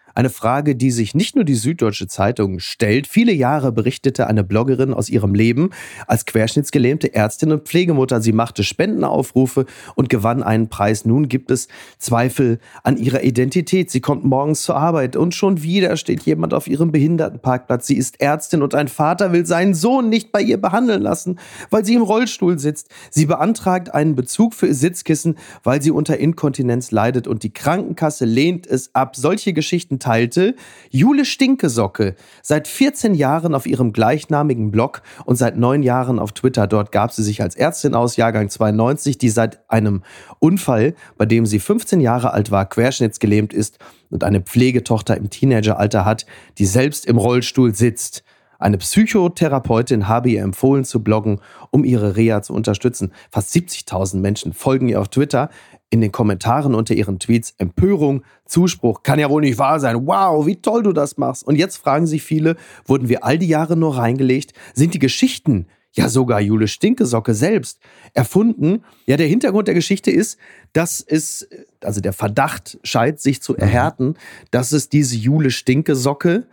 Eine 0.21 0.29
Frage, 0.29 0.75
die 0.75 0.91
sich 0.91 1.15
nicht 1.15 1.35
nur 1.35 1.45
die 1.45 1.55
Süddeutsche 1.55 2.05
Zeitung 2.05 2.59
stellt. 2.59 3.07
Viele 3.07 3.31
Jahre 3.31 3.71
berichtete 3.71 4.27
eine 4.27 4.43
Bloggerin 4.43 4.93
aus 4.93 5.09
ihrem 5.09 5.33
Leben 5.33 5.71
als 6.05 6.27
querschnittsgelähmte 6.27 7.15
Ärztin 7.15 7.51
und 7.51 7.67
Pflegemutter. 7.67 8.21
Sie 8.21 8.31
machte 8.31 8.63
Spendenaufrufe 8.63 9.65
und 9.95 10.09
gewann 10.09 10.43
einen 10.43 10.69
Preis. 10.69 11.05
Nun 11.05 11.27
gibt 11.27 11.49
es 11.49 11.69
Zweifel 11.97 12.59
an 12.83 12.97
ihrer 12.97 13.23
Identität. 13.23 13.89
Sie 13.89 13.99
kommt 13.99 14.23
morgens 14.23 14.61
zur 14.61 14.75
Arbeit 14.75 15.15
und 15.15 15.33
schon 15.33 15.63
wieder 15.63 15.97
steht 15.97 16.21
jemand 16.21 16.53
auf 16.53 16.67
ihrem 16.67 16.91
Behindertenparkplatz. 16.91 17.87
Sie 17.87 17.97
ist 17.97 18.21
Ärztin 18.21 18.61
und 18.61 18.75
ein 18.75 18.89
Vater 18.89 19.33
will 19.33 19.47
seinen 19.47 19.73
Sohn 19.73 20.09
nicht 20.09 20.31
bei 20.31 20.43
ihr 20.43 20.61
behandeln 20.61 21.01
lassen, 21.01 21.39
weil 21.71 21.83
sie 21.83 21.95
im 21.95 22.03
Rollstuhl 22.03 22.59
sitzt. 22.59 22.89
Sie 23.09 23.25
beantragt 23.25 23.91
einen 23.95 24.13
Bezug 24.13 24.53
für 24.53 24.67
ihr 24.67 24.75
Sitzkissen, 24.75 25.39
weil 25.63 25.81
sie 25.81 25.89
unter 25.89 26.19
Inkontinenz 26.19 26.91
leidet 26.91 27.27
und 27.27 27.41
die 27.41 27.51
Krankenkasse 27.51 28.25
lehnt 28.25 28.67
es 28.67 28.93
ab. 28.93 29.15
Solche 29.15 29.53
Geschichten 29.53 29.97
teilte, 30.11 30.55
Jule 30.89 31.23
Stinkesocke 31.23 32.15
seit 32.41 32.67
14 32.67 33.13
Jahren 33.13 33.55
auf 33.55 33.65
ihrem 33.65 33.93
gleichnamigen 33.93 34.69
Blog 34.69 35.03
und 35.23 35.37
seit 35.37 35.57
neun 35.57 35.83
Jahren 35.83 36.19
auf 36.19 36.33
Twitter. 36.33 36.67
Dort 36.67 36.91
gab 36.91 37.13
sie 37.13 37.23
sich 37.23 37.41
als 37.41 37.55
Ärztin 37.55 37.95
aus, 37.95 38.17
Jahrgang 38.17 38.49
92, 38.49 39.17
die 39.17 39.29
seit 39.29 39.61
einem 39.69 40.03
Unfall, 40.39 40.95
bei 41.17 41.25
dem 41.25 41.45
sie 41.45 41.59
15 41.59 42.01
Jahre 42.01 42.33
alt 42.33 42.51
war, 42.51 42.67
querschnittsgelähmt 42.67 43.53
ist 43.53 43.79
und 44.09 44.25
eine 44.25 44.41
Pflegetochter 44.41 45.15
im 45.15 45.29
Teenageralter 45.29 46.03
hat, 46.03 46.25
die 46.57 46.65
selbst 46.65 47.05
im 47.05 47.17
Rollstuhl 47.17 47.73
sitzt. 47.73 48.25
Eine 48.61 48.77
Psychotherapeutin 48.77 50.07
habe 50.07 50.29
ihr 50.29 50.43
empfohlen 50.43 50.85
zu 50.85 51.03
bloggen, 51.03 51.39
um 51.71 51.83
ihre 51.83 52.15
Reha 52.15 52.43
zu 52.43 52.53
unterstützen. 52.53 53.11
Fast 53.31 53.55
70.000 53.55 54.17
Menschen 54.17 54.53
folgen 54.53 54.87
ihr 54.87 55.01
auf 55.01 55.07
Twitter 55.07 55.49
in 55.91 56.01
den 56.01 56.11
Kommentaren 56.11 56.73
unter 56.73 56.95
ihren 56.95 57.19
Tweets 57.19 57.53
Empörung, 57.57 58.23
Zuspruch, 58.45 59.03
kann 59.03 59.19
ja 59.19 59.29
wohl 59.29 59.41
nicht 59.41 59.59
wahr 59.59 59.79
sein. 59.79 60.07
Wow, 60.07 60.47
wie 60.47 60.55
toll 60.55 60.83
du 60.83 60.93
das 60.93 61.17
machst. 61.17 61.45
Und 61.45 61.57
jetzt 61.57 61.77
fragen 61.77 62.07
sich 62.07 62.23
viele, 62.23 62.55
wurden 62.85 63.09
wir 63.09 63.23
all 63.23 63.37
die 63.37 63.47
Jahre 63.47 63.75
nur 63.75 63.97
reingelegt? 63.97 64.53
Sind 64.73 64.93
die 64.93 64.99
Geschichten, 64.99 65.67
ja 65.93 66.07
sogar 66.07 66.39
Jule 66.39 66.69
Stinkesocke 66.69 67.33
selbst, 67.33 67.79
erfunden? 68.13 68.83
Ja, 69.05 69.17
der 69.17 69.27
Hintergrund 69.27 69.67
der 69.67 69.75
Geschichte 69.75 70.11
ist, 70.11 70.39
dass 70.71 71.03
es, 71.05 71.47
also 71.83 71.99
der 71.99 72.13
Verdacht 72.13 72.79
scheint 72.83 73.19
sich 73.19 73.41
zu 73.41 73.57
erhärten, 73.57 74.15
dass 74.49 74.71
es 74.71 74.87
diese 74.87 75.17
Jule 75.17 75.51
Stinkesocke 75.51 76.47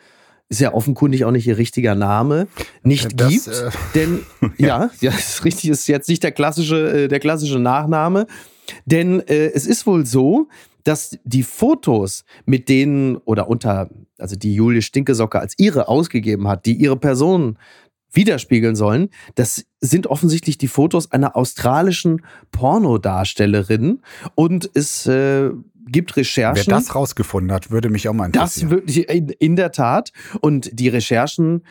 ist 0.51 0.61
ja 0.61 0.73
offenkundig 0.73 1.25
auch 1.25 1.31
nicht 1.31 1.47
ihr 1.47 1.59
richtiger 1.59 1.95
Name, 1.95 2.49
nicht 2.83 3.21
das, 3.21 3.29
gibt. 3.29 3.49
Äh, 3.49 3.71
denn 3.95 4.21
ja, 4.57 4.91
ja, 5.01 5.11
ist 5.11 5.45
richtig, 5.45 5.71
ist 5.71 5.87
jetzt 5.89 6.09
nicht 6.09 6.23
der 6.23 6.33
klassische, 6.33 7.05
äh, 7.05 7.09
der 7.09 7.21
klassische 7.21 7.59
Nachname. 7.59 8.27
Denn 8.87 9.21
äh, 9.21 9.51
es 9.55 9.67
ist 9.67 9.87
wohl 9.87 10.07
so, 10.07 10.49
dass 10.85 11.19
die 11.25 11.43
Fotos, 11.43 12.25
mit 12.47 12.69
denen 12.69 13.17
oder 13.19 13.49
unter, 13.49 13.91
also 14.19 14.37
die 14.37 14.55
Julie 14.55 14.83
Stinkesocke 14.83 15.39
als 15.39 15.55
ihre 15.59 15.89
ausgegeben 15.89 16.49
hat, 16.49 16.67
die 16.67 16.75
ihre 16.75 16.97
Person 16.97 17.59
widerspiegeln 18.11 18.75
sollen, 18.75 19.11
das 19.35 19.67
sind 19.81 20.07
offensichtlich 20.07 20.57
die 20.57 20.69
Fotos 20.69 21.13
einer 21.13 21.37
australischen 21.37 22.25
Pornodarstellerin 22.53 24.01
und 24.35 24.71
es 24.73 25.07
äh, 25.07 25.51
gibt 25.91 26.17
Recherchen. 26.17 26.67
Wer 26.67 26.75
das 26.75 26.95
rausgefunden 26.95 27.53
hat, 27.53 27.71
würde 27.71 27.91
mich 27.91 28.09
auch 28.09 28.15
mal 28.15 28.27
interessieren. 28.27 28.71
Das 28.71 28.79
wirklich 28.79 29.09
in, 29.09 29.29
in 29.29 29.57
der 29.57 29.73
Tat. 29.73 30.13
Und 30.41 30.71
die 30.79 30.89
Recherchen 30.89 31.63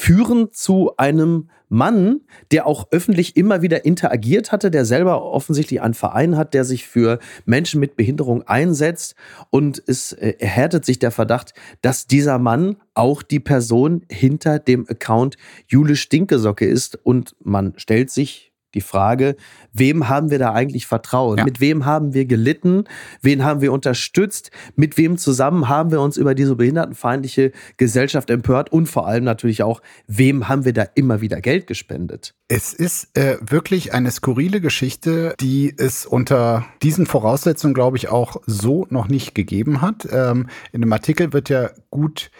führen 0.00 0.50
zu 0.50 0.96
einem 0.96 1.50
Mann, 1.68 2.22
der 2.52 2.66
auch 2.66 2.88
öffentlich 2.90 3.36
immer 3.36 3.60
wieder 3.60 3.84
interagiert 3.84 4.50
hatte, 4.50 4.70
der 4.70 4.86
selber 4.86 5.22
offensichtlich 5.22 5.82
einen 5.82 5.92
Verein 5.92 6.38
hat, 6.38 6.54
der 6.54 6.64
sich 6.64 6.86
für 6.86 7.18
Menschen 7.44 7.80
mit 7.80 7.96
Behinderung 7.96 8.42
einsetzt. 8.42 9.14
Und 9.50 9.82
es 9.86 10.12
äh, 10.12 10.36
erhärtet 10.38 10.86
sich 10.86 10.98
der 10.98 11.10
Verdacht, 11.10 11.52
dass 11.82 12.06
dieser 12.06 12.38
Mann 12.38 12.76
auch 12.94 13.22
die 13.22 13.40
Person 13.40 14.02
hinter 14.10 14.58
dem 14.58 14.88
Account 14.88 15.36
Jule 15.68 15.96
Stinkesocke 15.96 16.64
ist. 16.64 16.98
Und 17.04 17.36
man 17.44 17.74
stellt 17.76 18.10
sich 18.10 18.49
die 18.74 18.80
Frage, 18.80 19.36
wem 19.72 20.08
haben 20.08 20.30
wir 20.30 20.38
da 20.38 20.52
eigentlich 20.52 20.86
vertraut? 20.86 21.38
Ja. 21.38 21.44
Mit 21.44 21.60
wem 21.60 21.84
haben 21.84 22.14
wir 22.14 22.24
gelitten? 22.26 22.84
Wen 23.22 23.44
haben 23.44 23.60
wir 23.60 23.72
unterstützt? 23.72 24.50
Mit 24.76 24.96
wem 24.96 25.18
zusammen 25.18 25.68
haben 25.68 25.90
wir 25.90 26.00
uns 26.00 26.16
über 26.16 26.34
diese 26.34 26.56
behindertenfeindliche 26.56 27.52
Gesellschaft 27.76 28.30
empört? 28.30 28.72
Und 28.72 28.86
vor 28.86 29.06
allem 29.06 29.24
natürlich 29.24 29.62
auch, 29.62 29.82
wem 30.06 30.48
haben 30.48 30.64
wir 30.64 30.72
da 30.72 30.86
immer 30.94 31.20
wieder 31.20 31.40
Geld 31.40 31.66
gespendet? 31.66 32.34
Es 32.48 32.72
ist 32.72 33.16
äh, 33.16 33.36
wirklich 33.40 33.94
eine 33.94 34.10
skurrile 34.10 34.60
Geschichte, 34.60 35.34
die 35.40 35.74
es 35.76 36.06
unter 36.06 36.66
diesen 36.82 37.06
Voraussetzungen, 37.06 37.74
glaube 37.74 37.96
ich, 37.96 38.08
auch 38.08 38.36
so 38.46 38.86
noch 38.90 39.08
nicht 39.08 39.34
gegeben 39.34 39.80
hat. 39.82 40.08
Ähm, 40.10 40.48
in 40.72 40.80
dem 40.80 40.92
Artikel 40.92 41.32
wird 41.32 41.48
ja 41.48 41.70
gut 41.90 42.30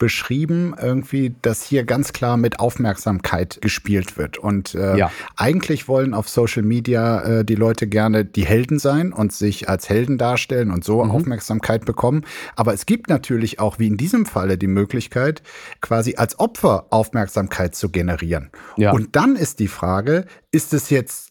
beschrieben, 0.00 0.74
irgendwie, 0.80 1.36
dass 1.42 1.62
hier 1.62 1.84
ganz 1.84 2.12
klar 2.12 2.38
mit 2.38 2.58
Aufmerksamkeit 2.58 3.60
gespielt 3.60 4.16
wird. 4.16 4.38
Und 4.38 4.74
äh, 4.74 4.96
ja. 4.96 5.12
eigentlich 5.36 5.86
wollen 5.86 6.14
auf 6.14 6.28
Social 6.28 6.62
Media 6.62 7.20
äh, 7.20 7.44
die 7.44 7.54
Leute 7.54 7.86
gerne 7.86 8.24
die 8.24 8.46
Helden 8.46 8.80
sein 8.80 9.12
und 9.12 9.32
sich 9.32 9.68
als 9.68 9.88
Helden 9.88 10.18
darstellen 10.18 10.72
und 10.72 10.82
so 10.82 11.04
mhm. 11.04 11.10
Aufmerksamkeit 11.12 11.84
bekommen. 11.84 12.24
Aber 12.56 12.72
es 12.72 12.86
gibt 12.86 13.08
natürlich 13.08 13.60
auch, 13.60 13.78
wie 13.78 13.86
in 13.86 13.98
diesem 13.98 14.26
Falle, 14.26 14.58
die 14.58 14.68
Möglichkeit, 14.68 15.42
quasi 15.82 16.16
als 16.16 16.40
Opfer 16.40 16.86
Aufmerksamkeit 16.90 17.76
zu 17.76 17.90
generieren. 17.90 18.50
Ja. 18.76 18.92
Und 18.92 19.14
dann 19.14 19.36
ist 19.36 19.60
die 19.60 19.68
Frage, 19.68 20.24
ist 20.50 20.72
es 20.72 20.88
jetzt 20.88 21.30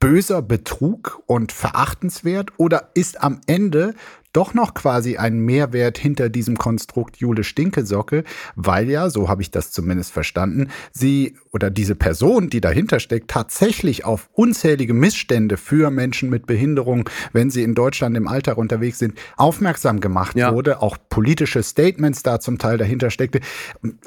böser 0.00 0.42
Betrug 0.42 1.20
und 1.26 1.50
verachtenswert 1.50 2.50
oder 2.56 2.90
ist 2.94 3.20
am 3.20 3.40
Ende 3.46 3.94
doch 4.32 4.54
noch 4.54 4.74
quasi 4.74 5.16
ein 5.16 5.38
Mehrwert 5.38 5.98
hinter 5.98 6.28
diesem 6.28 6.56
Konstrukt 6.58 7.16
Jule 7.16 7.44
Stinkesocke, 7.44 8.24
weil 8.56 8.90
ja, 8.90 9.10
so 9.10 9.28
habe 9.28 9.42
ich 9.42 9.50
das 9.50 9.70
zumindest 9.70 10.12
verstanden, 10.12 10.68
sie 10.92 11.36
oder 11.52 11.70
diese 11.70 11.94
Person, 11.94 12.50
die 12.50 12.60
dahinter 12.60 13.00
steckt, 13.00 13.30
tatsächlich 13.30 14.04
auf 14.04 14.28
unzählige 14.32 14.94
Missstände 14.94 15.56
für 15.56 15.90
Menschen 15.90 16.30
mit 16.30 16.46
Behinderung, 16.46 17.08
wenn 17.32 17.50
sie 17.50 17.62
in 17.62 17.74
Deutschland 17.74 18.16
im 18.16 18.28
Alltag 18.28 18.58
unterwegs 18.58 18.98
sind, 18.98 19.14
aufmerksam 19.36 20.00
gemacht 20.00 20.36
ja. 20.36 20.52
wurde, 20.54 20.82
auch 20.82 20.98
politische 21.08 21.62
Statements 21.62 22.22
da 22.22 22.40
zum 22.40 22.58
Teil 22.58 22.78
dahinter 22.78 23.10
steckte. 23.10 23.40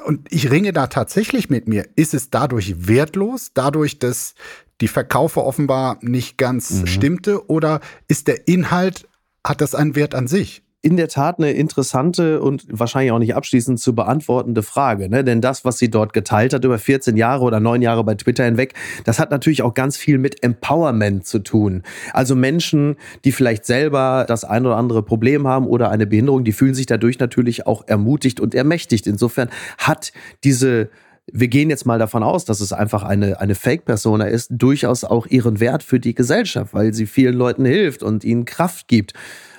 Und 0.04 0.26
ich 0.30 0.50
ringe 0.50 0.72
da 0.72 0.86
tatsächlich 0.86 1.50
mit 1.50 1.68
mir. 1.68 1.86
Ist 1.96 2.14
es 2.14 2.30
dadurch 2.30 2.86
wertlos, 2.86 3.50
dadurch, 3.54 3.98
dass 3.98 4.34
die 4.80 4.88
Verkaufe 4.88 5.44
offenbar 5.44 5.98
nicht 6.00 6.38
ganz 6.38 6.70
mhm. 6.70 6.86
stimmte, 6.86 7.48
oder 7.48 7.80
ist 8.08 8.28
der 8.28 8.48
Inhalt 8.48 9.08
hat 9.46 9.60
das 9.60 9.74
einen 9.74 9.94
Wert 9.94 10.14
an 10.14 10.26
sich? 10.26 10.62
in 10.84 10.96
der 10.96 11.06
Tat 11.06 11.38
eine 11.38 11.52
interessante 11.52 12.42
und 12.42 12.64
wahrscheinlich 12.68 13.12
auch 13.12 13.20
nicht 13.20 13.36
abschließend 13.36 13.78
zu 13.78 13.94
beantwortende 13.94 14.64
Frage. 14.64 15.08
Ne? 15.08 15.22
Denn 15.22 15.40
das, 15.40 15.64
was 15.64 15.78
sie 15.78 15.88
dort 15.88 16.12
geteilt 16.12 16.52
hat 16.52 16.64
über 16.64 16.78
14 16.78 17.16
Jahre 17.16 17.44
oder 17.44 17.60
9 17.60 17.82
Jahre 17.82 18.02
bei 18.02 18.16
Twitter 18.16 18.44
hinweg, 18.44 18.74
das 19.04 19.20
hat 19.20 19.30
natürlich 19.30 19.62
auch 19.62 19.74
ganz 19.74 19.96
viel 19.96 20.18
mit 20.18 20.42
Empowerment 20.42 21.24
zu 21.24 21.38
tun. 21.38 21.84
Also 22.12 22.34
Menschen, 22.34 22.96
die 23.24 23.30
vielleicht 23.30 23.64
selber 23.64 24.24
das 24.26 24.44
ein 24.44 24.66
oder 24.66 24.76
andere 24.76 25.04
Problem 25.04 25.46
haben 25.46 25.68
oder 25.68 25.88
eine 25.90 26.06
Behinderung, 26.06 26.42
die 26.42 26.52
fühlen 26.52 26.74
sich 26.74 26.86
dadurch 26.86 27.20
natürlich 27.20 27.64
auch 27.64 27.86
ermutigt 27.86 28.40
und 28.40 28.52
ermächtigt. 28.52 29.06
Insofern 29.06 29.50
hat 29.78 30.12
diese 30.42 30.90
wir 31.32 31.48
gehen 31.48 31.70
jetzt 31.70 31.86
mal 31.86 31.98
davon 31.98 32.22
aus, 32.22 32.44
dass 32.44 32.60
es 32.60 32.72
einfach 32.72 33.02
eine, 33.02 33.40
eine 33.40 33.54
Fake-Persona 33.54 34.26
ist, 34.26 34.48
durchaus 34.50 35.02
auch 35.02 35.26
ihren 35.26 35.60
Wert 35.60 35.82
für 35.82 35.98
die 35.98 36.14
Gesellschaft, 36.14 36.74
weil 36.74 36.92
sie 36.92 37.06
vielen 37.06 37.34
Leuten 37.34 37.64
hilft 37.64 38.02
und 38.02 38.22
ihnen 38.22 38.44
Kraft 38.44 38.86
gibt. 38.86 39.14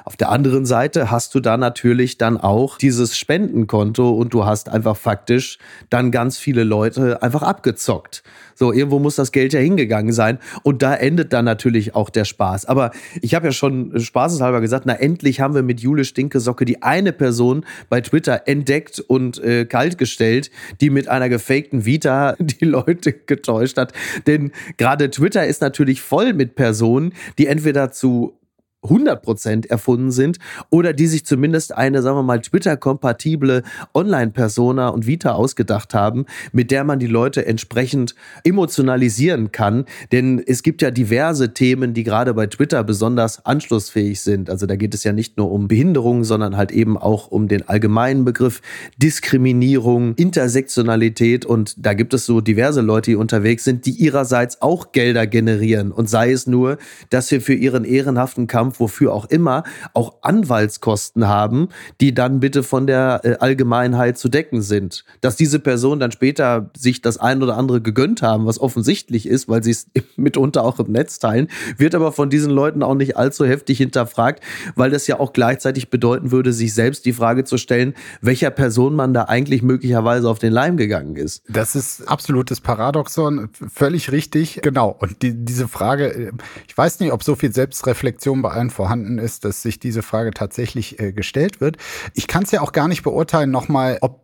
Auf 0.05 0.17
der 0.17 0.29
anderen 0.29 0.65
Seite 0.65 1.11
hast 1.11 1.33
du 1.33 1.39
da 1.39 1.55
natürlich 1.55 2.17
dann 2.17 2.37
auch 2.37 2.77
dieses 2.77 3.17
Spendenkonto 3.17 4.11
und 4.11 4.33
du 4.33 4.45
hast 4.45 4.69
einfach 4.69 4.97
faktisch 4.97 5.59
dann 5.89 6.11
ganz 6.11 6.37
viele 6.37 6.63
Leute 6.63 7.23
einfach 7.23 7.41
abgezockt. 7.41 8.23
So, 8.55 8.71
irgendwo 8.71 8.99
muss 8.99 9.15
das 9.15 9.31
Geld 9.31 9.53
ja 9.53 9.59
hingegangen 9.59 10.13
sein. 10.13 10.39
Und 10.61 10.81
da 10.81 10.93
endet 10.93 11.33
dann 11.33 11.45
natürlich 11.45 11.95
auch 11.95 12.09
der 12.09 12.25
Spaß. 12.25 12.65
Aber 12.65 12.91
ich 13.21 13.33
habe 13.33 13.47
ja 13.47 13.51
schon 13.51 13.99
spaßeshalber 13.99 14.61
gesagt, 14.61 14.85
na 14.85 14.93
endlich 14.93 15.39
haben 15.39 15.55
wir 15.55 15.63
mit 15.63 15.79
Jule 15.79 16.05
Stinkesocke 16.05 16.65
die 16.65 16.83
eine 16.83 17.13
Person 17.13 17.65
bei 17.89 18.01
Twitter 18.01 18.43
entdeckt 18.45 18.99
und 18.99 19.41
äh, 19.43 19.65
kaltgestellt, 19.65 20.51
die 20.81 20.89
mit 20.89 21.07
einer 21.07 21.29
gefakten 21.29 21.85
Vita 21.85 22.35
die 22.39 22.65
Leute 22.65 23.13
getäuscht 23.13 23.77
hat. 23.77 23.93
Denn 24.27 24.51
gerade 24.77 25.09
Twitter 25.09 25.47
ist 25.47 25.61
natürlich 25.61 26.01
voll 26.01 26.33
mit 26.33 26.55
Personen, 26.55 27.13
die 27.37 27.47
entweder 27.47 27.91
zu 27.91 28.37
100% 28.83 29.69
erfunden 29.69 30.11
sind 30.11 30.37
oder 30.69 30.93
die 30.93 31.07
sich 31.07 31.25
zumindest 31.25 31.75
eine, 31.75 32.01
sagen 32.01 32.17
wir 32.17 32.23
mal, 32.23 32.41
Twitter-kompatible 32.41 33.63
Online-Persona 33.93 34.89
und 34.89 35.07
Vita 35.07 35.33
ausgedacht 35.33 35.93
haben, 35.93 36.25
mit 36.51 36.71
der 36.71 36.83
man 36.83 36.99
die 36.99 37.07
Leute 37.07 37.45
entsprechend 37.45 38.15
emotionalisieren 38.43 39.51
kann. 39.51 39.85
Denn 40.11 40.43
es 40.45 40.63
gibt 40.63 40.81
ja 40.81 40.91
diverse 40.91 41.53
Themen, 41.53 41.93
die 41.93 42.03
gerade 42.03 42.33
bei 42.33 42.47
Twitter 42.47 42.83
besonders 42.83 43.45
anschlussfähig 43.45 44.21
sind. 44.21 44.49
Also 44.49 44.65
da 44.65 44.75
geht 44.75 44.93
es 44.93 45.03
ja 45.03 45.13
nicht 45.13 45.37
nur 45.37 45.51
um 45.51 45.67
Behinderung, 45.67 46.23
sondern 46.23 46.57
halt 46.57 46.71
eben 46.71 46.97
auch 46.97 47.27
um 47.27 47.47
den 47.47 47.67
allgemeinen 47.67 48.25
Begriff 48.25 48.61
Diskriminierung, 48.97 50.15
Intersektionalität 50.15 51.45
und 51.45 51.75
da 51.77 51.93
gibt 51.93 52.13
es 52.13 52.25
so 52.25 52.41
diverse 52.41 52.81
Leute, 52.81 53.11
die 53.11 53.15
unterwegs 53.15 53.63
sind, 53.63 53.85
die 53.85 53.91
ihrerseits 53.91 54.61
auch 54.61 54.91
Gelder 54.91 55.27
generieren 55.27 55.91
und 55.91 56.09
sei 56.09 56.31
es 56.31 56.47
nur, 56.47 56.77
dass 57.09 57.27
sie 57.27 57.39
für 57.39 57.53
ihren 57.53 57.85
ehrenhaften 57.85 58.47
Kampf 58.47 58.72
Kampf, 58.73 58.79
wofür 58.79 59.13
auch 59.13 59.25
immer, 59.25 59.63
auch 59.93 60.15
Anwaltskosten 60.21 61.27
haben, 61.27 61.69
die 62.01 62.13
dann 62.13 62.39
bitte 62.39 62.63
von 62.63 62.88
der 62.88 63.21
äh, 63.23 63.36
Allgemeinheit 63.39 64.17
zu 64.17 64.29
decken 64.29 64.62
sind. 64.62 65.05
Dass 65.21 65.36
diese 65.36 65.59
Personen 65.59 65.99
dann 65.99 66.12
später 66.12 66.69
sich 66.75 67.01
das 67.01 67.17
ein 67.17 67.41
oder 67.43 67.57
andere 67.57 67.81
gegönnt 67.81 68.21
haben, 68.21 68.45
was 68.45 68.59
offensichtlich 68.59 69.27
ist, 69.27 69.47
weil 69.47 69.63
sie 69.63 69.71
es 69.71 69.88
mitunter 70.15 70.63
auch 70.63 70.79
im 70.79 70.91
Netz 70.91 71.19
teilen, 71.19 71.47
wird 71.77 71.95
aber 71.95 72.12
von 72.12 72.29
diesen 72.29 72.51
Leuten 72.51 72.83
auch 72.83 72.95
nicht 72.95 73.17
allzu 73.17 73.45
heftig 73.45 73.77
hinterfragt, 73.77 74.43
weil 74.75 74.91
das 74.91 75.07
ja 75.07 75.19
auch 75.19 75.33
gleichzeitig 75.33 75.89
bedeuten 75.89 76.31
würde, 76.31 76.53
sich 76.53 76.73
selbst 76.73 77.05
die 77.05 77.13
Frage 77.13 77.43
zu 77.43 77.57
stellen, 77.57 77.93
welcher 78.21 78.51
Person 78.51 78.95
man 78.95 79.13
da 79.13 79.23
eigentlich 79.23 79.62
möglicherweise 79.62 80.29
auf 80.29 80.39
den 80.39 80.53
Leim 80.53 80.77
gegangen 80.77 81.15
ist. 81.15 81.43
Das 81.47 81.75
ist 81.75 82.07
absolutes 82.07 82.62
Paradoxon, 82.62 83.49
völlig 83.53 84.12
richtig, 84.12 84.62
genau. 84.62 84.95
Und 84.99 85.21
die, 85.21 85.33
diese 85.33 85.67
Frage, 85.67 86.13
äh, 86.13 86.31
ich 86.67 86.77
weiß 86.77 86.99
nicht, 86.99 87.12
ob 87.12 87.23
so 87.23 87.36
viel 87.36 87.53
Selbstreflexion 87.53 88.41
bei 88.41 88.49
allen 88.51 88.62
vorhanden 88.69 89.17
ist, 89.17 89.45
dass 89.45 89.62
sich 89.62 89.80
diese 89.80 90.02
Frage 90.02 90.32
tatsächlich 90.32 90.99
äh, 90.99 91.12
gestellt 91.12 91.62
wird. 91.62 91.78
Ich 92.13 92.28
kann 92.28 92.43
es 92.43 92.52
ja 92.52 92.62
auch 92.62 92.71
gar 92.71 92.88
nicht 92.88 93.04
beurteilen, 93.04 93.52
nochmal, 93.52 93.97
ob 94.02 94.23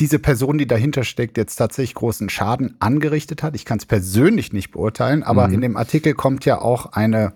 diese 0.00 0.18
Person, 0.18 0.58
die 0.58 0.66
dahinter 0.66 1.02
steckt, 1.04 1.36
jetzt 1.36 1.56
tatsächlich 1.56 1.94
großen 1.94 2.28
Schaden 2.28 2.76
angerichtet 2.78 3.42
hat. 3.42 3.56
Ich 3.56 3.64
kann 3.64 3.78
es 3.78 3.86
persönlich 3.86 4.52
nicht 4.52 4.70
beurteilen, 4.70 5.22
aber 5.22 5.48
mhm. 5.48 5.54
in 5.54 5.60
dem 5.60 5.76
Artikel 5.76 6.14
kommt 6.14 6.44
ja 6.44 6.60
auch 6.60 6.92
eine 6.92 7.34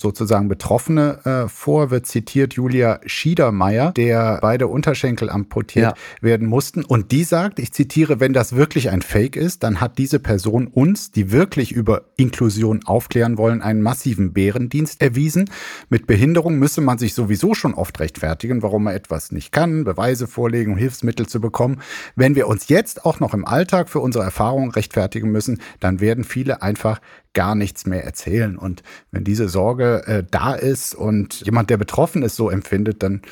sozusagen 0.00 0.48
Betroffene 0.48 1.20
äh, 1.24 1.48
vor, 1.48 1.90
wird 1.90 2.06
zitiert 2.06 2.54
Julia 2.54 3.00
Schiedermeier, 3.04 3.92
der 3.92 4.38
beide 4.40 4.66
Unterschenkel 4.66 5.30
amputiert 5.30 5.96
ja. 5.96 6.22
werden 6.22 6.46
mussten. 6.46 6.84
Und 6.84 7.12
die 7.12 7.24
sagt, 7.24 7.58
ich 7.58 7.72
zitiere, 7.72 8.20
wenn 8.20 8.32
das 8.32 8.54
wirklich 8.54 8.90
ein 8.90 9.02
Fake 9.02 9.36
ist, 9.36 9.62
dann 9.62 9.80
hat 9.80 9.98
diese 9.98 10.18
Person 10.18 10.66
uns, 10.66 11.10
die 11.10 11.32
wirklich 11.32 11.72
über 11.72 12.02
Inklusion 12.16 12.84
aufklären 12.84 13.38
wollen, 13.38 13.62
einen 13.62 13.82
massiven 13.82 14.32
Bärendienst 14.32 15.00
erwiesen. 15.00 15.50
Mit 15.88 16.06
Behinderung 16.06 16.58
müsse 16.58 16.80
man 16.80 16.98
sich 16.98 17.14
sowieso 17.14 17.54
schon 17.54 17.74
oft 17.74 17.98
rechtfertigen, 18.00 18.62
warum 18.62 18.84
man 18.84 18.94
etwas 18.94 19.32
nicht 19.32 19.52
kann, 19.52 19.84
Beweise 19.84 20.26
vorlegen, 20.26 20.72
um 20.72 20.78
Hilfsmittel 20.78 21.26
zu 21.26 21.40
bekommen. 21.40 21.80
Wenn 22.16 22.34
wir 22.34 22.48
uns 22.48 22.68
jetzt 22.68 23.04
auch 23.04 23.20
noch 23.20 23.34
im 23.34 23.44
Alltag 23.44 23.88
für 23.88 24.00
unsere 24.00 24.24
Erfahrungen 24.24 24.70
rechtfertigen 24.70 25.30
müssen, 25.30 25.60
dann 25.80 26.00
werden 26.00 26.24
viele 26.24 26.62
einfach 26.62 27.00
gar 27.32 27.54
nichts 27.54 27.86
mehr 27.86 28.04
erzählen. 28.04 28.56
Und 28.56 28.82
wenn 29.10 29.24
diese 29.24 29.48
Sorge 29.48 30.06
äh, 30.06 30.24
da 30.30 30.54
ist 30.54 30.94
und 30.94 31.42
jemand, 31.44 31.70
der 31.70 31.76
betroffen 31.76 32.22
ist, 32.22 32.36
so 32.36 32.50
empfindet, 32.50 33.02
dann 33.02 33.22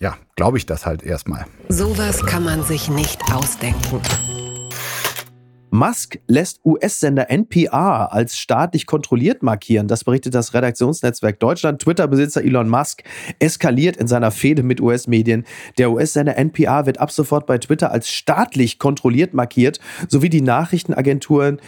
ja, 0.00 0.16
glaube 0.36 0.58
ich 0.58 0.66
das 0.66 0.84
halt 0.84 1.02
erstmal. 1.02 1.46
Sowas 1.68 2.26
kann 2.26 2.44
man 2.44 2.62
sich 2.64 2.88
nicht 2.88 3.20
ausdenken. 3.32 4.00
Musk 5.74 6.18
lässt 6.26 6.60
US-Sender 6.66 7.30
NPR 7.30 8.12
als 8.12 8.36
staatlich 8.36 8.84
kontrolliert 8.84 9.42
markieren. 9.42 9.88
Das 9.88 10.04
berichtet 10.04 10.34
das 10.34 10.52
Redaktionsnetzwerk 10.52 11.40
Deutschland. 11.40 11.80
Twitter-Besitzer 11.80 12.44
Elon 12.44 12.68
Musk 12.68 13.04
eskaliert 13.38 13.96
in 13.96 14.06
seiner 14.06 14.32
Fehde 14.32 14.62
mit 14.62 14.82
US-Medien. 14.82 15.46
Der 15.78 15.90
US-Sender 15.90 16.36
NPR 16.36 16.84
wird 16.84 16.98
ab 16.98 17.10
sofort 17.10 17.46
bei 17.46 17.56
Twitter 17.56 17.90
als 17.90 18.10
staatlich 18.10 18.78
kontrolliert 18.78 19.32
markiert, 19.32 19.80
sowie 20.08 20.28
die 20.28 20.42
Nachrichtenagenturen 20.42 21.58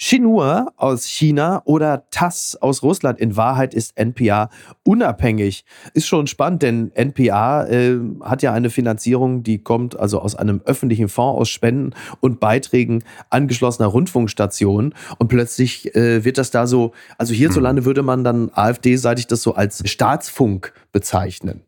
Xinhua 0.00 0.72
aus 0.76 1.04
China 1.04 1.60
oder 1.66 2.08
TASS 2.10 2.56
aus 2.56 2.82
Russland. 2.82 3.20
In 3.20 3.36
Wahrheit 3.36 3.74
ist 3.74 3.98
NPR 3.98 4.48
unabhängig. 4.82 5.66
Ist 5.92 6.06
schon 6.06 6.26
spannend, 6.26 6.62
denn 6.62 6.90
NPR 6.94 7.68
äh, 7.70 7.98
hat 8.22 8.40
ja 8.40 8.54
eine 8.54 8.70
Finanzierung, 8.70 9.42
die 9.42 9.62
kommt 9.62 10.00
also 10.00 10.18
aus 10.20 10.34
einem 10.36 10.62
öffentlichen 10.64 11.10
Fonds 11.10 11.38
aus 11.38 11.48
Spenden 11.50 11.94
und 12.20 12.40
Beiträgen 12.40 13.04
angeschlossener 13.28 13.88
Rundfunkstationen. 13.88 14.94
Und 15.18 15.28
plötzlich 15.28 15.94
äh, 15.94 16.24
wird 16.24 16.38
das 16.38 16.50
da 16.50 16.66
so, 16.66 16.92
also 17.18 17.34
hierzulande 17.34 17.80
hm. 17.80 17.86
würde 17.86 18.02
man 18.02 18.24
dann 18.24 18.50
AfD-seitig 18.54 19.26
das 19.26 19.42
so 19.42 19.54
als 19.54 19.86
Staatsfunk 19.86 20.72
bezeichnen. 20.92 21.60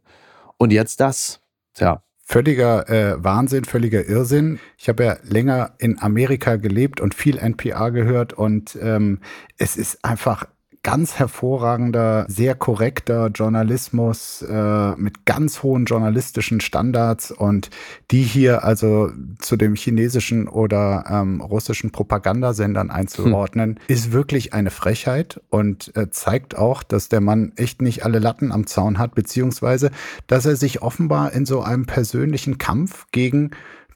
Und 0.57 0.73
jetzt 0.73 1.01
das. 1.01 1.41
Tja 1.75 2.03
völliger 2.23 2.89
äh, 2.89 3.23
Wahnsinn, 3.23 3.65
völliger 3.65 4.07
Irrsinn. 4.07 4.59
Ich 4.79 4.89
habe 4.89 5.05
ja 5.05 5.17
länger 5.23 5.75
in 5.79 6.01
Amerika 6.01 6.57
gelebt 6.57 7.01
und 7.01 7.15
viel 7.15 7.39
NPR 7.39 7.91
gehört 7.91 8.33
und 8.33 8.79
ähm, 8.81 9.21
es 9.59 9.77
ist 9.77 10.05
einfach 10.05 10.47
ganz 10.83 11.15
hervorragender, 11.15 12.27
sehr 12.29 12.57
korrekter 12.57 13.29
Journalismus 13.29 14.43
äh, 14.43 14.97
mit 14.97 15.25
ganz 15.27 15.63
hohen 15.63 15.85
journalistischen 15.85 16.61
Standards 16.61 17.31
und 17.31 17.71
die 18.11 18.23
hier 18.23 18.65
also 18.65 19.11
zu 19.39 19.57
dem 19.57 19.77
chinesischen 19.77 20.49
oder 20.49 21.05
ähm, 21.09 21.41
russischen 21.41 21.93
Propagandasendern 21.93 22.91
einzuordnen, 22.91 23.77
hm. 23.77 23.79
ist 23.87 24.11
wirklich 24.11 24.55
eine 24.55 24.71
Frechheit 24.71 25.41
und 25.51 25.97
äh, 25.97 26.11
zeigt 26.11 26.59
auch, 26.59 26.83
dass 26.83 27.09
der 27.09 27.21
Mann 27.21 27.53
echt 27.55 27.81
nicht 27.81 28.05
alle 28.05 28.19
Latten 28.19 28.51
am 28.51 28.67
Zaun 28.67 28.99
hat, 28.99 29.15
beziehungsweise 29.15 29.93
dass 30.27 30.47
er 30.47 30.57
sich 30.57 30.83
offenbar 30.83 31.33
in 31.33 31.47
so 31.47 31.63
einem 31.63 31.87
persönlichen 31.87 32.59
Kampf 32.59 33.07
gegen 33.13 33.53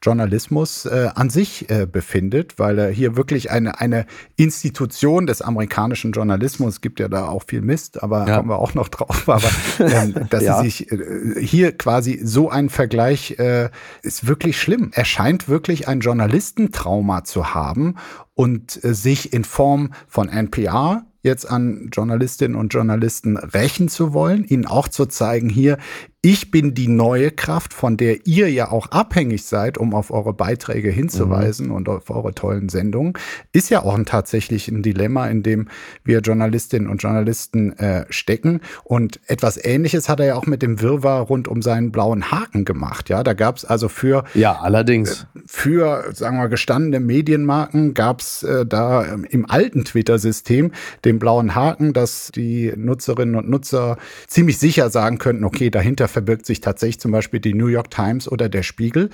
Journalismus 0.06 0.86
äh, 0.86 1.08
an 1.14 1.30
sich 1.30 1.68
äh, 1.68 1.84
befindet, 1.90 2.60
weil 2.60 2.78
er 2.78 2.90
hier 2.90 3.16
wirklich 3.16 3.50
eine, 3.50 3.80
eine 3.80 4.06
Institution 4.36 5.26
des 5.26 5.42
amerikanischen 5.42 6.12
Journalismus, 6.12 6.80
gibt 6.80 7.00
ja 7.00 7.08
da 7.08 7.26
auch 7.26 7.42
viel 7.44 7.60
Mist, 7.60 8.00
aber 8.04 8.28
ja. 8.28 8.36
kommen 8.36 8.48
wir 8.48 8.60
auch 8.60 8.74
noch 8.74 8.88
drauf, 8.88 9.28
aber 9.28 9.50
ähm, 9.80 10.14
dass 10.30 10.44
ja. 10.44 10.62
sie 10.62 10.70
sich 10.70 10.92
äh, 10.92 11.44
hier 11.44 11.76
quasi 11.76 12.20
so 12.22 12.48
ein 12.48 12.68
Vergleich 12.70 13.38
äh, 13.40 13.70
ist 14.02 14.28
wirklich 14.28 14.60
schlimm. 14.60 14.92
Er 14.94 15.04
scheint 15.04 15.48
wirklich 15.48 15.88
ein 15.88 15.98
Journalistentrauma 15.98 17.24
zu 17.24 17.52
haben 17.52 17.96
und 18.34 18.82
äh, 18.84 18.94
sich 18.94 19.32
in 19.32 19.42
Form 19.42 19.92
von 20.06 20.28
NPR 20.28 21.04
jetzt 21.26 21.50
an 21.50 21.90
Journalistinnen 21.92 22.56
und 22.56 22.72
Journalisten 22.72 23.36
rächen 23.36 23.88
zu 23.88 24.14
wollen, 24.14 24.44
ihnen 24.44 24.64
auch 24.64 24.86
zu 24.86 25.06
zeigen, 25.06 25.50
hier, 25.50 25.76
ich 26.26 26.50
bin 26.50 26.74
die 26.74 26.88
neue 26.88 27.30
Kraft, 27.30 27.72
von 27.72 27.96
der 27.96 28.26
ihr 28.26 28.50
ja 28.50 28.72
auch 28.72 28.90
abhängig 28.90 29.44
seid, 29.44 29.78
um 29.78 29.94
auf 29.94 30.10
eure 30.10 30.32
Beiträge 30.32 30.90
hinzuweisen 30.90 31.68
mhm. 31.68 31.74
und 31.74 31.88
auf 31.88 32.10
eure 32.10 32.34
tollen 32.34 32.68
Sendungen, 32.68 33.12
ist 33.52 33.70
ja 33.70 33.84
auch 33.84 33.94
ein, 33.94 34.06
tatsächlich 34.06 34.66
ein 34.66 34.82
Dilemma, 34.82 35.28
in 35.28 35.44
dem 35.44 35.68
wir 36.02 36.18
Journalistinnen 36.18 36.90
und 36.90 37.00
Journalisten 37.00 37.78
äh, 37.78 38.06
stecken. 38.10 38.60
Und 38.82 39.20
etwas 39.28 39.56
Ähnliches 39.64 40.08
hat 40.08 40.18
er 40.18 40.26
ja 40.26 40.34
auch 40.34 40.46
mit 40.46 40.62
dem 40.62 40.80
Wirrwarr 40.80 41.20
rund 41.20 41.46
um 41.46 41.62
seinen 41.62 41.92
blauen 41.92 42.32
Haken 42.32 42.64
gemacht. 42.64 43.08
Ja, 43.08 43.22
da 43.22 43.32
gab 43.32 43.58
es 43.58 43.64
also 43.64 43.88
für 43.88 44.24
ja 44.34 44.58
allerdings 44.58 45.28
äh, 45.36 45.40
für 45.46 46.12
sagen 46.12 46.38
wir 46.38 46.48
gestandene 46.48 46.98
Medienmarken 46.98 47.94
gab 47.94 48.20
es 48.20 48.42
äh, 48.42 48.66
da 48.66 49.04
im 49.04 49.48
alten 49.48 49.84
Twitter-System 49.84 50.72
den 51.04 51.20
blauen 51.20 51.54
Haken, 51.54 51.92
dass 51.92 52.32
die 52.34 52.72
Nutzerinnen 52.76 53.36
und 53.36 53.48
Nutzer 53.48 53.96
ziemlich 54.26 54.58
sicher 54.58 54.90
sagen 54.90 55.18
könnten, 55.18 55.44
okay, 55.44 55.70
dahinter 55.70 56.08
verbirgt 56.16 56.46
sich 56.46 56.62
tatsächlich 56.62 56.98
zum 56.98 57.12
Beispiel 57.12 57.40
die 57.40 57.52
New 57.52 57.66
York 57.66 57.90
Times 57.90 58.26
oder 58.26 58.48
der 58.48 58.62
Spiegel. 58.62 59.10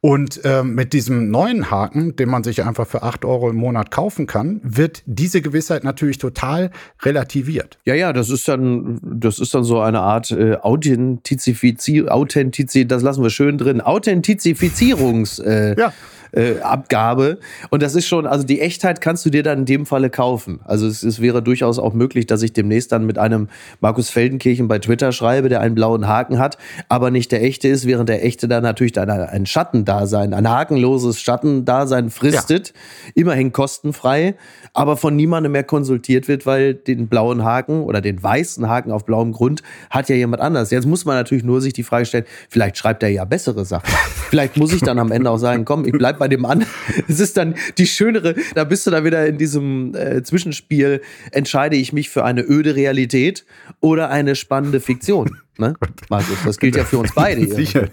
Und 0.00 0.40
ähm, 0.42 0.74
mit 0.74 0.92
diesem 0.92 1.30
neuen 1.30 1.70
Haken, 1.70 2.16
den 2.16 2.28
man 2.28 2.42
sich 2.42 2.64
einfach 2.64 2.88
für 2.88 3.04
acht 3.04 3.24
Euro 3.24 3.50
im 3.50 3.54
Monat 3.54 3.92
kaufen 3.92 4.26
kann, 4.26 4.60
wird 4.64 5.04
diese 5.06 5.42
Gewissheit 5.42 5.84
natürlich 5.84 6.18
total 6.18 6.72
relativiert. 7.02 7.78
Ja, 7.84 7.94
ja, 7.94 8.12
das 8.12 8.30
ist 8.30 8.48
dann, 8.48 8.98
das 9.00 9.38
ist 9.38 9.54
dann 9.54 9.62
so 9.62 9.78
eine 9.78 10.00
Art 10.00 10.32
äh, 10.32 10.56
Authentizifizierung, 10.56 12.08
Authentiz 12.08 12.76
das 12.88 13.04
lassen 13.04 13.22
wir 13.22 13.30
schön 13.30 13.56
drin, 13.56 13.80
Authentifizierungs. 13.80 15.38
Äh, 15.38 15.76
ja 15.78 15.92
äh, 16.32 16.60
Abgabe. 16.60 17.38
Und 17.70 17.82
das 17.82 17.94
ist 17.94 18.06
schon, 18.06 18.26
also 18.26 18.44
die 18.44 18.60
Echtheit 18.60 19.00
kannst 19.00 19.24
du 19.26 19.30
dir 19.30 19.42
dann 19.42 19.60
in 19.60 19.64
dem 19.66 19.86
Falle 19.86 20.10
kaufen. 20.10 20.60
Also 20.64 20.86
es, 20.86 21.02
es 21.02 21.20
wäre 21.20 21.42
durchaus 21.42 21.78
auch 21.78 21.92
möglich, 21.92 22.26
dass 22.26 22.42
ich 22.42 22.52
demnächst 22.52 22.92
dann 22.92 23.06
mit 23.06 23.18
einem 23.18 23.48
Markus 23.80 24.10
Feldenkirchen 24.10 24.68
bei 24.68 24.78
Twitter 24.78 25.12
schreibe, 25.12 25.48
der 25.48 25.60
einen 25.60 25.74
blauen 25.74 26.06
Haken 26.06 26.38
hat, 26.38 26.58
aber 26.88 27.10
nicht 27.10 27.32
der 27.32 27.42
echte 27.42 27.68
ist, 27.68 27.86
während 27.86 28.08
der 28.08 28.24
echte 28.24 28.48
dann 28.48 28.62
natürlich 28.62 28.92
dann 28.92 29.10
ein 29.10 29.46
Schattendasein, 29.46 30.34
ein 30.34 30.48
hakenloses 30.48 31.20
Schattendasein 31.20 32.10
fristet, 32.10 32.68
ja. 32.68 33.12
immerhin 33.14 33.52
kostenfrei, 33.52 34.34
aber 34.72 34.96
von 34.96 35.16
niemandem 35.16 35.52
mehr 35.52 35.64
konsultiert 35.64 36.28
wird, 36.28 36.46
weil 36.46 36.74
den 36.74 37.08
blauen 37.08 37.44
Haken 37.44 37.82
oder 37.82 38.00
den 38.00 38.22
weißen 38.22 38.68
Haken 38.68 38.92
auf 38.92 39.04
blauem 39.04 39.32
Grund 39.32 39.62
hat 39.90 40.08
ja 40.08 40.16
jemand 40.16 40.42
anders. 40.42 40.70
Jetzt 40.70 40.86
muss 40.86 41.04
man 41.04 41.16
natürlich 41.16 41.44
nur 41.44 41.60
sich 41.60 41.72
die 41.72 41.82
Frage 41.82 42.06
stellen, 42.06 42.24
vielleicht 42.48 42.76
schreibt 42.76 43.02
er 43.02 43.08
ja 43.08 43.24
bessere 43.24 43.64
Sachen. 43.64 43.90
vielleicht 44.30 44.56
muss 44.56 44.72
ich 44.72 44.80
dann 44.80 44.98
am 44.98 45.10
Ende 45.10 45.30
auch 45.30 45.38
sagen, 45.38 45.64
komm, 45.64 45.84
ich 45.84 45.92
bleib 45.92 46.19
bei 46.20 46.28
dem 46.28 46.44
an. 46.44 46.64
Es 47.08 47.18
ist 47.18 47.36
dann 47.36 47.54
die 47.78 47.86
schönere, 47.86 48.36
da 48.54 48.62
bist 48.64 48.86
du 48.86 48.90
da 48.90 49.04
wieder 49.04 49.26
in 49.26 49.38
diesem 49.38 49.94
äh, 49.94 50.22
Zwischenspiel, 50.22 51.00
entscheide 51.32 51.74
ich 51.74 51.92
mich 51.92 52.10
für 52.10 52.24
eine 52.24 52.42
öde 52.42 52.76
Realität 52.76 53.44
oder 53.80 54.10
eine 54.10 54.36
spannende 54.36 54.80
Fiktion. 54.80 55.38
Ne? 55.60 55.74
Markus, 56.08 56.38
das 56.44 56.58
gilt 56.58 56.76
ja 56.76 56.84
für 56.84 56.98
uns 56.98 57.12
beide. 57.14 57.42
Hier. 57.42 57.54
Sicher. 57.54 57.88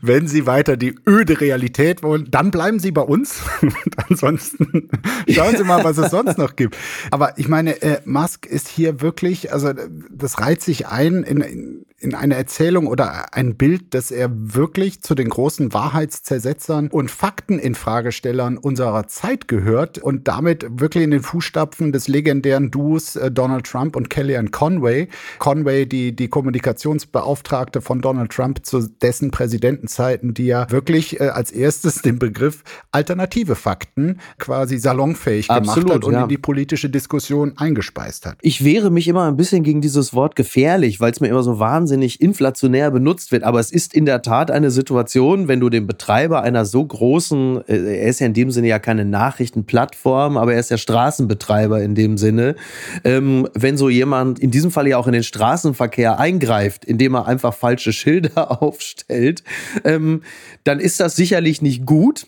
Wenn 0.00 0.26
Sie 0.26 0.46
weiter 0.46 0.76
die 0.76 0.94
öde 1.06 1.40
Realität 1.40 2.02
wollen, 2.02 2.30
dann 2.30 2.50
bleiben 2.50 2.78
Sie 2.78 2.90
bei 2.90 3.02
uns. 3.02 3.40
ansonsten 4.08 4.88
schauen 5.28 5.56
Sie 5.56 5.64
mal, 5.64 5.84
was 5.84 5.98
es 5.98 6.10
sonst 6.10 6.38
noch 6.38 6.56
gibt. 6.56 6.76
Aber 7.10 7.38
ich 7.38 7.48
meine, 7.48 7.80
äh, 7.82 8.00
Musk 8.04 8.46
ist 8.46 8.68
hier 8.68 9.00
wirklich, 9.00 9.52
also 9.52 9.72
das 10.10 10.40
reiht 10.40 10.62
sich 10.62 10.86
ein 10.86 11.22
in, 11.22 11.40
in, 11.40 11.86
in 11.98 12.14
eine 12.14 12.34
Erzählung 12.34 12.86
oder 12.86 13.34
ein 13.34 13.56
Bild, 13.56 13.94
dass 13.94 14.10
er 14.10 14.30
wirklich 14.32 15.02
zu 15.02 15.14
den 15.14 15.28
großen 15.28 15.72
Wahrheitszersetzern 15.72 16.88
und 16.88 17.10
Fakteninfragestellern 17.10 18.56
unserer 18.58 19.06
Zeit 19.08 19.48
gehört 19.48 19.98
und 19.98 20.28
damit 20.28 20.66
wirklich 20.70 21.04
in 21.04 21.10
den 21.10 21.22
Fußstapfen 21.22 21.92
des 21.92 22.08
legendären 22.08 22.70
Duos 22.70 23.16
äh, 23.16 23.30
Donald 23.30 23.66
Trump 23.66 23.96
und 23.96 24.10
Kellyanne 24.10 24.50
Conway. 24.50 25.08
Conway, 25.38 25.86
die 25.86 26.14
die 26.14 26.28
Kommunikation 26.28 26.58
Kommunikationsbeauftragte 26.78 27.80
von 27.80 28.00
Donald 28.00 28.30
Trump 28.30 28.64
zu 28.64 28.88
dessen 28.88 29.30
Präsidentenzeiten, 29.30 30.34
die 30.34 30.46
ja 30.46 30.70
wirklich 30.70 31.20
äh, 31.20 31.28
als 31.28 31.50
erstes 31.50 32.02
den 32.02 32.18
Begriff 32.18 32.62
alternative 32.90 33.54
Fakten 33.54 34.20
quasi 34.38 34.78
salonfähig 34.78 35.50
Absolut, 35.50 35.86
gemacht 35.86 35.94
hat 35.96 36.04
und 36.04 36.12
ja. 36.14 36.22
in 36.22 36.28
die 36.28 36.38
politische 36.38 36.90
Diskussion 36.90 37.54
eingespeist 37.56 38.26
hat. 38.26 38.38
Ich 38.42 38.64
wehre 38.64 38.90
mich 38.90 39.08
immer 39.08 39.28
ein 39.28 39.36
bisschen 39.36 39.62
gegen 39.62 39.80
dieses 39.80 40.14
Wort 40.14 40.36
gefährlich, 40.36 41.00
weil 41.00 41.12
es 41.12 41.20
mir 41.20 41.28
immer 41.28 41.42
so 41.42 41.58
wahnsinnig 41.58 41.87
inflationär 41.94 42.90
benutzt 42.90 43.32
wird. 43.32 43.44
Aber 43.44 43.60
es 43.60 43.70
ist 43.70 43.94
in 43.94 44.06
der 44.06 44.22
Tat 44.22 44.50
eine 44.50 44.70
Situation, 44.70 45.48
wenn 45.48 45.60
du 45.60 45.68
den 45.68 45.86
Betreiber 45.86 46.42
einer 46.42 46.64
so 46.64 46.84
großen, 46.84 47.66
äh, 47.68 48.00
er 48.00 48.08
ist 48.08 48.20
ja 48.20 48.26
in 48.26 48.34
dem 48.34 48.50
Sinne 48.50 48.68
ja 48.68 48.78
keine 48.78 49.04
Nachrichtenplattform, 49.04 50.36
aber 50.36 50.54
er 50.54 50.60
ist 50.60 50.70
der 50.70 50.78
Straßenbetreiber 50.78 51.82
in 51.82 51.94
dem 51.94 52.18
Sinne, 52.18 52.56
ähm, 53.04 53.48
wenn 53.54 53.76
so 53.76 53.88
jemand 53.88 54.38
in 54.38 54.50
diesem 54.50 54.70
Fall 54.70 54.86
ja 54.86 54.98
auch 54.98 55.06
in 55.06 55.12
den 55.12 55.24
Straßenverkehr 55.24 56.18
eingreift, 56.18 56.84
indem 56.84 57.14
er 57.14 57.26
einfach 57.26 57.54
falsche 57.54 57.92
Schilder 57.92 58.62
aufstellt, 58.62 59.42
ähm, 59.84 60.22
dann 60.64 60.80
ist 60.80 61.00
das 61.00 61.16
sicherlich 61.16 61.62
nicht 61.62 61.86
gut. 61.86 62.26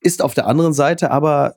Ist 0.00 0.22
auf 0.22 0.34
der 0.34 0.46
anderen 0.46 0.72
Seite 0.72 1.10
aber 1.10 1.54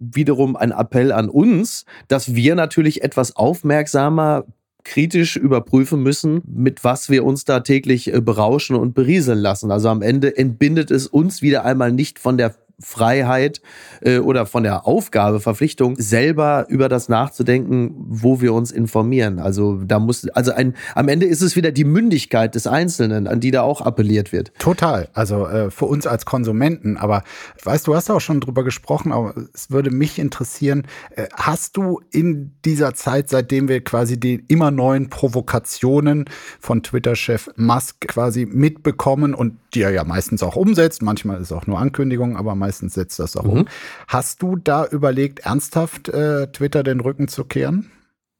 wiederum 0.00 0.56
ein 0.56 0.72
Appell 0.72 1.12
an 1.12 1.28
uns, 1.28 1.84
dass 2.08 2.34
wir 2.34 2.54
natürlich 2.54 3.02
etwas 3.02 3.36
aufmerksamer 3.36 4.44
kritisch 4.84 5.36
überprüfen 5.36 6.02
müssen, 6.02 6.42
mit 6.46 6.84
was 6.84 7.10
wir 7.10 7.24
uns 7.24 7.44
da 7.44 7.60
täglich 7.60 8.12
äh, 8.12 8.20
berauschen 8.20 8.76
und 8.76 8.94
berieseln 8.94 9.38
lassen. 9.38 9.70
Also 9.70 9.88
am 9.88 10.02
Ende 10.02 10.36
entbindet 10.36 10.90
es 10.90 11.06
uns 11.06 11.42
wieder 11.42 11.64
einmal 11.64 11.92
nicht 11.92 12.18
von 12.18 12.36
der 12.36 12.54
Freiheit 12.80 13.60
äh, 14.00 14.18
oder 14.18 14.46
von 14.46 14.62
der 14.62 14.86
Aufgabe, 14.86 15.40
Verpflichtung, 15.40 15.96
selber 15.98 16.66
über 16.68 16.88
das 16.88 17.08
nachzudenken, 17.08 17.94
wo 17.96 18.40
wir 18.40 18.54
uns 18.54 18.72
informieren. 18.72 19.38
Also 19.38 19.80
da 19.84 19.98
muss, 19.98 20.28
also 20.28 20.52
ein, 20.52 20.74
am 20.94 21.08
Ende 21.08 21.26
ist 21.26 21.42
es 21.42 21.56
wieder 21.56 21.72
die 21.72 21.84
Mündigkeit 21.84 22.54
des 22.54 22.66
Einzelnen, 22.66 23.26
an 23.26 23.40
die 23.40 23.50
da 23.50 23.62
auch 23.62 23.80
appelliert 23.80 24.32
wird. 24.32 24.52
Total. 24.58 25.08
Also 25.12 25.46
äh, 25.46 25.70
für 25.70 25.86
uns 25.86 26.06
als 26.06 26.24
Konsumenten. 26.24 26.96
Aber 26.96 27.22
weißt 27.62 27.86
du, 27.86 27.94
hast 27.94 28.10
auch 28.10 28.20
schon 28.20 28.40
drüber 28.40 28.64
gesprochen, 28.64 29.12
aber 29.12 29.34
es 29.52 29.70
würde 29.70 29.90
mich 29.90 30.18
interessieren, 30.18 30.86
äh, 31.16 31.26
hast 31.34 31.76
du 31.76 32.00
in 32.10 32.52
dieser 32.64 32.94
Zeit, 32.94 33.28
seitdem 33.28 33.68
wir 33.68 33.82
quasi 33.82 34.18
die 34.18 34.44
immer 34.48 34.70
neuen 34.70 35.10
Provokationen 35.10 36.24
von 36.60 36.82
Twitter-Chef 36.82 37.50
Musk 37.56 38.08
quasi 38.08 38.46
mitbekommen 38.46 39.34
und 39.34 39.58
die 39.74 39.82
er 39.82 39.90
ja 39.90 40.04
meistens 40.04 40.42
auch 40.42 40.56
umsetzt, 40.56 41.02
manchmal 41.02 41.36
ist 41.36 41.50
es 41.50 41.52
auch 41.52 41.66
nur 41.66 41.78
Ankündigung, 41.78 42.36
aber 42.36 42.54
meistens 42.54 42.69
setzt 42.78 43.18
das 43.18 43.36
auch 43.36 43.44
mhm. 43.44 43.50
um. 43.50 43.68
Hast 44.08 44.42
du 44.42 44.56
da 44.56 44.86
überlegt, 44.86 45.40
ernsthaft 45.40 46.08
äh, 46.08 46.46
Twitter 46.48 46.82
den 46.82 47.00
Rücken 47.00 47.28
zu 47.28 47.44
kehren? 47.44 47.90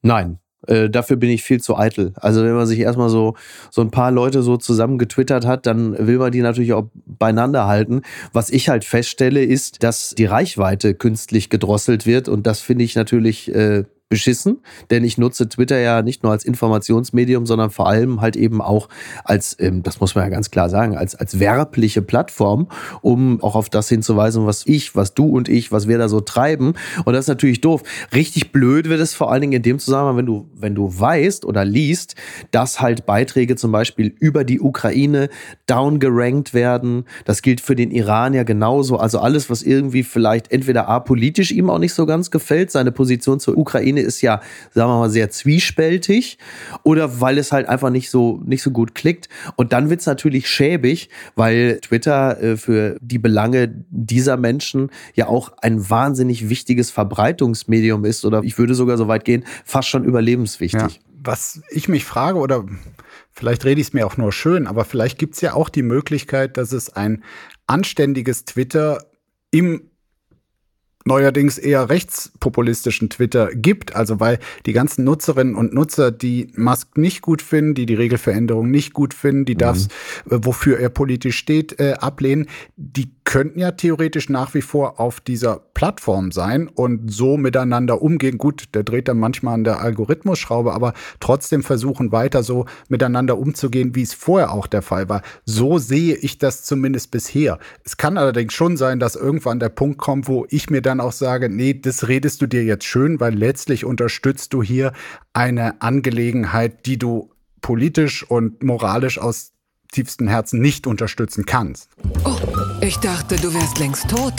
Nein, 0.01 0.39
äh, 0.67 0.89
dafür 0.89 1.17
bin 1.17 1.29
ich 1.29 1.43
viel 1.43 1.59
zu 1.59 1.77
eitel. 1.77 2.13
Also 2.15 2.43
wenn 2.43 2.53
man 2.53 2.67
sich 2.67 2.79
erstmal 2.79 3.09
so, 3.09 3.35
so 3.69 3.81
ein 3.81 3.91
paar 3.91 4.11
Leute 4.11 4.43
so 4.43 4.57
zusammen 4.57 4.97
getwittert 4.97 5.45
hat, 5.45 5.65
dann 5.65 6.07
will 6.07 6.17
man 6.17 6.31
die 6.31 6.41
natürlich 6.41 6.73
auch 6.73 6.89
beieinander 6.93 7.67
halten. 7.67 8.01
Was 8.33 8.49
ich 8.49 8.69
halt 8.69 8.85
feststelle, 8.85 9.43
ist, 9.43 9.83
dass 9.83 10.13
die 10.17 10.25
Reichweite 10.25 10.93
künstlich 10.93 11.49
gedrosselt 11.49 12.05
wird 12.05 12.29
und 12.29 12.45
das 12.45 12.61
finde 12.61 12.83
ich 12.83 12.95
natürlich 12.95 13.53
äh, 13.53 13.85
beschissen, 14.11 14.59
denn 14.91 15.05
ich 15.05 15.17
nutze 15.17 15.47
Twitter 15.47 15.79
ja 15.79 16.01
nicht 16.01 16.21
nur 16.21 16.33
als 16.33 16.43
Informationsmedium, 16.43 17.45
sondern 17.45 17.71
vor 17.71 17.87
allem 17.87 18.19
halt 18.19 18.35
eben 18.35 18.61
auch 18.61 18.89
als, 19.23 19.55
ähm, 19.59 19.83
das 19.83 20.01
muss 20.01 20.15
man 20.15 20.25
ja 20.25 20.29
ganz 20.29 20.51
klar 20.51 20.69
sagen, 20.69 20.97
als, 20.97 21.15
als 21.15 21.39
werbliche 21.39 22.01
Plattform, 22.01 22.67
um 23.01 23.41
auch 23.41 23.55
auf 23.55 23.69
das 23.69 23.87
hinzuweisen, 23.87 24.45
was 24.45 24.67
ich, 24.67 24.97
was 24.97 25.13
du 25.13 25.29
und 25.29 25.47
ich, 25.47 25.71
was 25.71 25.87
wir 25.87 25.97
da 25.97 26.09
so 26.09 26.19
treiben. 26.19 26.73
Und 27.05 27.13
das 27.13 27.21
ist 27.21 27.29
natürlich 27.29 27.61
doof. 27.61 27.83
Richtig 28.13 28.51
blöd 28.51 28.89
wird 28.89 28.99
es 28.99 29.13
vor 29.13 29.31
allen 29.31 29.39
Dingen 29.39 29.53
in 29.53 29.61
dem 29.63 29.79
Zusammenhang, 29.79 30.17
wenn 30.17 30.25
du, 30.25 30.49
wenn 30.55 30.75
du 30.75 30.99
weißt 30.99 31.45
oder 31.45 31.63
liest, 31.63 32.15
dass 32.51 32.81
halt 32.81 33.05
Beiträge 33.05 33.55
zum 33.55 33.71
Beispiel 33.71 34.13
über 34.19 34.43
die 34.43 34.59
Ukraine 34.59 35.29
downgerankt 35.67 36.53
werden. 36.53 37.05
Das 37.23 37.41
gilt 37.41 37.61
für 37.61 37.77
den 37.77 37.91
Iran 37.91 38.33
ja 38.33 38.43
genauso. 38.43 38.97
Also 38.97 39.19
alles, 39.19 39.49
was 39.49 39.63
irgendwie 39.63 40.03
vielleicht 40.03 40.51
entweder 40.51 40.89
apolitisch 40.89 41.53
ihm 41.53 41.69
auch 41.69 41.79
nicht 41.79 41.93
so 41.93 42.05
ganz 42.05 42.29
gefällt, 42.29 42.71
seine 42.71 42.91
Position 42.91 43.39
zur 43.39 43.57
Ukraine 43.57 44.00
ist 44.01 44.21
ja, 44.21 44.41
sagen 44.71 44.89
wir 44.89 44.99
mal, 44.99 45.09
sehr 45.09 45.29
zwiespältig 45.29 46.37
oder 46.83 47.21
weil 47.21 47.37
es 47.37 47.51
halt 47.51 47.67
einfach 47.67 47.89
nicht 47.89 48.09
so, 48.09 48.41
nicht 48.45 48.63
so 48.63 48.71
gut 48.71 48.95
klickt. 48.95 49.29
Und 49.55 49.73
dann 49.73 49.89
wird 49.89 50.01
es 50.01 50.05
natürlich 50.05 50.49
schäbig, 50.49 51.09
weil 51.35 51.79
Twitter 51.81 52.41
äh, 52.41 52.57
für 52.57 52.97
die 53.01 53.19
Belange 53.19 53.73
dieser 53.89 54.37
Menschen 54.37 54.89
ja 55.13 55.27
auch 55.27 55.51
ein 55.61 55.89
wahnsinnig 55.89 56.49
wichtiges 56.49 56.91
Verbreitungsmedium 56.91 58.05
ist 58.05 58.25
oder 58.25 58.41
ich 58.43 58.57
würde 58.57 58.75
sogar 58.75 58.97
so 58.97 59.07
weit 59.07 59.25
gehen, 59.25 59.43
fast 59.65 59.89
schon 59.89 60.03
überlebenswichtig. 60.03 60.81
Ja. 60.81 60.89
Was 61.23 61.61
ich 61.69 61.87
mich 61.87 62.03
frage 62.03 62.39
oder 62.39 62.65
vielleicht 63.31 63.63
rede 63.65 63.79
ich 63.79 63.87
es 63.87 63.93
mir 63.93 64.07
auch 64.07 64.17
nur 64.17 64.31
schön, 64.31 64.65
aber 64.65 64.85
vielleicht 64.85 65.19
gibt 65.19 65.35
es 65.35 65.41
ja 65.41 65.53
auch 65.53 65.69
die 65.69 65.83
Möglichkeit, 65.83 66.57
dass 66.57 66.71
es 66.71 66.89
ein 66.89 67.23
anständiges 67.67 68.45
Twitter 68.45 69.05
im 69.51 69.90
neuerdings 71.11 71.57
eher 71.57 71.89
rechtspopulistischen 71.89 73.09
Twitter 73.09 73.49
gibt. 73.53 73.95
Also 73.97 74.21
weil 74.21 74.39
die 74.65 74.71
ganzen 74.71 75.03
Nutzerinnen 75.03 75.55
und 75.55 75.73
Nutzer, 75.73 76.09
die 76.09 76.47
Musk 76.55 76.97
nicht 76.97 77.21
gut 77.21 77.41
finden, 77.41 77.73
die 77.73 77.85
die 77.85 77.95
Regelveränderung 77.95 78.71
nicht 78.71 78.93
gut 78.93 79.13
finden, 79.13 79.43
die 79.43 79.55
mhm. 79.55 79.59
das, 79.59 79.87
äh, 79.87 80.39
wofür 80.41 80.79
er 80.79 80.89
politisch 80.89 81.37
steht, 81.37 81.79
äh, 81.81 81.95
ablehnen, 81.99 82.47
die 82.77 83.11
könnten 83.25 83.59
ja 83.59 83.71
theoretisch 83.71 84.29
nach 84.29 84.53
wie 84.53 84.61
vor 84.61 84.99
auf 84.99 85.19
dieser 85.19 85.57
Plattform 85.73 86.31
sein 86.31 86.67
und 86.67 87.11
so 87.11 87.37
miteinander 87.37 88.01
umgehen. 88.01 88.37
Gut, 88.37 88.73
der 88.73 88.83
dreht 88.83 89.07
dann 89.07 89.19
manchmal 89.19 89.55
an 89.55 89.63
der 89.63 89.81
Algorithmusschraube, 89.81 90.73
aber 90.73 90.93
trotzdem 91.19 91.63
versuchen 91.63 92.11
weiter 92.11 92.41
so 92.43 92.65
miteinander 92.87 93.37
umzugehen, 93.37 93.95
wie 93.95 94.03
es 94.03 94.13
vorher 94.13 94.51
auch 94.51 94.67
der 94.67 94.81
Fall 94.81 95.09
war. 95.09 95.23
So 95.45 95.77
sehe 95.77 96.15
ich 96.15 96.37
das 96.37 96.63
zumindest 96.63 97.11
bisher. 97.11 97.59
Es 97.83 97.97
kann 97.97 98.17
allerdings 98.17 98.53
schon 98.53 98.77
sein, 98.77 98.99
dass 98.99 99.15
irgendwann 99.15 99.59
der 99.59 99.69
Punkt 99.69 99.97
kommt, 99.97 100.27
wo 100.27 100.45
ich 100.49 100.69
mir 100.69 100.81
dann 100.81 101.00
auch 101.01 101.11
sage, 101.11 101.49
nee, 101.49 101.73
das 101.73 102.07
redest 102.07 102.41
du 102.41 102.47
dir 102.47 102.63
jetzt 102.63 102.85
schön, 102.85 103.19
weil 103.19 103.33
letztlich 103.33 103.85
unterstützt 103.85 104.53
du 104.53 104.63
hier 104.63 104.93
eine 105.33 105.81
Angelegenheit, 105.81 106.85
die 106.85 106.97
du 106.97 107.31
politisch 107.61 108.23
und 108.23 108.63
moralisch 108.63 109.19
aus 109.19 109.51
tiefstem 109.91 110.27
Herzen 110.27 110.61
nicht 110.61 110.87
unterstützen 110.87 111.45
kannst. 111.45 111.89
Oh, 112.23 112.37
ich 112.81 112.97
dachte, 112.97 113.35
du 113.35 113.53
wärst 113.53 113.79
längst 113.79 114.09
tot. 114.09 114.33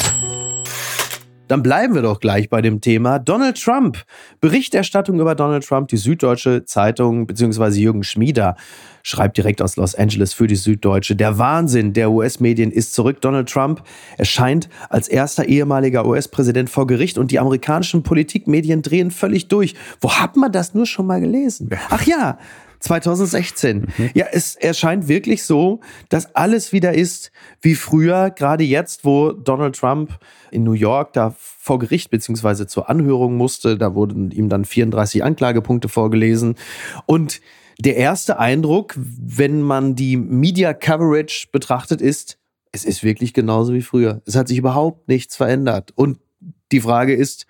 Dann 1.52 1.62
bleiben 1.62 1.94
wir 1.94 2.00
doch 2.00 2.18
gleich 2.18 2.48
bei 2.48 2.62
dem 2.62 2.80
Thema 2.80 3.18
Donald 3.18 3.62
Trump. 3.62 3.98
Berichterstattung 4.40 5.20
über 5.20 5.34
Donald 5.34 5.66
Trump. 5.66 5.88
Die 5.88 5.98
Süddeutsche 5.98 6.64
Zeitung 6.64 7.26
bzw. 7.26 7.78
Jürgen 7.78 8.04
Schmieder 8.04 8.56
schreibt 9.02 9.36
direkt 9.36 9.60
aus 9.60 9.76
Los 9.76 9.94
Angeles 9.94 10.32
für 10.32 10.46
die 10.46 10.56
Süddeutsche. 10.56 11.14
Der 11.14 11.36
Wahnsinn 11.36 11.92
der 11.92 12.10
US-Medien 12.10 12.70
ist 12.70 12.94
zurück. 12.94 13.20
Donald 13.20 13.50
Trump 13.50 13.82
erscheint 14.16 14.70
als 14.88 15.08
erster 15.08 15.44
ehemaliger 15.44 16.06
US-Präsident 16.06 16.70
vor 16.70 16.86
Gericht 16.86 17.18
und 17.18 17.30
die 17.30 17.38
amerikanischen 17.38 18.02
Politikmedien 18.02 18.80
drehen 18.80 19.10
völlig 19.10 19.48
durch. 19.48 19.74
Wo 20.00 20.10
hat 20.10 20.36
man 20.36 20.52
das 20.52 20.72
nur 20.72 20.86
schon 20.86 21.04
mal 21.04 21.20
gelesen? 21.20 21.68
Ach 21.90 22.04
ja, 22.04 22.38
2016. 22.82 23.86
Mhm. 23.96 24.10
Ja, 24.14 24.26
es 24.32 24.56
erscheint 24.56 25.08
wirklich 25.08 25.44
so, 25.44 25.80
dass 26.08 26.34
alles 26.34 26.72
wieder 26.72 26.94
ist 26.94 27.32
wie 27.60 27.74
früher, 27.74 28.30
gerade 28.30 28.64
jetzt, 28.64 29.04
wo 29.04 29.32
Donald 29.32 29.76
Trump 29.76 30.18
in 30.50 30.64
New 30.64 30.72
York 30.72 31.12
da 31.12 31.34
vor 31.38 31.78
Gericht 31.78 32.10
beziehungsweise 32.10 32.66
zur 32.66 32.90
Anhörung 32.90 33.36
musste. 33.36 33.78
Da 33.78 33.94
wurden 33.94 34.30
ihm 34.30 34.48
dann 34.48 34.64
34 34.64 35.24
Anklagepunkte 35.24 35.88
vorgelesen. 35.88 36.56
Und 37.06 37.40
der 37.78 37.96
erste 37.96 38.38
Eindruck, 38.38 38.94
wenn 38.96 39.62
man 39.62 39.94
die 39.94 40.16
Media 40.16 40.74
Coverage 40.74 41.48
betrachtet, 41.52 42.00
ist, 42.00 42.38
es 42.72 42.84
ist 42.84 43.02
wirklich 43.02 43.34
genauso 43.34 43.74
wie 43.74 43.82
früher. 43.82 44.22
Es 44.26 44.34
hat 44.34 44.48
sich 44.48 44.58
überhaupt 44.58 45.08
nichts 45.08 45.36
verändert. 45.36 45.92
Und 45.94 46.18
die 46.72 46.80
Frage 46.80 47.14
ist, 47.14 47.46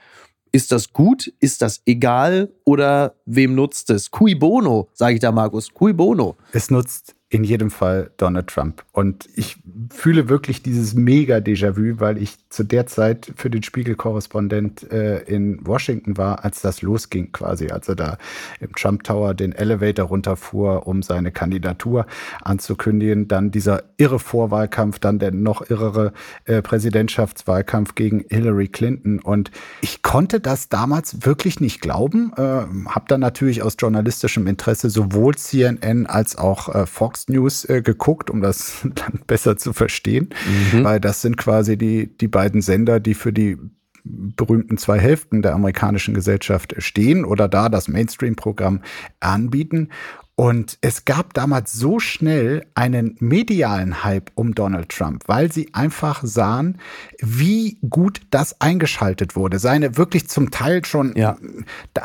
ist 0.52 0.70
das 0.70 0.92
gut? 0.92 1.32
Ist 1.40 1.62
das 1.62 1.80
egal? 1.86 2.50
Oder 2.64 3.14
wem 3.24 3.54
nutzt 3.54 3.90
es? 3.90 4.10
Cui 4.10 4.34
bono, 4.34 4.88
sage 4.92 5.14
ich 5.14 5.20
da, 5.20 5.32
Markus. 5.32 5.72
Cui 5.72 5.92
bono. 5.92 6.36
Es 6.52 6.70
nutzt 6.70 7.14
in 7.32 7.44
jedem 7.44 7.70
Fall 7.70 8.10
Donald 8.18 8.48
Trump. 8.48 8.84
Und 8.92 9.26
ich 9.34 9.56
fühle 9.88 10.28
wirklich 10.28 10.62
dieses 10.62 10.92
mega 10.92 11.38
Déjà-vu, 11.38 11.98
weil 11.98 12.18
ich 12.18 12.36
zu 12.50 12.62
der 12.62 12.86
Zeit 12.86 13.32
für 13.36 13.48
den 13.48 13.62
Spiegel-Korrespondent 13.62 14.92
äh, 14.92 15.22
in 15.22 15.66
Washington 15.66 16.18
war, 16.18 16.44
als 16.44 16.60
das 16.60 16.82
losging 16.82 17.32
quasi, 17.32 17.70
als 17.70 17.88
er 17.88 17.96
da 17.96 18.18
im 18.60 18.74
Trump 18.74 19.04
Tower 19.04 19.32
den 19.32 19.52
Elevator 19.52 20.08
runterfuhr, 20.08 20.86
um 20.86 21.02
seine 21.02 21.32
Kandidatur 21.32 22.04
anzukündigen. 22.42 23.28
Dann 23.28 23.50
dieser 23.50 23.84
irre 23.96 24.18
Vorwahlkampf, 24.18 24.98
dann 24.98 25.18
der 25.18 25.32
noch 25.32 25.70
irrere 25.70 26.12
äh, 26.44 26.60
Präsidentschaftswahlkampf 26.60 27.94
gegen 27.94 28.26
Hillary 28.28 28.68
Clinton. 28.68 29.20
Und 29.20 29.50
ich 29.80 30.02
konnte 30.02 30.38
das 30.38 30.68
damals 30.68 31.24
wirklich 31.24 31.60
nicht 31.60 31.80
glauben. 31.80 32.34
Äh, 32.36 32.42
habe 32.42 33.06
dann 33.08 33.20
natürlich 33.20 33.62
aus 33.62 33.76
journalistischem 33.78 34.46
Interesse 34.46 34.90
sowohl 34.90 35.34
CNN 35.34 36.04
als 36.04 36.36
auch 36.36 36.68
äh, 36.74 36.84
Fox 36.84 37.21
Fox 37.22 37.28
News 37.28 37.64
äh, 37.64 37.82
geguckt, 37.82 38.30
um 38.30 38.40
das 38.40 38.80
dann 38.94 39.20
besser 39.26 39.56
zu 39.56 39.72
verstehen, 39.72 40.30
mhm. 40.72 40.84
weil 40.84 41.00
das 41.00 41.22
sind 41.22 41.36
quasi 41.36 41.76
die, 41.76 42.16
die 42.16 42.28
beiden 42.28 42.62
Sender, 42.62 43.00
die 43.00 43.14
für 43.14 43.32
die 43.32 43.58
berühmten 44.04 44.78
zwei 44.78 44.98
Hälften 44.98 45.42
der 45.42 45.54
amerikanischen 45.54 46.12
Gesellschaft 46.12 46.74
stehen 46.78 47.24
oder 47.24 47.48
da 47.48 47.68
das 47.68 47.86
Mainstream-Programm 47.86 48.80
anbieten. 49.20 49.90
Und 50.34 50.78
es 50.80 51.04
gab 51.04 51.34
damals 51.34 51.74
so 51.74 51.98
schnell 51.98 52.64
einen 52.74 53.16
medialen 53.20 54.02
Hype 54.02 54.30
um 54.34 54.54
Donald 54.54 54.88
Trump, 54.88 55.24
weil 55.26 55.52
sie 55.52 55.68
einfach 55.74 56.22
sahen, 56.24 56.78
wie 57.18 57.76
gut 57.88 58.22
das 58.30 58.58
eingeschaltet 58.58 59.36
wurde. 59.36 59.58
Seine 59.58 59.98
wirklich 59.98 60.30
zum 60.30 60.50
Teil 60.50 60.86
schon, 60.86 61.14
ja. 61.16 61.36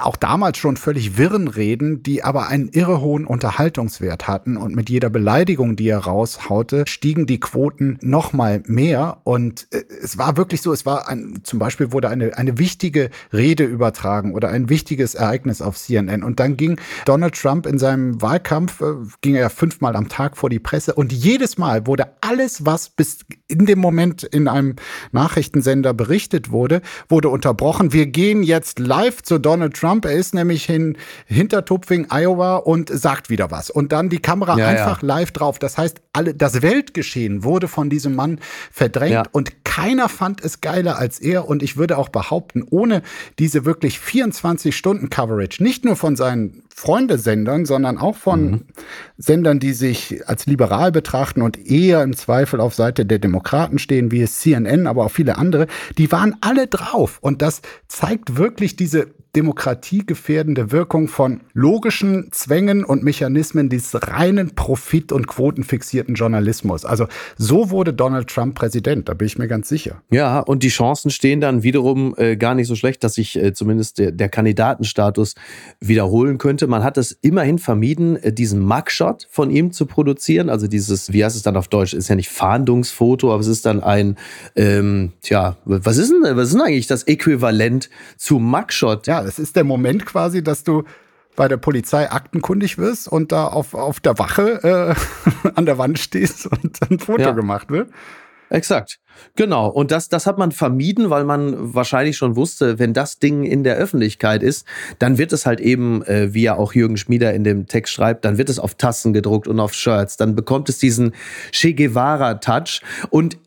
auch 0.02 0.18
damals 0.18 0.58
schon 0.58 0.76
völlig 0.76 1.18
wirren 1.18 1.48
Reden, 1.48 2.04
die 2.04 2.22
aber 2.22 2.50
einen 2.50 2.68
irre 2.68 3.00
hohen 3.00 3.26
Unterhaltungswert 3.26 4.28
hatten. 4.28 4.58
Und 4.58 4.76
mit 4.76 4.90
jeder 4.90 5.10
Beleidigung, 5.10 5.78
die 5.78 5.88
er 5.88 6.00
raushaute, 6.00 6.84
stiegen 6.86 7.28
die 7.28 7.40
Quoten 7.40 7.98
noch 8.02 8.34
mal 8.34 8.62
mehr. 8.66 9.22
Und 9.24 9.68
äh, 9.72 9.84
es 10.04 10.18
war 10.18 10.36
wirklich 10.36 10.62
so, 10.62 10.74
es 10.74 10.86
war 10.86 11.08
ein, 11.08 11.40
zum 11.44 11.60
Beispiel 11.60 11.94
wurde 11.94 12.10
eine, 12.10 12.38
eine 12.38 12.58
wichtige 12.58 13.10
Rede 13.32 13.64
übertragen 13.64 14.34
oder 14.34 14.50
ein 14.50 14.68
wichtiges 14.68 15.16
Ereignis 15.16 15.62
auf 15.62 15.78
CNN. 15.78 16.24
Und 16.24 16.42
dann 16.42 16.58
ging 16.58 16.78
Donald 17.06 17.34
Trump 17.36 17.66
in 17.66 17.80
seinem 17.80 18.17
Wahlkampf 18.22 18.82
äh, 18.82 18.94
ging 19.22 19.36
er 19.36 19.42
ja 19.42 19.50
fünfmal 19.50 19.96
am 19.96 20.10
Tag 20.10 20.38
vor 20.38 20.50
die 20.50 20.60
Presse 20.60 20.94
und 20.94 21.14
jedes 21.14 21.58
Mal 21.58 21.88
wurde 21.88 22.08
alles, 22.22 22.66
was 22.66 22.90
bis 22.90 23.20
in 23.48 23.66
dem 23.66 23.80
Moment 23.80 24.24
in 24.24 24.48
einem 24.48 24.76
Nachrichtensender 25.12 25.94
berichtet 25.94 26.52
wurde, 26.52 26.82
wurde 27.10 27.30
unterbrochen. 27.30 27.94
Wir 27.94 28.08
gehen 28.08 28.44
jetzt 28.44 28.80
live 28.80 29.22
zu 29.24 29.40
Donald 29.40 29.76
Trump. 29.76 30.06
Er 30.06 30.14
ist 30.14 30.34
nämlich 30.34 30.70
in 30.70 30.98
Hintertupfing, 31.26 32.08
Iowa 32.12 32.58
und 32.58 32.90
sagt 32.90 33.30
wieder 33.30 33.52
was. 33.52 33.70
Und 33.70 33.92
dann 33.92 34.10
die 34.10 34.20
Kamera 34.20 34.58
ja, 34.58 34.68
einfach 34.68 35.02
ja. 35.02 35.08
live 35.08 35.32
drauf. 35.32 35.60
Das 35.60 35.78
heißt, 35.78 36.02
alle, 36.14 36.34
das 36.34 36.62
Weltgeschehen 36.62 37.44
wurde 37.44 37.68
von 37.68 37.90
diesem 37.90 38.16
Mann 38.16 38.40
verdrängt 38.72 39.12
ja. 39.12 39.24
und 39.32 39.64
keiner 39.64 40.10
fand 40.10 40.44
es 40.44 40.62
geiler 40.62 40.98
als 40.98 41.20
er. 41.20 41.48
Und 41.48 41.64
ich 41.64 41.78
würde 41.78 41.98
auch 41.98 42.10
behaupten, 42.10 42.64
ohne 42.70 43.02
diese 43.40 43.66
wirklich 43.66 44.00
24 44.00 44.76
Stunden 44.76 45.10
Coverage, 45.10 45.64
nicht 45.64 45.86
nur 45.86 45.96
von 45.96 46.16
seinen 46.16 46.64
Freundesendern, 46.80 47.66
sondern 47.66 47.98
auch 47.98 48.16
von 48.16 48.52
mhm. 48.52 48.62
Sendern, 49.18 49.60
die 49.60 49.74
sich 49.74 50.30
als 50.30 50.46
liberal 50.46 50.92
betrachten 50.92 51.42
und 51.42 51.58
eher 51.66 52.04
im 52.04 52.16
Zweifel 52.16 52.62
auf 52.62 52.76
Seite 52.76 53.04
der 53.04 53.18
Demokraten 53.18 53.80
stehen, 53.80 54.12
wie 54.12 54.22
es 54.22 54.38
CNN, 54.38 54.86
aber 54.86 55.06
auch 55.06 55.12
viele 55.12 55.40
andere, 55.40 55.66
die 55.98 56.12
waren 56.12 56.36
alle 56.40 56.68
drauf. 56.68 57.18
Und 57.20 57.42
das 57.42 57.64
zeigt 57.88 58.38
wirklich 58.38 58.76
diese 58.76 59.08
demokratiegefährdende 59.36 60.72
Wirkung 60.72 61.08
von 61.08 61.42
logischen 61.54 62.30
Zwängen 62.32 62.84
und 62.84 63.04
Mechanismen 63.04 63.70
des 63.70 63.94
reinen 63.94 64.56
Profit- 64.56 65.12
und 65.12 65.28
quotenfixierten 65.28 66.16
Journalismus. 66.16 66.86
Also 66.86 67.08
so 67.38 67.70
wurde 67.70 67.94
Donald 67.94 68.28
Trump 68.28 68.56
Präsident, 68.56 69.10
da 69.10 69.14
bin 69.14 69.28
ich 69.28 69.38
mir 69.38 69.48
ganz 69.48 69.70
sicher. 69.70 70.02
Ja, 70.10 70.40
und 70.40 70.64
die 70.64 70.70
Chancen 70.70 71.12
stehen 71.12 71.42
dann 71.42 71.64
wiederum 71.64 72.16
äh, 72.18 72.36
gar 72.38 72.56
nicht 72.56 72.68
so 72.68 72.76
schlecht, 72.76 73.04
dass 73.04 73.16
sich 73.16 73.36
äh, 73.36 73.54
zumindest 73.54 74.00
der, 74.00 74.12
der, 74.12 74.30
Kandidatenstatus 74.30 75.36
wiederholen 75.80 76.38
könnte. 76.38 76.68
Man 76.68 76.84
hat 76.84 76.98
es 76.98 77.12
immerhin 77.12 77.60
vermieden, 77.60 78.16
äh, 78.18 78.34
diesen 78.34 78.60
Mugshot 78.60 79.28
von 79.30 79.50
ihm 79.50 79.72
zu 79.72 79.86
produzieren. 79.86 80.50
Also 80.50 80.68
dieses, 80.68 81.14
wie 81.14 81.24
heißt 81.24 81.36
es 81.36 81.44
dann 81.44 81.58
auf 81.58 81.68
Deutsch, 81.68 81.94
ist 81.94 82.08
ja 82.08 82.16
nicht 82.16 82.30
Fahndungsfoto, 82.30 83.32
aber 83.32 83.42
es 83.42 83.48
ist 83.48 83.66
dann 83.66 83.82
ein, 83.82 84.18
ähm, 84.56 85.14
tja, 85.22 85.58
was 85.66 85.98
ist 85.98 86.12
denn, 86.12 86.36
was 86.36 86.48
ist 86.48 86.54
denn 86.54 86.62
eigentlich 86.62 86.88
das 86.88 87.04
Äquivalent 87.04 87.90
zu 88.18 88.40
Mugshot? 88.40 89.08
Ja, 89.08 89.17
es 89.24 89.40
ist 89.40 89.56
der 89.56 89.64
Moment 89.64 90.06
quasi, 90.06 90.44
dass 90.44 90.64
du 90.64 90.84
bei 91.36 91.48
der 91.48 91.58
Polizei 91.58 92.10
aktenkundig 92.10 92.78
wirst 92.78 93.08
und 93.08 93.32
da 93.32 93.48
auf, 93.48 93.74
auf 93.74 94.00
der 94.00 94.18
Wache 94.18 94.96
äh, 95.44 95.50
an 95.56 95.66
der 95.66 95.78
Wand 95.78 96.00
stehst 96.00 96.48
und 96.48 96.78
ein 96.90 97.00
Foto 97.00 97.22
ja. 97.22 97.32
gemacht 97.32 97.70
wird. 97.70 97.90
Exakt. 98.50 99.00
Genau. 99.36 99.68
Und 99.68 99.92
das, 99.92 100.10
das 100.10 100.26
hat 100.26 100.38
man 100.38 100.52
vermieden, 100.52 101.10
weil 101.10 101.26
man 101.26 101.74
wahrscheinlich 101.74 102.18
schon 102.18 102.36
wusste, 102.36 102.80
wenn 102.80 102.94
das 102.94 103.20
Ding 103.20 103.44
in 103.44 103.64
der 103.64 103.76
Öffentlichkeit 103.76 104.42
ist, 104.42 104.66
dann 105.00 105.18
wird 105.18 105.34
es 105.34 105.46
halt 105.46 105.60
eben, 105.60 106.02
äh, 106.04 106.34
wie 106.34 106.44
ja 106.44 106.56
auch 106.56 106.74
Jürgen 106.74 106.98
Schmieder 106.98 107.34
in 107.34 107.44
dem 107.44 107.68
Text 107.68 107.94
schreibt, 107.94 108.26
dann 108.26 108.38
wird 108.38 108.50
es 108.50 108.60
auf 108.60 108.76
Tassen 108.76 109.14
gedruckt 109.14 109.48
und 109.48 109.60
auf 109.60 109.74
Shirts. 109.74 110.18
Dann 110.18 110.36
bekommt 110.36 110.70
es 110.70 110.78
diesen 110.78 111.14
Che 111.52 111.74
Guevara-Touch. 111.74 112.82
Und 113.10 113.38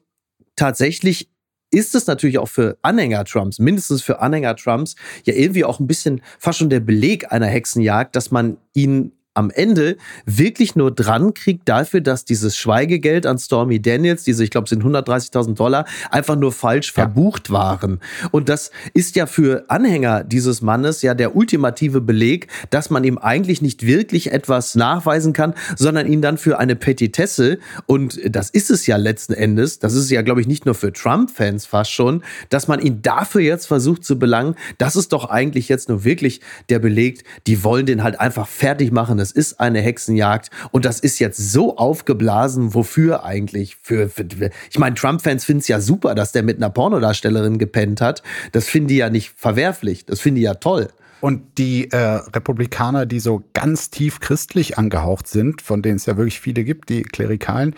tatsächlich 0.56 1.30
ist 1.70 1.94
es 1.94 2.06
natürlich 2.06 2.38
auch 2.38 2.48
für 2.48 2.76
Anhänger 2.82 3.24
Trumps, 3.24 3.58
mindestens 3.58 4.02
für 4.02 4.20
Anhänger 4.20 4.56
Trumps, 4.56 4.96
ja 5.24 5.34
irgendwie 5.34 5.64
auch 5.64 5.80
ein 5.80 5.86
bisschen 5.86 6.20
fast 6.38 6.58
schon 6.58 6.70
der 6.70 6.80
Beleg 6.80 7.32
einer 7.32 7.46
Hexenjagd, 7.46 8.16
dass 8.16 8.30
man 8.30 8.56
ihn 8.74 9.12
am 9.34 9.50
Ende 9.50 9.96
wirklich 10.26 10.74
nur 10.74 10.90
dran 10.90 11.34
kriegt 11.34 11.68
dafür, 11.68 12.00
dass 12.00 12.24
dieses 12.24 12.56
Schweigegeld 12.56 13.26
an 13.26 13.38
Stormy 13.38 13.80
Daniels, 13.80 14.24
diese, 14.24 14.42
ich 14.42 14.50
glaube, 14.50 14.68
sind 14.68 14.82
130.000 14.82 15.54
Dollar, 15.54 15.84
einfach 16.10 16.34
nur 16.34 16.50
falsch 16.50 16.88
ja. 16.88 17.04
verbucht 17.04 17.50
waren. 17.50 18.00
Und 18.32 18.48
das 18.48 18.72
ist 18.92 19.14
ja 19.14 19.26
für 19.26 19.66
Anhänger 19.68 20.24
dieses 20.24 20.62
Mannes 20.62 21.02
ja 21.02 21.14
der 21.14 21.36
ultimative 21.36 22.00
Beleg, 22.00 22.48
dass 22.70 22.90
man 22.90 23.04
ihm 23.04 23.18
eigentlich 23.18 23.62
nicht 23.62 23.86
wirklich 23.86 24.32
etwas 24.32 24.74
nachweisen 24.74 25.32
kann, 25.32 25.54
sondern 25.76 26.08
ihn 26.08 26.22
dann 26.22 26.36
für 26.36 26.58
eine 26.58 26.74
Petitesse, 26.74 27.58
und 27.86 28.18
das 28.28 28.50
ist 28.50 28.70
es 28.70 28.88
ja 28.88 28.96
letzten 28.96 29.34
Endes, 29.34 29.78
das 29.78 29.94
ist 29.94 30.10
ja, 30.10 30.22
glaube 30.22 30.40
ich, 30.40 30.48
nicht 30.48 30.66
nur 30.66 30.74
für 30.74 30.92
Trump-Fans 30.92 31.66
fast 31.66 31.92
schon, 31.92 32.24
dass 32.48 32.66
man 32.66 32.80
ihn 32.80 33.00
dafür 33.00 33.42
jetzt 33.42 33.66
versucht 33.66 34.04
zu 34.04 34.18
belangen, 34.18 34.56
das 34.78 34.96
ist 34.96 35.12
doch 35.12 35.30
eigentlich 35.30 35.68
jetzt 35.68 35.88
nur 35.88 36.02
wirklich 36.02 36.40
der 36.68 36.80
Beleg, 36.80 37.22
die 37.46 37.62
wollen 37.62 37.86
den 37.86 38.02
halt 38.02 38.18
einfach 38.18 38.48
fertig 38.48 38.90
machen 38.90 39.19
es 39.20 39.32
ist 39.32 39.60
eine 39.60 39.80
Hexenjagd 39.80 40.50
und 40.70 40.84
das 40.84 41.00
ist 41.00 41.18
jetzt 41.18 41.38
so 41.38 41.76
aufgeblasen, 41.76 42.74
wofür 42.74 43.24
eigentlich? 43.24 43.76
Für, 43.82 44.08
für 44.08 44.26
ich 44.70 44.78
meine, 44.78 44.94
Trump-Fans 44.94 45.44
finden 45.44 45.60
es 45.60 45.68
ja 45.68 45.80
super, 45.80 46.14
dass 46.14 46.32
der 46.32 46.42
mit 46.42 46.56
einer 46.56 46.70
Pornodarstellerin 46.70 47.58
gepennt 47.58 48.00
hat. 48.00 48.22
Das 48.52 48.66
finden 48.66 48.88
die 48.88 48.96
ja 48.96 49.10
nicht 49.10 49.32
verwerflich, 49.36 50.04
das 50.04 50.20
finden 50.20 50.36
die 50.36 50.42
ja 50.42 50.54
toll. 50.54 50.88
Und 51.20 51.58
die 51.58 51.90
äh, 51.90 51.96
Republikaner, 51.96 53.06
die 53.06 53.20
so 53.20 53.42
ganz 53.52 53.90
tief 53.90 54.20
christlich 54.20 54.78
angehaucht 54.78 55.26
sind, 55.26 55.60
von 55.62 55.82
denen 55.82 55.96
es 55.96 56.06
ja 56.06 56.16
wirklich 56.16 56.40
viele 56.40 56.64
gibt, 56.64 56.88
die 56.88 57.02
Klerikalen, 57.02 57.74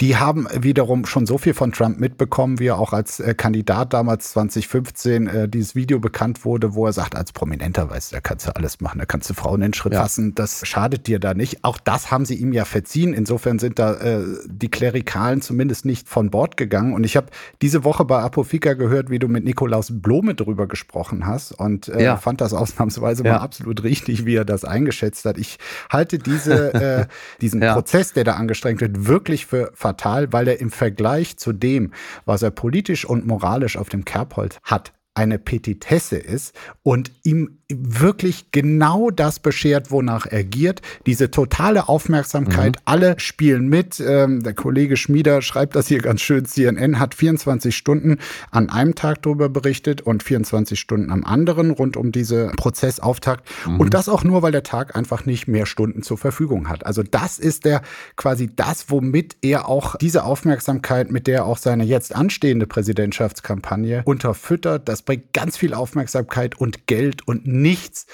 die 0.00 0.16
haben 0.16 0.46
wiederum 0.58 1.04
schon 1.04 1.26
so 1.26 1.38
viel 1.38 1.54
von 1.54 1.72
Trump 1.72 2.00
mitbekommen, 2.00 2.58
wie 2.58 2.68
er 2.68 2.78
auch 2.78 2.92
als 2.92 3.20
äh, 3.20 3.34
Kandidat 3.34 3.92
damals 3.92 4.30
2015 4.32 5.26
äh, 5.26 5.48
dieses 5.48 5.74
Video 5.74 5.98
bekannt 5.98 6.44
wurde, 6.44 6.74
wo 6.74 6.86
er 6.86 6.92
sagt, 6.92 7.14
als 7.16 7.32
Prominenter, 7.32 7.90
weißt 7.90 8.12
du, 8.12 8.16
da 8.16 8.20
kannst 8.20 8.46
du 8.46 8.56
alles 8.56 8.80
machen, 8.80 8.98
da 8.98 9.04
kannst 9.04 9.28
du 9.28 9.34
Frauen 9.34 9.56
in 9.56 9.68
den 9.68 9.74
Schritt 9.74 9.92
ja. 9.92 10.02
fassen, 10.02 10.34
das 10.34 10.66
schadet 10.66 11.06
dir 11.06 11.18
da 11.18 11.34
nicht. 11.34 11.64
Auch 11.64 11.78
das 11.78 12.10
haben 12.10 12.24
sie 12.24 12.34
ihm 12.34 12.52
ja 12.52 12.64
verziehen. 12.64 13.12
Insofern 13.12 13.58
sind 13.58 13.78
da 13.78 13.94
äh, 13.94 14.24
die 14.46 14.68
Klerikalen 14.68 15.42
zumindest 15.42 15.84
nicht 15.84 16.08
von 16.08 16.30
Bord 16.30 16.56
gegangen. 16.56 16.94
Und 16.94 17.04
ich 17.04 17.16
habe 17.16 17.26
diese 17.60 17.84
Woche 17.84 18.04
bei 18.04 18.20
Apofika 18.22 18.74
gehört, 18.74 19.10
wie 19.10 19.18
du 19.18 19.28
mit 19.28 19.44
Nikolaus 19.44 19.88
Blome 19.92 20.34
drüber 20.34 20.66
gesprochen 20.66 21.26
hast 21.26 21.52
und 21.52 21.88
äh, 21.88 22.02
ja. 22.02 22.16
fand 22.16 22.40
das 22.40 22.54
ausnahmsweise 22.54 22.85
ausnahmsweise 22.86 23.24
ja. 23.24 23.34
mal 23.34 23.38
absolut 23.38 23.82
richtig, 23.82 24.26
wie 24.26 24.36
er 24.36 24.44
das 24.44 24.64
eingeschätzt 24.64 25.24
hat. 25.24 25.38
Ich 25.38 25.58
halte 25.90 26.18
diese, 26.18 26.74
äh, 26.74 27.06
diesen 27.40 27.62
ja. 27.62 27.74
Prozess, 27.74 28.12
der 28.12 28.24
da 28.24 28.34
angestrengt 28.34 28.80
wird, 28.80 29.06
wirklich 29.06 29.46
für 29.46 29.70
fatal, 29.74 30.32
weil 30.32 30.48
er 30.48 30.60
im 30.60 30.70
Vergleich 30.70 31.36
zu 31.36 31.52
dem, 31.52 31.92
was 32.24 32.42
er 32.42 32.50
politisch 32.50 33.04
und 33.04 33.26
moralisch 33.26 33.76
auf 33.76 33.88
dem 33.88 34.04
Kerbholz 34.04 34.58
hat, 34.62 34.92
eine 35.14 35.38
Petitesse 35.38 36.18
ist 36.18 36.54
und 36.82 37.10
ihm 37.24 37.58
wirklich 37.68 38.52
genau 38.52 39.10
das 39.10 39.40
beschert, 39.40 39.90
wonach 39.90 40.26
er 40.26 40.44
giert. 40.44 40.82
Diese 41.04 41.32
totale 41.32 41.88
Aufmerksamkeit, 41.88 42.76
mhm. 42.76 42.82
alle 42.84 43.18
spielen 43.18 43.68
mit. 43.68 43.98
Ähm, 43.98 44.42
der 44.42 44.54
Kollege 44.54 44.96
Schmieder 44.96 45.42
schreibt 45.42 45.74
das 45.74 45.88
hier 45.88 45.98
ganz 45.98 46.20
schön. 46.20 46.44
CNN 46.44 47.00
hat 47.00 47.14
24 47.14 47.76
Stunden 47.76 48.18
an 48.52 48.70
einem 48.70 48.94
Tag 48.94 49.22
darüber 49.22 49.48
berichtet 49.48 50.00
und 50.00 50.22
24 50.22 50.78
Stunden 50.78 51.10
am 51.10 51.24
anderen 51.24 51.72
rund 51.72 51.96
um 51.96 52.12
diese 52.12 52.52
Prozessauftakt. 52.56 53.48
Mhm. 53.66 53.80
Und 53.80 53.94
das 53.94 54.08
auch 54.08 54.22
nur, 54.22 54.42
weil 54.42 54.52
der 54.52 54.62
Tag 54.62 54.94
einfach 54.94 55.26
nicht 55.26 55.48
mehr 55.48 55.66
Stunden 55.66 56.02
zur 56.02 56.18
Verfügung 56.18 56.68
hat. 56.68 56.86
Also 56.86 57.02
das 57.02 57.40
ist 57.40 57.64
der 57.64 57.82
quasi 58.14 58.48
das, 58.54 58.90
womit 58.90 59.36
er 59.42 59.68
auch 59.68 59.96
diese 59.96 60.22
Aufmerksamkeit, 60.22 61.10
mit 61.10 61.26
der 61.26 61.44
auch 61.46 61.58
seine 61.58 61.82
jetzt 61.82 62.14
anstehende 62.14 62.68
Präsidentschaftskampagne 62.68 64.02
unterfüttert. 64.04 64.88
Das 64.88 65.02
bringt 65.02 65.32
ganz 65.32 65.56
viel 65.56 65.74
Aufmerksamkeit 65.74 66.60
und 66.60 66.86
Geld 66.86 67.26
und 67.26 67.55
nichts 67.62 68.06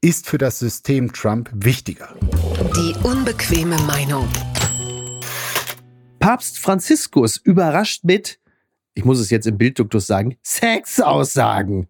ist 0.00 0.26
für 0.26 0.38
das 0.38 0.58
System 0.58 1.12
Trump 1.12 1.50
wichtiger. 1.52 2.14
Die 2.76 2.94
unbequeme 3.02 3.76
Meinung. 3.82 4.28
Papst 6.20 6.58
Franziskus 6.58 7.36
überrascht 7.36 8.04
mit, 8.04 8.38
ich 8.94 9.04
muss 9.04 9.18
es 9.18 9.30
jetzt 9.30 9.46
im 9.46 9.58
Bildduktus 9.58 10.06
sagen, 10.06 10.36
Sexaussagen. 10.44 11.88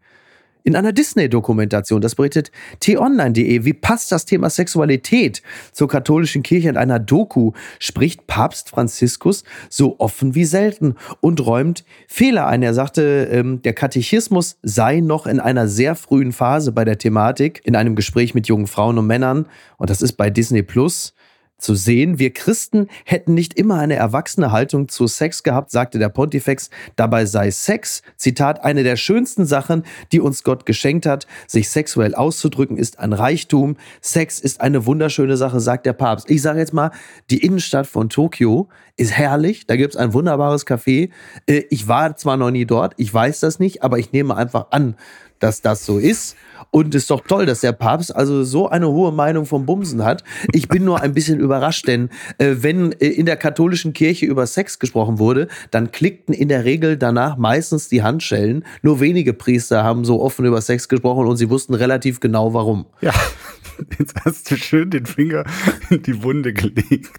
In 0.65 0.77
einer 0.77 0.93
Disney-Dokumentation, 0.93 2.01
das 2.01 2.15
berichtet 2.15 2.51
t-online.de, 2.81 3.65
wie 3.65 3.73
passt 3.73 4.13
das 4.13 4.25
Thema 4.25 4.51
Sexualität 4.51 5.43
zur 5.73 5.89
katholischen 5.89 6.43
Kirche 6.43 6.69
in 6.69 6.77
einer 6.77 6.99
Doku, 6.99 7.53
spricht 7.79 8.27
Papst 8.27 8.71
Franziskus 8.71 9.45
so 9.69 9.97
offen 9.99 10.35
wie 10.35 10.45
selten 10.45 10.97
und 11.21 11.45
räumt 11.45 11.85
Fehler 12.07 12.47
ein. 12.47 12.63
Er 12.63 12.75
sagte, 12.75 13.29
ähm, 13.31 13.63
der 13.63 13.73
Katechismus 13.73 14.59
sei 14.63 15.01
noch 15.01 15.27
in 15.27 15.41
einer 15.41 15.69
sehr 15.69 15.95
frühen 15.95 16.33
Phase 16.33 16.73
bei 16.73 16.85
der 16.85 16.99
Thematik, 16.99 17.61
in 17.65 17.77
einem 17.77 17.95
Gespräch 17.95 18.35
mit 18.35 18.49
jungen 18.49 18.67
Frauen 18.67 18.99
und 18.99 19.07
Männern. 19.07 19.47
Und 19.77 19.91
das 19.91 20.03
ist 20.03 20.15
bei 20.15 20.31
Disney 20.31 20.63
Plus 20.63 21.15
zu 21.59 21.75
sehen. 21.75 22.19
Wir 22.19 22.33
Christen 22.33 22.89
hätten 23.05 23.35
nicht 23.35 23.55
immer 23.55 23.79
eine 23.79 23.97
erwachsene 23.97 24.53
Haltung 24.53 24.89
zu 24.89 25.07
Sex 25.07 25.43
gehabt, 25.43 25.71
sagte 25.71 25.99
der 25.99 26.09
Pontifex. 26.09 26.71
Dabei 26.97 27.27
sei 27.27 27.51
Sex, 27.51 28.03
Zitat, 28.17 28.65
eine 28.65 28.85
der 28.85 28.97
schönsten 28.97 29.45
Sachen, 29.45 29.85
die 30.13 30.21
uns 30.21 30.45
Gott 30.45 30.67
geschenkt 30.67 31.07
hat. 31.07 31.27
Sich 31.47 31.69
sexuell 31.69 32.15
auszudrücken 32.15 32.77
ist 32.77 32.99
ein 32.99 33.13
Reichtum. 33.13 33.77
Sex 34.01 34.39
ist 34.39 34.61
eine 34.61 34.87
wunderschöne 34.87 35.37
Sache, 35.37 35.61
sagt 35.61 35.87
der 35.87 35.93
Papst. 35.93 36.31
Ich 36.31 36.43
sage 36.43 36.61
jetzt 36.61 36.73
mal, 36.73 36.93
die 37.31 37.45
Innenstadt 37.45 37.87
von 37.87 38.09
Tokio 38.09 38.69
ist 38.97 39.13
herrlich. 39.13 39.67
Da 39.67 39.77
gibt 39.77 39.95
es 39.95 40.01
ein 40.01 40.13
wunderbares 40.13 40.67
Café. 40.67 41.11
Äh, 41.47 41.65
ich 41.71 41.89
war 41.89 42.17
zwar 42.17 42.37
noch 42.37 42.51
nie 42.51 42.67
dort, 42.67 42.95
ich 42.97 43.13
weiß 43.13 43.41
das 43.41 43.59
nicht, 43.59 43.83
aber 43.83 43.99
ich 43.99 44.13
nehme 44.13 44.37
einfach 44.37 44.67
an, 44.71 44.97
dass 45.39 45.61
das 45.63 45.85
so 45.85 45.99
ist. 45.99 46.37
Und 46.71 46.95
es 46.95 47.03
ist 47.03 47.11
doch 47.11 47.21
toll, 47.21 47.47
dass 47.47 47.61
der 47.61 47.73
Papst 47.73 48.15
also 48.15 48.45
so 48.45 48.69
eine 48.69 48.89
hohe 48.89 49.13
Meinung 49.13 49.47
vom 49.47 49.65
Bumsen 49.65 50.05
hat. 50.05 50.25
Ich 50.53 50.69
bin 50.69 50.85
nur 50.85 51.01
ein 51.01 51.15
bisschen 51.15 51.41
überrascht, 51.41 51.87
denn 51.87 52.11
äh, 52.39 52.57
wenn 52.59 52.93
äh, 52.93 53.07
in 53.07 53.27
der 53.27 53.37
katholischen 53.37 53.93
Kirche 53.93 54.27
über 54.27 54.47
Sex 54.47 54.79
gesprochen 54.79 55.19
wurde, 55.19 55.49
dann 55.71 55.93
klickten 55.93 56.35
in 56.35 56.49
der 56.49 56.65
Regel 56.65 56.97
danach 56.97 57.37
meistens 57.37 57.89
die 57.89 58.03
Handschellen. 58.03 58.65
Nur 58.83 59.01
wenige 59.01 59.33
Priester 59.33 59.83
haben 59.83 60.05
so 60.05 60.21
offen 60.21 60.45
über 60.45 60.61
Sex 60.61 60.89
gesprochen 60.89 61.27
und 61.27 61.37
sie 61.37 61.49
wussten 61.49 61.75
relativ 61.75 62.21
genau 62.21 62.53
warum. 62.53 62.87
Ja. 63.01 63.15
Jetzt 63.99 64.15
hast 64.25 64.51
du 64.51 64.57
schön 64.57 64.91
den 64.91 65.07
Finger 65.07 65.45
in 65.91 66.03
die 66.03 66.23
Wunde 66.23 66.53
gelegt. 66.53 67.13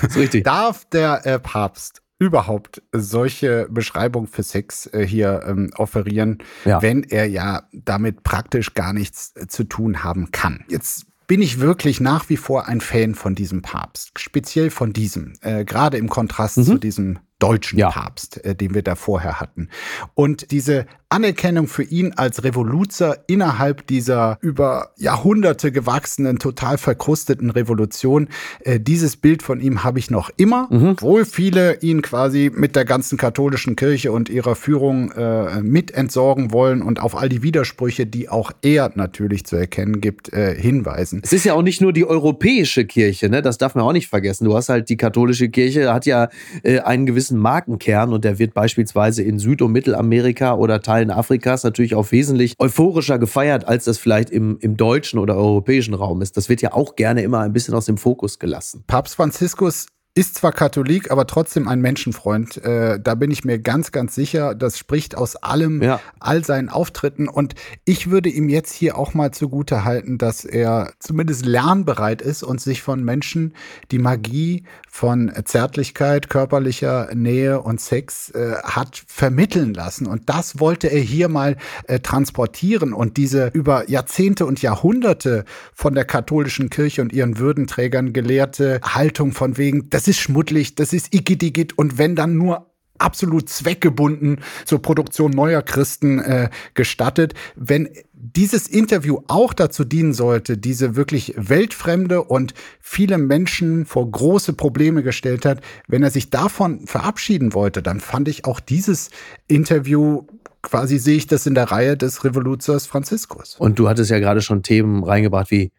Das 0.00 0.10
ist 0.10 0.16
richtig. 0.16 0.44
Darf 0.44 0.84
der 0.86 1.26
äh, 1.26 1.38
Papst 1.38 2.02
überhaupt 2.18 2.82
solche 2.92 3.68
Beschreibungen 3.70 4.26
für 4.26 4.42
Sex 4.42 4.86
äh, 4.92 5.06
hier 5.06 5.42
ähm, 5.46 5.70
offerieren, 5.76 6.38
ja. 6.64 6.80
wenn 6.80 7.02
er 7.02 7.26
ja 7.26 7.64
damit 7.72 8.22
praktisch 8.22 8.74
gar 8.74 8.92
nichts 8.92 9.32
äh, 9.36 9.46
zu 9.46 9.64
tun 9.64 10.02
haben 10.02 10.30
kann? 10.30 10.64
Jetzt 10.68 11.06
bin 11.26 11.42
ich 11.42 11.60
wirklich 11.60 12.00
nach 12.00 12.28
wie 12.28 12.36
vor 12.36 12.68
ein 12.68 12.80
Fan 12.80 13.14
von 13.14 13.34
diesem 13.34 13.62
Papst, 13.62 14.18
speziell 14.18 14.70
von 14.70 14.92
diesem, 14.92 15.34
äh, 15.40 15.64
gerade 15.64 15.98
im 15.98 16.08
Kontrast 16.08 16.58
mhm. 16.58 16.64
zu 16.64 16.78
diesem 16.78 17.18
deutschen 17.38 17.78
ja. 17.78 17.90
Papst, 17.90 18.44
äh, 18.44 18.54
den 18.54 18.74
wir 18.74 18.82
da 18.82 18.94
vorher 18.94 19.40
hatten. 19.40 19.68
Und 20.14 20.50
diese 20.50 20.86
Anerkennung 21.08 21.68
für 21.68 21.84
ihn 21.84 22.14
als 22.16 22.42
Revoluzer 22.42 23.18
innerhalb 23.28 23.86
dieser 23.86 24.38
über 24.40 24.90
Jahrhunderte 24.96 25.70
gewachsenen, 25.70 26.38
total 26.38 26.78
verkrusteten 26.78 27.50
Revolution, 27.50 28.28
äh, 28.60 28.80
dieses 28.80 29.16
Bild 29.16 29.42
von 29.42 29.60
ihm 29.60 29.84
habe 29.84 29.98
ich 29.98 30.10
noch 30.10 30.30
immer, 30.36 30.68
mhm. 30.70 31.00
wohl 31.00 31.24
viele 31.24 31.80
ihn 31.80 32.02
quasi 32.02 32.50
mit 32.52 32.74
der 32.74 32.84
ganzen 32.84 33.18
katholischen 33.18 33.76
Kirche 33.76 34.10
und 34.10 34.28
ihrer 34.28 34.56
Führung 34.56 35.12
äh, 35.12 35.62
mit 35.62 35.92
entsorgen 35.92 36.52
wollen 36.52 36.82
und 36.82 37.00
auf 37.00 37.16
all 37.16 37.28
die 37.28 37.42
Widersprüche, 37.42 38.06
die 38.06 38.28
auch 38.28 38.50
er 38.62 38.90
natürlich 38.94 39.46
zu 39.46 39.56
erkennen 39.56 40.00
gibt, 40.00 40.32
äh, 40.32 40.54
hinweisen. 40.54 41.20
Es 41.22 41.32
ist 41.32 41.44
ja 41.44 41.54
auch 41.54 41.62
nicht 41.62 41.80
nur 41.80 41.92
die 41.92 42.04
europäische 42.04 42.84
Kirche, 42.84 43.28
ne? 43.28 43.42
das 43.42 43.58
darf 43.58 43.74
man 43.74 43.84
auch 43.84 43.92
nicht 43.92 44.08
vergessen. 44.08 44.44
Du 44.44 44.56
hast 44.56 44.68
halt 44.68 44.88
die 44.88 44.96
katholische 44.96 45.48
Kirche, 45.48 45.92
hat 45.92 46.06
ja 46.06 46.28
äh, 46.64 46.80
einen 46.80 47.06
gewissen 47.06 47.25
gewissen 47.26 47.38
Markenkern 47.38 48.12
und 48.12 48.24
der 48.24 48.38
wird 48.38 48.54
beispielsweise 48.54 49.22
in 49.22 49.38
Süd- 49.38 49.62
und 49.62 49.72
Mittelamerika 49.72 50.54
oder 50.54 50.80
Teilen 50.80 51.10
Afrikas 51.10 51.64
natürlich 51.64 51.94
auch 51.94 52.12
wesentlich 52.12 52.54
euphorischer 52.58 53.18
gefeiert, 53.18 53.66
als 53.66 53.84
das 53.84 53.98
vielleicht 53.98 54.30
im, 54.30 54.58
im 54.60 54.76
deutschen 54.76 55.18
oder 55.18 55.36
europäischen 55.36 55.94
Raum 55.94 56.22
ist. 56.22 56.36
Das 56.36 56.48
wird 56.48 56.62
ja 56.62 56.72
auch 56.72 56.94
gerne 56.94 57.22
immer 57.22 57.40
ein 57.40 57.52
bisschen 57.52 57.74
aus 57.74 57.86
dem 57.86 57.98
Fokus 57.98 58.38
gelassen. 58.38 58.84
Papst 58.86 59.16
Franziskus 59.16 59.86
ist 60.16 60.36
zwar 60.36 60.52
Katholik, 60.52 61.10
aber 61.10 61.26
trotzdem 61.26 61.68
ein 61.68 61.82
Menschenfreund. 61.82 62.56
Äh, 62.64 62.98
da 62.98 63.14
bin 63.14 63.30
ich 63.30 63.44
mir 63.44 63.58
ganz, 63.58 63.92
ganz 63.92 64.14
sicher. 64.14 64.54
Das 64.54 64.78
spricht 64.78 65.14
aus 65.14 65.36
allem, 65.36 65.82
ja. 65.82 66.00
all 66.20 66.42
seinen 66.42 66.70
Auftritten. 66.70 67.28
Und 67.28 67.54
ich 67.84 68.10
würde 68.10 68.30
ihm 68.30 68.48
jetzt 68.48 68.72
hier 68.72 68.96
auch 68.96 69.12
mal 69.12 69.32
zugute 69.32 69.84
halten, 69.84 70.16
dass 70.16 70.46
er 70.46 70.94
zumindest 71.00 71.44
lernbereit 71.44 72.22
ist 72.22 72.42
und 72.42 72.62
sich 72.62 72.80
von 72.80 73.04
Menschen 73.04 73.52
die 73.90 73.98
Magie 73.98 74.64
von 74.88 75.30
Zärtlichkeit, 75.44 76.30
körperlicher 76.30 77.10
Nähe 77.14 77.60
und 77.60 77.78
Sex 77.82 78.30
äh, 78.30 78.54
hat 78.64 79.04
vermitteln 79.06 79.74
lassen. 79.74 80.06
Und 80.06 80.30
das 80.30 80.58
wollte 80.58 80.86
er 80.86 81.00
hier 81.00 81.28
mal 81.28 81.58
äh, 81.88 82.00
transportieren. 82.00 82.94
Und 82.94 83.18
diese 83.18 83.50
über 83.52 83.90
Jahrzehnte 83.90 84.46
und 84.46 84.62
Jahrhunderte 84.62 85.44
von 85.74 85.94
der 85.94 86.06
katholischen 86.06 86.70
Kirche 86.70 87.02
und 87.02 87.12
ihren 87.12 87.38
Würdenträgern 87.38 88.14
gelehrte 88.14 88.80
Haltung 88.82 89.32
von 89.32 89.58
wegen, 89.58 89.90
das 89.90 90.05
ist 90.08 90.18
schmuddelig, 90.18 90.74
das 90.74 90.92
ist 90.92 91.14
igidigit 91.14 91.78
und 91.78 91.98
wenn 91.98 92.16
dann 92.16 92.36
nur 92.36 92.70
absolut 92.98 93.48
zweckgebunden 93.48 94.40
zur 94.64 94.80
Produktion 94.80 95.30
neuer 95.30 95.62
Christen 95.62 96.18
äh, 96.18 96.50
gestattet. 96.74 97.34
Wenn 97.54 97.88
dieses 98.12 98.66
Interview 98.66 99.20
auch 99.28 99.52
dazu 99.52 99.84
dienen 99.84 100.12
sollte, 100.12 100.56
diese 100.56 100.96
wirklich 100.96 101.34
weltfremde 101.36 102.22
und 102.22 102.54
viele 102.80 103.18
Menschen 103.18 103.86
vor 103.86 104.10
große 104.10 104.54
Probleme 104.54 105.02
gestellt 105.02 105.44
hat, 105.44 105.60
wenn 105.88 106.02
er 106.02 106.10
sich 106.10 106.30
davon 106.30 106.86
verabschieden 106.86 107.54
wollte, 107.54 107.82
dann 107.82 108.00
fand 108.00 108.28
ich 108.28 108.44
auch 108.44 108.60
dieses 108.60 109.10
Interview 109.46 110.26
quasi 110.62 110.98
sehe 110.98 111.16
ich 111.16 111.28
das 111.28 111.46
in 111.46 111.54
der 111.54 111.70
Reihe 111.70 111.96
des 111.96 112.24
Revoluzers 112.24 112.86
Franziskus. 112.86 113.54
Und 113.56 113.78
du 113.78 113.88
hattest 113.88 114.10
ja 114.10 114.18
gerade 114.18 114.42
schon 114.42 114.64
Themen 114.64 115.04
reingebracht 115.04 115.52
wie, 115.52 115.70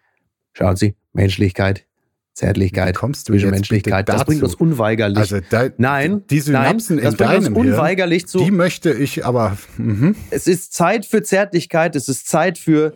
schauen 0.54 0.78
Sie, 0.78 0.96
Menschlichkeit, 1.12 1.86
Zärtlichkeit, 2.38 2.96
kommst 2.96 3.30
du 3.30 3.34
Menschlichkeit, 3.34 4.08
das 4.08 4.24
bringt 4.24 4.44
uns 4.44 4.54
unweigerlich. 4.54 5.18
Also 5.18 5.40
da, 5.50 5.70
nein, 5.78 6.22
die 6.30 6.40
Synapsen 6.40 6.98
nein, 6.98 7.06
das 7.06 7.16
in 7.16 7.18
bringt 7.18 7.48
uns 7.48 7.58
unweigerlich 7.58 8.22
Hirn, 8.22 8.28
zu. 8.28 8.38
Die 8.44 8.52
möchte 8.52 8.94
ich 8.94 9.26
aber. 9.26 9.58
Mhm. 9.78 10.16
Es 10.30 10.46
ist 10.46 10.72
Zeit 10.72 11.08
für 11.08 11.24
Zärtlichkeit. 11.24 11.96
Es 11.96 12.08
ist 12.08 12.28
Zeit 12.28 12.60
für 12.60 12.94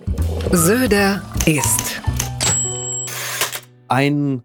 Söder 0.52 1.24
ist 1.48 2.02
ein 3.88 4.44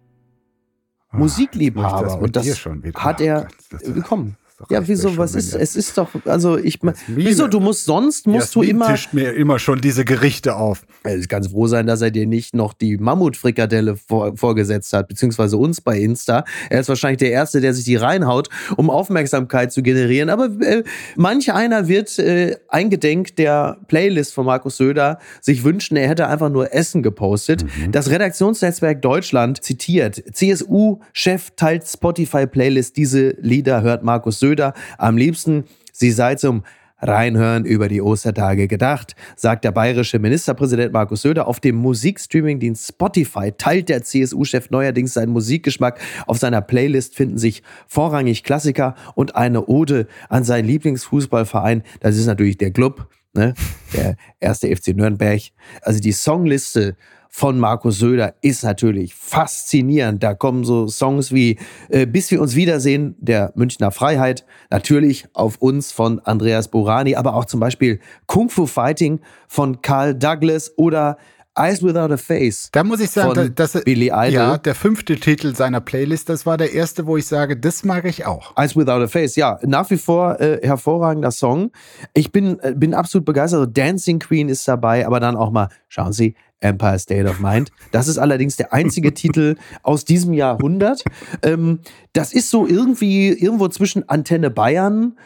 ah, 1.09 1.17
Musikliebhaber 1.17 2.01
das 2.03 2.15
und 2.15 2.35
das 2.35 2.65
hat 2.95 3.21
er. 3.21 3.47
Willkommen 3.83 4.35
ja, 4.69 4.87
wieso, 4.87 5.15
was 5.17 5.35
ist, 5.35 5.53
es 5.53 5.75
ist 5.75 5.97
doch, 5.99 6.09
also 6.25 6.57
ich, 6.57 6.79
wieso, 7.07 7.47
du 7.47 7.59
musst, 7.59 7.85
sonst 7.85 8.25
musst 8.25 8.55
Jasmin 8.55 8.65
du 8.65 8.71
immer. 8.71 8.87
tischt 8.87 9.13
mir 9.13 9.33
immer 9.33 9.59
schon 9.59 9.81
diese 9.81 10.03
Gerichte 10.03 10.55
auf. 10.55 10.83
Ich 11.05 11.29
kann 11.29 11.43
froh 11.43 11.67
sein, 11.67 11.85
dass 11.85 12.01
er 12.01 12.09
dir 12.09 12.25
nicht 12.25 12.55
noch 12.55 12.73
die 12.73 12.97
Mammutfrikadelle 12.97 13.95
vor, 13.95 14.35
vorgesetzt 14.35 14.93
hat, 14.93 15.09
beziehungsweise 15.09 15.57
uns 15.57 15.79
bei 15.79 15.99
Insta. 15.99 16.43
Er 16.71 16.79
ist 16.79 16.89
wahrscheinlich 16.89 17.19
der 17.19 17.31
Erste, 17.31 17.61
der 17.61 17.75
sich 17.75 17.85
die 17.85 17.97
reinhaut, 17.97 18.49
um 18.77 18.89
Aufmerksamkeit 18.89 19.71
zu 19.71 19.83
generieren. 19.83 20.29
Aber 20.29 20.45
äh, 20.61 20.83
manch 21.15 21.53
einer 21.53 21.87
wird 21.87 22.17
äh, 22.17 22.57
eingedenk 22.67 23.35
der 23.35 23.77
Playlist 23.87 24.33
von 24.33 24.47
Markus 24.47 24.77
Söder 24.77 25.19
sich 25.39 25.63
wünschen, 25.63 25.97
er 25.97 26.09
hätte 26.09 26.27
einfach 26.27 26.49
nur 26.49 26.73
Essen 26.73 27.03
gepostet. 27.03 27.63
Mhm. 27.63 27.91
Das 27.91 28.09
Redaktionsnetzwerk 28.09 29.03
Deutschland 29.03 29.63
zitiert, 29.63 30.23
CSU-Chef 30.33 31.51
teilt 31.55 31.87
Spotify-Playlist, 31.87 32.97
diese 32.97 33.35
Lieder 33.39 33.83
hört 33.83 34.01
Markus 34.03 34.39
Söder. 34.39 34.46
Söder 34.47 34.73
am 34.97 35.17
liebsten, 35.17 35.65
sie 35.91 36.11
sei 36.11 36.35
zum 36.35 36.63
Reinhören 36.99 37.65
über 37.65 37.89
die 37.89 38.01
Ostertage 38.01 38.67
gedacht, 38.67 39.15
sagt 39.35 39.65
der 39.65 39.71
bayerische 39.71 40.17
Ministerpräsident 40.17 40.93
Markus 40.93 41.21
Söder. 41.21 41.47
Auf 41.47 41.59
dem 41.59 41.75
Musikstreamingdienst 41.75 42.87
Spotify 42.87 43.51
teilt 43.55 43.89
der 43.89 44.03
CSU-Chef 44.03 44.71
neuerdings 44.71 45.13
seinen 45.13 45.31
Musikgeschmack. 45.31 45.99
Auf 46.25 46.39
seiner 46.39 46.61
Playlist 46.61 47.13
finden 47.13 47.37
sich 47.37 47.61
vorrangig 47.87 48.43
Klassiker 48.43 48.95
und 49.13 49.35
eine 49.35 49.65
Ode 49.67 50.07
an 50.29 50.43
seinen 50.43 50.65
Lieblingsfußballverein. 50.65 51.83
Das 51.99 52.15
ist 52.15 52.25
natürlich 52.25 52.57
der 52.57 52.71
Club, 52.71 53.07
ne? 53.33 53.53
der 53.93 54.15
erste 54.39 54.73
FC 54.75 54.95
Nürnberg. 54.95 55.41
Also 55.81 55.99
die 55.99 56.13
Songliste 56.13 56.95
von 57.37 57.59
Markus 57.59 57.99
Söder 57.99 58.33
ist 58.41 58.63
natürlich 58.63 59.13
faszinierend. 59.13 60.23
Da 60.23 60.33
kommen 60.33 60.63
so 60.63 60.87
Songs 60.87 61.31
wie 61.31 61.59
äh, 61.87 62.07
Bis 62.07 62.31
wir 62.31 62.41
uns 62.41 62.55
wiedersehen, 62.55 63.15
der 63.19 63.51
Münchner 63.53 63.91
Freiheit, 63.91 64.43
natürlich 64.71 65.27
auf 65.33 65.57
uns 65.57 65.91
von 65.91 66.19
Andreas 66.21 66.67
Borani, 66.69 67.15
aber 67.15 67.35
auch 67.35 67.45
zum 67.45 67.59
Beispiel 67.59 67.99
Kung 68.25 68.49
Fu 68.49 68.65
Fighting 68.65 69.19
von 69.47 69.83
Carl 69.83 70.15
Douglas 70.15 70.75
oder 70.77 71.19
Eyes 71.57 71.83
Without 71.83 72.13
a 72.13 72.17
Face. 72.17 72.69
Da 72.71 72.83
muss 72.83 72.99
ich 72.99 73.09
sagen, 73.09 73.53
das, 73.55 73.73
Billy 73.83 74.07
Idol. 74.07 74.31
Ja, 74.31 74.57
der 74.57 74.75
fünfte 74.75 75.17
Titel 75.17 75.55
seiner 75.55 75.81
Playlist, 75.81 76.29
das 76.29 76.45
war 76.45 76.57
der 76.57 76.73
erste, 76.73 77.05
wo 77.05 77.17
ich 77.17 77.25
sage, 77.25 77.57
das 77.57 77.83
mag 77.83 78.05
ich 78.05 78.25
auch. 78.25 78.55
Eyes 78.57 78.75
Without 78.75 79.03
a 79.03 79.07
Face, 79.07 79.35
ja, 79.35 79.59
nach 79.63 79.89
wie 79.89 79.97
vor 79.97 80.39
äh, 80.39 80.59
hervorragender 80.61 81.31
Song. 81.31 81.71
Ich 82.13 82.31
bin, 82.31 82.59
äh, 82.59 82.73
bin 82.75 82.93
absolut 82.93 83.25
begeistert. 83.25 83.77
Dancing 83.77 84.19
Queen 84.19 84.49
ist 84.49 84.67
dabei, 84.67 85.05
aber 85.05 85.19
dann 85.19 85.35
auch 85.35 85.51
mal, 85.51 85.69
schauen 85.87 86.13
Sie, 86.13 86.35
Empire 86.59 86.97
State 86.97 87.27
of 87.27 87.39
Mind. 87.39 87.71
Das 87.91 88.07
ist 88.07 88.17
allerdings 88.17 88.55
der 88.57 88.73
einzige 88.73 89.13
Titel 89.13 89.55
aus 89.83 90.05
diesem 90.05 90.33
Jahrhundert. 90.33 91.03
Ähm, 91.43 91.79
das 92.13 92.33
ist 92.33 92.49
so 92.49 92.65
irgendwie 92.65 93.29
irgendwo 93.29 93.67
zwischen 93.67 94.07
Antenne 94.09 94.49
Bayern 94.49 95.13
und 95.13 95.17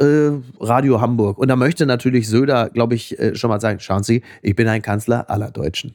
äh, 0.00 0.32
Radio 0.58 1.00
Hamburg. 1.00 1.38
Und 1.38 1.46
da 1.48 1.54
möchte 1.54 1.86
natürlich 1.86 2.28
Söder, 2.28 2.70
glaube 2.70 2.96
ich, 2.96 3.18
äh, 3.20 3.36
schon 3.36 3.50
mal 3.50 3.60
sagen, 3.60 3.78
schauen 3.78 4.02
Sie, 4.02 4.22
ich 4.42 4.56
bin 4.56 4.66
ein 4.66 4.82
Kanzler 4.82 5.30
aller 5.30 5.52
Deutschen. 5.52 5.94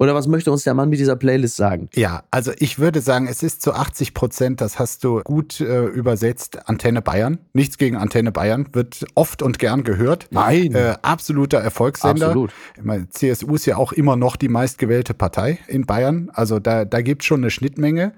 Oder 0.00 0.14
was 0.14 0.26
möchte 0.28 0.50
uns 0.50 0.64
der 0.64 0.72
Mann 0.72 0.88
mit 0.88 0.98
dieser 0.98 1.14
Playlist 1.14 1.56
sagen? 1.56 1.90
Ja, 1.94 2.22
also 2.30 2.52
ich 2.58 2.78
würde 2.78 3.02
sagen, 3.02 3.28
es 3.28 3.42
ist 3.42 3.60
zu 3.60 3.74
80 3.74 4.14
Prozent, 4.14 4.62
das 4.62 4.78
hast 4.78 5.04
du 5.04 5.20
gut 5.20 5.60
äh, 5.60 5.84
übersetzt, 5.84 6.70
Antenne 6.70 7.02
Bayern. 7.02 7.38
Nichts 7.52 7.76
gegen 7.76 7.98
Antenne 7.98 8.32
Bayern, 8.32 8.66
wird 8.72 9.04
oft 9.14 9.42
und 9.42 9.58
gern 9.58 9.84
gehört. 9.84 10.28
Nein. 10.30 10.74
Äh, 10.74 10.94
absoluter 11.02 11.58
Erfolgssender. 11.58 12.28
Absolut. 12.28 12.50
Ich 12.78 12.82
meine, 12.82 13.10
CSU 13.10 13.56
ist 13.56 13.66
ja 13.66 13.76
auch 13.76 13.92
immer 13.92 14.16
noch 14.16 14.36
die 14.36 14.48
meistgewählte 14.48 15.12
Partei 15.12 15.58
in 15.68 15.84
Bayern. 15.84 16.30
Also 16.32 16.60
da, 16.60 16.86
da 16.86 17.02
gibt 17.02 17.20
es 17.20 17.26
schon 17.26 17.40
eine 17.40 17.50
Schnittmenge. 17.50 18.14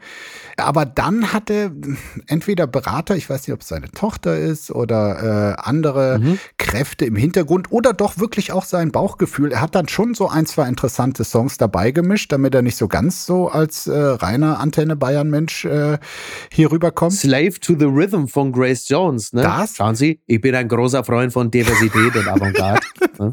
Aber 0.59 0.87
dann 0.87 1.33
hatte 1.33 1.73
entweder 2.29 2.69
Berater, 2.69 3.17
ich 3.17 3.29
weiß 3.29 3.49
nicht, 3.49 3.55
ob 3.55 3.63
es 3.63 3.69
seine 3.69 3.91
Tochter 3.91 4.39
ist 4.39 4.71
oder 4.71 5.57
äh, 5.59 5.61
andere 5.61 6.21
mhm. 6.21 6.39
Kräfte 6.59 7.07
im 7.07 7.17
Hintergrund 7.17 7.73
oder 7.73 7.93
doch 7.93 8.19
wirklich 8.19 8.53
auch 8.53 8.67
sein 8.67 8.93
Bauchgefühl. 8.93 9.51
Er 9.51 9.63
hat 9.63 9.75
dann 9.75 9.89
schon 9.89 10.15
so 10.15 10.29
ein, 10.29 10.47
zwei 10.47 10.69
interessante 10.69 11.25
Songs 11.25 11.59
dabei 11.59 11.72
dabei 11.73 11.91
gemischt, 11.91 12.31
damit 12.33 12.55
er 12.55 12.63
nicht 12.63 12.77
so 12.77 12.87
ganz 12.87 13.25
so 13.25 13.49
als 13.49 13.87
äh, 13.87 13.97
reiner 13.97 14.61
Antenne 14.61 14.95
Bayern 14.95 15.31
Mensch 15.31 15.65
äh, 15.65 15.99
hier 16.53 16.71
rüberkommt. 16.71 17.15
Slave 17.15 17.59
to 17.61 17.75
the 17.79 17.87
Rhythm 17.87 18.27
von 18.27 18.53
Grace 18.53 18.89
Jones, 18.89 19.33
ne? 19.33 19.43
Das? 19.43 19.77
Schauen 19.77 19.95
Sie, 19.95 20.21
ich 20.27 20.41
bin 20.41 20.55
ein 20.55 20.69
großer 20.69 21.03
Freund 21.03 21.33
von 21.33 21.51
Diversität 21.51 22.15
und 22.15 22.29
Avantgarde. 22.29 22.81
Ne? 23.19 23.33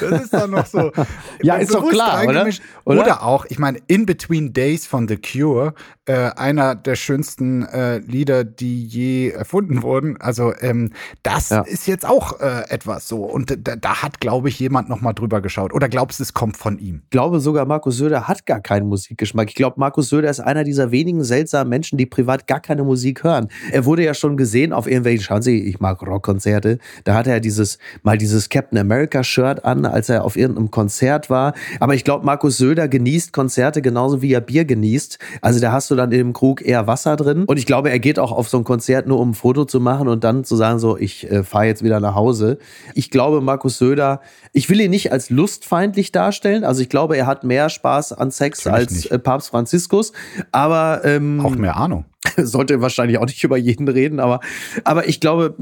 das 0.00 0.22
ist 0.22 0.32
dann 0.32 0.50
noch 0.50 0.66
so. 0.66 0.90
ja, 1.42 1.56
ist 1.56 1.72
doch 1.72 1.88
klar, 1.88 2.24
oder? 2.26 2.48
oder? 2.84 3.00
Oder 3.00 3.22
auch, 3.22 3.46
ich 3.48 3.58
meine, 3.58 3.78
In 3.86 4.04
Between 4.04 4.52
Days 4.52 4.86
von 4.86 5.06
The 5.06 5.16
Cure, 5.18 5.74
äh, 6.10 6.30
einer 6.36 6.74
der 6.74 6.96
schönsten 6.96 7.62
äh, 7.62 7.98
Lieder, 7.98 8.42
die 8.42 8.84
je 8.84 9.30
erfunden 9.30 9.82
wurden. 9.82 10.20
Also 10.20 10.52
ähm, 10.60 10.90
das 11.22 11.50
ja. 11.50 11.60
ist 11.60 11.86
jetzt 11.86 12.04
auch 12.04 12.40
äh, 12.40 12.68
etwas 12.68 13.06
so. 13.06 13.22
Und 13.22 13.56
da, 13.66 13.76
da 13.76 14.02
hat, 14.02 14.20
glaube 14.20 14.48
ich, 14.48 14.58
jemand 14.58 14.88
noch 14.88 15.00
mal 15.00 15.12
drüber 15.12 15.40
geschaut. 15.40 15.72
Oder 15.72 15.88
glaubst 15.88 16.18
du, 16.18 16.24
es 16.24 16.34
kommt 16.34 16.56
von 16.56 16.78
ihm? 16.78 17.02
Ich 17.04 17.10
glaube 17.10 17.38
sogar, 17.38 17.64
Markus 17.64 17.79
Markus 17.80 17.96
Söder 17.96 18.28
hat 18.28 18.44
gar 18.44 18.60
keinen 18.60 18.88
Musikgeschmack. 18.88 19.48
Ich 19.48 19.54
glaube, 19.54 19.80
Markus 19.80 20.10
Söder 20.10 20.28
ist 20.28 20.40
einer 20.40 20.64
dieser 20.64 20.90
wenigen 20.90 21.24
seltsamen 21.24 21.70
Menschen, 21.70 21.96
die 21.96 22.04
privat 22.04 22.46
gar 22.46 22.60
keine 22.60 22.84
Musik 22.84 23.24
hören. 23.24 23.48
Er 23.72 23.86
wurde 23.86 24.04
ja 24.04 24.12
schon 24.12 24.36
gesehen 24.36 24.74
auf 24.74 24.86
irgendwelchen, 24.86 25.24
schauen 25.24 25.40
Sie, 25.40 25.66
ich 25.66 25.80
mag 25.80 26.02
Rockkonzerte. 26.02 26.76
Da 27.04 27.14
hatte 27.14 27.30
er 27.30 27.40
dieses, 27.40 27.78
mal 28.02 28.18
dieses 28.18 28.50
Captain 28.50 28.76
America 28.76 29.24
Shirt 29.24 29.64
an, 29.64 29.86
als 29.86 30.10
er 30.10 30.26
auf 30.26 30.36
irgendeinem 30.36 30.70
Konzert 30.70 31.30
war. 31.30 31.54
Aber 31.78 31.94
ich 31.94 32.04
glaube, 32.04 32.26
Markus 32.26 32.58
Söder 32.58 32.86
genießt 32.86 33.32
Konzerte 33.32 33.80
genauso 33.80 34.20
wie 34.20 34.30
er 34.30 34.42
Bier 34.42 34.66
genießt. 34.66 35.18
Also 35.40 35.58
da 35.58 35.72
hast 35.72 35.90
du 35.90 35.94
dann 35.94 36.12
in 36.12 36.18
dem 36.18 36.32
Krug 36.34 36.60
eher 36.60 36.86
Wasser 36.86 37.16
drin. 37.16 37.44
Und 37.46 37.56
ich 37.56 37.64
glaube, 37.64 37.88
er 37.88 37.98
geht 37.98 38.18
auch 38.18 38.30
auf 38.30 38.50
so 38.50 38.58
ein 38.58 38.64
Konzert 38.64 39.06
nur, 39.06 39.20
um 39.20 39.30
ein 39.30 39.34
Foto 39.34 39.64
zu 39.64 39.80
machen 39.80 40.06
und 40.06 40.22
dann 40.22 40.44
zu 40.44 40.54
sagen, 40.54 40.78
so, 40.78 40.98
ich 40.98 41.30
äh, 41.30 41.44
fahre 41.44 41.64
jetzt 41.64 41.82
wieder 41.82 41.98
nach 41.98 42.14
Hause. 42.14 42.58
Ich 42.94 43.10
glaube, 43.10 43.40
Markus 43.40 43.78
Söder, 43.78 44.20
ich 44.52 44.68
will 44.68 44.82
ihn 44.82 44.90
nicht 44.90 45.12
als 45.12 45.30
lustfeindlich 45.30 46.12
darstellen. 46.12 46.62
Also 46.62 46.82
ich 46.82 46.90
glaube, 46.90 47.16
er 47.16 47.26
hat 47.26 47.42
mehr 47.42 47.69
Spaß 47.70 48.12
an 48.12 48.30
Sex 48.30 48.66
als 48.66 49.06
äh, 49.06 49.18
Papst 49.18 49.48
Franziskus. 49.48 50.12
Aber 50.52 51.02
ähm, 51.04 51.40
auch 51.40 51.54
mehr 51.54 51.76
Ahnung. 51.76 52.04
sollte 52.36 52.80
wahrscheinlich 52.80 53.18
auch 53.18 53.26
nicht 53.26 53.42
über 53.42 53.56
jeden 53.56 53.88
reden, 53.88 54.20
aber, 54.20 54.40
aber 54.84 55.08
ich 55.08 55.20
glaube, 55.20 55.54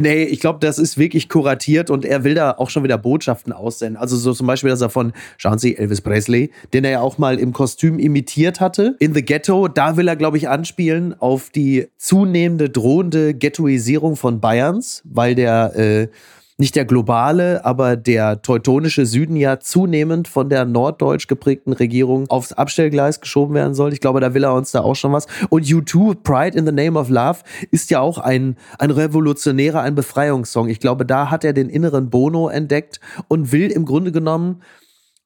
nee, 0.00 0.24
ich 0.24 0.40
glaube, 0.40 0.58
das 0.60 0.78
ist 0.78 0.96
wirklich 0.96 1.28
kuratiert 1.28 1.90
und 1.90 2.04
er 2.04 2.24
will 2.24 2.34
da 2.34 2.52
auch 2.52 2.70
schon 2.70 2.84
wieder 2.84 2.96
Botschaften 2.96 3.52
aussenden. 3.52 3.96
Also 3.96 4.16
so 4.16 4.32
zum 4.32 4.46
Beispiel, 4.46 4.70
dass 4.70 4.80
er 4.80 4.88
von, 4.88 5.12
schauen 5.36 5.58
Sie, 5.58 5.76
Elvis 5.76 6.00
Presley, 6.00 6.52
den 6.72 6.84
er 6.84 6.90
ja 6.90 7.00
auch 7.00 7.18
mal 7.18 7.38
im 7.38 7.52
Kostüm 7.52 7.98
imitiert 7.98 8.60
hatte, 8.60 8.96
in 8.98 9.12
The 9.14 9.22
Ghetto, 9.22 9.68
da 9.68 9.96
will 9.96 10.08
er, 10.08 10.16
glaube 10.16 10.38
ich, 10.38 10.48
anspielen 10.48 11.14
auf 11.20 11.50
die 11.50 11.88
zunehmende, 11.98 12.70
drohende 12.70 13.34
Ghettoisierung 13.34 14.16
von 14.16 14.40
Bayerns, 14.40 15.02
weil 15.04 15.34
der 15.34 15.76
äh, 15.76 16.08
nicht 16.60 16.76
der 16.76 16.84
globale, 16.84 17.64
aber 17.64 17.96
der 17.96 18.42
teutonische 18.42 19.06
Süden 19.06 19.34
ja 19.34 19.58
zunehmend 19.58 20.28
von 20.28 20.48
der 20.48 20.64
norddeutsch 20.64 21.26
geprägten 21.26 21.72
Regierung 21.72 22.28
aufs 22.28 22.52
Abstellgleis 22.52 23.20
geschoben 23.20 23.54
werden 23.54 23.74
soll. 23.74 23.92
Ich 23.92 24.00
glaube, 24.00 24.20
da 24.20 24.34
will 24.34 24.44
er 24.44 24.54
uns 24.54 24.70
da 24.70 24.82
auch 24.82 24.94
schon 24.94 25.12
was. 25.12 25.26
Und 25.48 25.64
U2, 25.64 26.14
Pride 26.22 26.56
in 26.56 26.66
the 26.66 26.72
Name 26.72 26.98
of 26.98 27.08
Love, 27.08 27.40
ist 27.70 27.90
ja 27.90 28.00
auch 28.00 28.18
ein, 28.18 28.56
ein 28.78 28.90
revolutionärer, 28.90 29.80
ein 29.80 29.94
Befreiungssong. 29.94 30.68
Ich 30.68 30.78
glaube, 30.78 31.04
da 31.04 31.30
hat 31.30 31.44
er 31.44 31.52
den 31.52 31.68
inneren 31.68 32.10
Bono 32.10 32.48
entdeckt 32.48 33.00
und 33.26 33.50
will 33.50 33.70
im 33.70 33.84
Grunde 33.84 34.12
genommen 34.12 34.62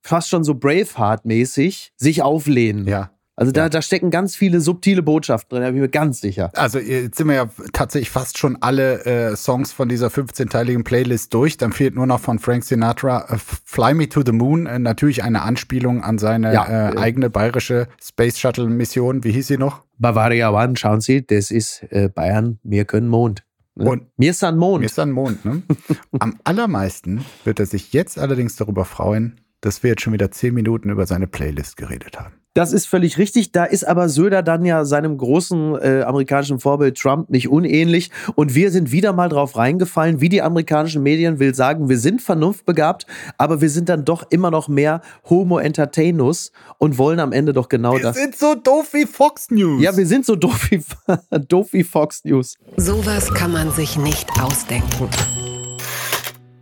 fast 0.00 0.28
schon 0.28 0.44
so 0.44 0.54
Braveheart-mäßig 0.54 1.92
sich 1.96 2.22
auflehnen. 2.22 2.86
Ja. 2.86 3.10
Also 3.36 3.50
da, 3.50 3.62
ja. 3.62 3.68
da 3.68 3.82
stecken 3.82 4.10
ganz 4.10 4.36
viele 4.36 4.60
subtile 4.60 5.02
Botschaften 5.02 5.50
drin, 5.50 5.62
da 5.62 5.68
bin 5.68 5.76
ich 5.76 5.82
mir 5.82 5.88
ganz 5.88 6.20
sicher. 6.20 6.50
Also 6.54 6.78
jetzt 6.78 7.18
sind 7.18 7.28
wir 7.28 7.34
ja 7.34 7.50
tatsächlich 7.72 8.10
fast 8.10 8.38
schon 8.38 8.58
alle 8.60 9.04
äh, 9.04 9.36
Songs 9.36 9.72
von 9.72 9.88
dieser 9.88 10.08
15-teiligen 10.08 10.84
Playlist 10.84 11.34
durch. 11.34 11.56
Dann 11.56 11.72
fehlt 11.72 11.96
nur 11.96 12.06
noch 12.06 12.20
von 12.20 12.38
Frank 12.38 12.64
Sinatra 12.64 13.26
äh, 13.28 13.36
Fly 13.38 13.94
Me 13.94 14.08
to 14.08 14.22
the 14.24 14.32
Moon. 14.32 14.66
Äh, 14.66 14.78
natürlich 14.78 15.24
eine 15.24 15.42
Anspielung 15.42 16.02
an 16.02 16.18
seine 16.18 16.54
ja, 16.54 16.90
äh, 16.90 16.96
eigene 16.96 17.28
bayerische 17.28 17.88
Space 18.00 18.38
Shuttle 18.38 18.68
Mission. 18.68 19.24
Wie 19.24 19.32
hieß 19.32 19.48
sie 19.48 19.58
noch? 19.58 19.82
Bavaria 19.98 20.50
One, 20.50 20.76
schauen 20.76 21.00
Sie, 21.00 21.26
das 21.26 21.50
ist 21.50 21.84
äh, 21.90 22.08
Bayern, 22.08 22.58
wir 22.62 22.84
können 22.84 23.08
Mond. 23.08 23.44
Ne? 23.74 23.90
Und 23.90 24.06
mir 24.16 24.30
ist 24.30 24.44
ein 24.44 24.56
Mond. 24.56 24.80
Mir 24.80 24.86
ist 24.86 24.98
ein 24.98 25.10
Mond. 25.10 25.44
Ne? 25.44 25.62
Am 26.18 26.38
allermeisten 26.44 27.24
wird 27.44 27.60
er 27.60 27.66
sich 27.66 27.92
jetzt 27.92 28.18
allerdings 28.18 28.56
darüber 28.56 28.84
freuen, 28.84 29.40
dass 29.60 29.82
wir 29.82 29.90
jetzt 29.90 30.02
schon 30.02 30.12
wieder 30.12 30.30
zehn 30.30 30.54
Minuten 30.54 30.90
über 30.90 31.06
seine 31.06 31.26
Playlist 31.26 31.76
geredet 31.76 32.18
haben. 32.18 32.34
Das 32.54 32.72
ist 32.72 32.86
völlig 32.86 33.18
richtig. 33.18 33.50
Da 33.50 33.64
ist 33.64 33.86
aber 33.86 34.08
Söder 34.08 34.42
dann 34.42 34.64
ja 34.64 34.84
seinem 34.84 35.18
großen 35.18 35.76
äh, 35.80 36.02
amerikanischen 36.02 36.60
Vorbild 36.60 36.96
Trump 36.96 37.28
nicht 37.28 37.48
unähnlich. 37.48 38.10
Und 38.36 38.54
wir 38.54 38.70
sind 38.70 38.92
wieder 38.92 39.12
mal 39.12 39.28
drauf 39.28 39.56
reingefallen, 39.56 40.20
wie 40.20 40.28
die 40.28 40.40
amerikanischen 40.40 41.02
Medien 41.02 41.40
will 41.40 41.54
sagen, 41.54 41.88
wir 41.88 41.98
sind 41.98 42.22
vernunftbegabt, 42.22 43.06
aber 43.38 43.60
wir 43.60 43.70
sind 43.70 43.88
dann 43.88 44.04
doch 44.04 44.24
immer 44.30 44.52
noch 44.52 44.68
mehr 44.68 45.00
Homo 45.28 45.58
Entertainus 45.58 46.52
und 46.78 46.96
wollen 46.96 47.18
am 47.18 47.32
Ende 47.32 47.52
doch 47.52 47.68
genau 47.68 47.94
wir 47.94 48.02
das. 48.02 48.16
Wir 48.16 48.22
sind 48.22 48.36
so 48.36 48.54
doof 48.54 48.90
wie 48.92 49.06
Fox 49.06 49.50
News. 49.50 49.82
Ja, 49.82 49.96
wir 49.96 50.06
sind 50.06 50.24
so 50.24 50.36
doof 50.36 50.70
wie, 50.70 50.80
doof 51.48 51.72
wie 51.72 51.82
Fox 51.82 52.24
News. 52.24 52.54
Sowas 52.76 53.34
kann 53.34 53.52
man 53.52 53.72
sich 53.72 53.98
nicht 53.98 54.28
ausdenken. 54.40 55.08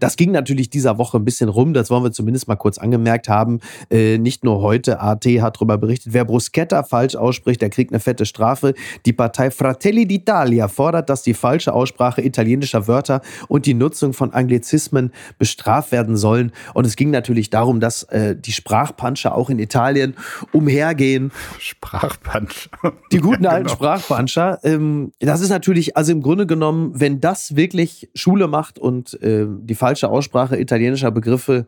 Das 0.02 0.16
ging 0.16 0.32
natürlich 0.32 0.68
dieser 0.68 0.98
Woche 0.98 1.16
ein 1.16 1.24
bisschen 1.24 1.48
rum, 1.48 1.74
das 1.74 1.88
wollen 1.88 2.02
wir 2.02 2.10
zumindest 2.10 2.48
mal 2.48 2.56
kurz 2.56 2.76
angemerkt 2.76 3.28
haben. 3.28 3.60
Äh, 3.88 4.18
nicht 4.18 4.42
nur 4.42 4.60
heute, 4.60 5.00
AT 5.00 5.24
hat 5.24 5.56
darüber 5.56 5.78
berichtet, 5.78 6.12
wer 6.12 6.24
Bruschetta 6.24 6.82
falsch 6.82 7.14
ausspricht, 7.14 7.62
der 7.62 7.70
kriegt 7.70 7.92
eine 7.92 8.00
fette 8.00 8.26
Strafe. 8.26 8.74
Die 9.06 9.12
Partei 9.12 9.52
Fratelli 9.52 10.02
d'Italia 10.02 10.66
fordert, 10.66 11.08
dass 11.08 11.22
die 11.22 11.34
falsche 11.34 11.72
Aussprache 11.72 12.20
italienischer 12.20 12.88
Wörter 12.88 13.20
und 13.46 13.64
die 13.64 13.74
Nutzung 13.74 14.12
von 14.12 14.32
Anglizismen 14.32 15.12
bestraft 15.38 15.92
werden 15.92 16.16
sollen. 16.16 16.50
Und 16.74 16.84
es 16.84 16.96
ging 16.96 17.10
natürlich 17.10 17.50
darum, 17.50 17.78
dass 17.78 18.02
äh, 18.04 18.34
die 18.34 18.50
Sprachpuncher 18.50 19.36
auch 19.36 19.50
in 19.50 19.60
Italien 19.60 20.16
umhergehen. 20.50 21.30
Sprachpuncher. 21.60 22.70
Die 23.12 23.18
guten 23.18 23.44
ja, 23.44 23.50
alten 23.50 23.66
genau. 23.66 23.76
Sprachpuncher. 23.76 24.58
Ähm, 24.64 25.12
das 25.20 25.40
ist 25.40 25.50
natürlich, 25.50 25.96
also 25.96 26.10
im 26.10 26.22
Grunde 26.22 26.48
genommen, 26.48 26.90
wenn 26.92 27.20
das 27.20 27.54
wirklich 27.54 28.10
Schule 28.16 28.48
macht 28.48 28.80
und 28.80 29.22
äh, 29.22 29.46
die 29.48 29.76
falsche 29.76 29.91
falsche 29.92 30.08
Aussprache 30.08 30.58
italienischer 30.58 31.10
Begriffe 31.10 31.66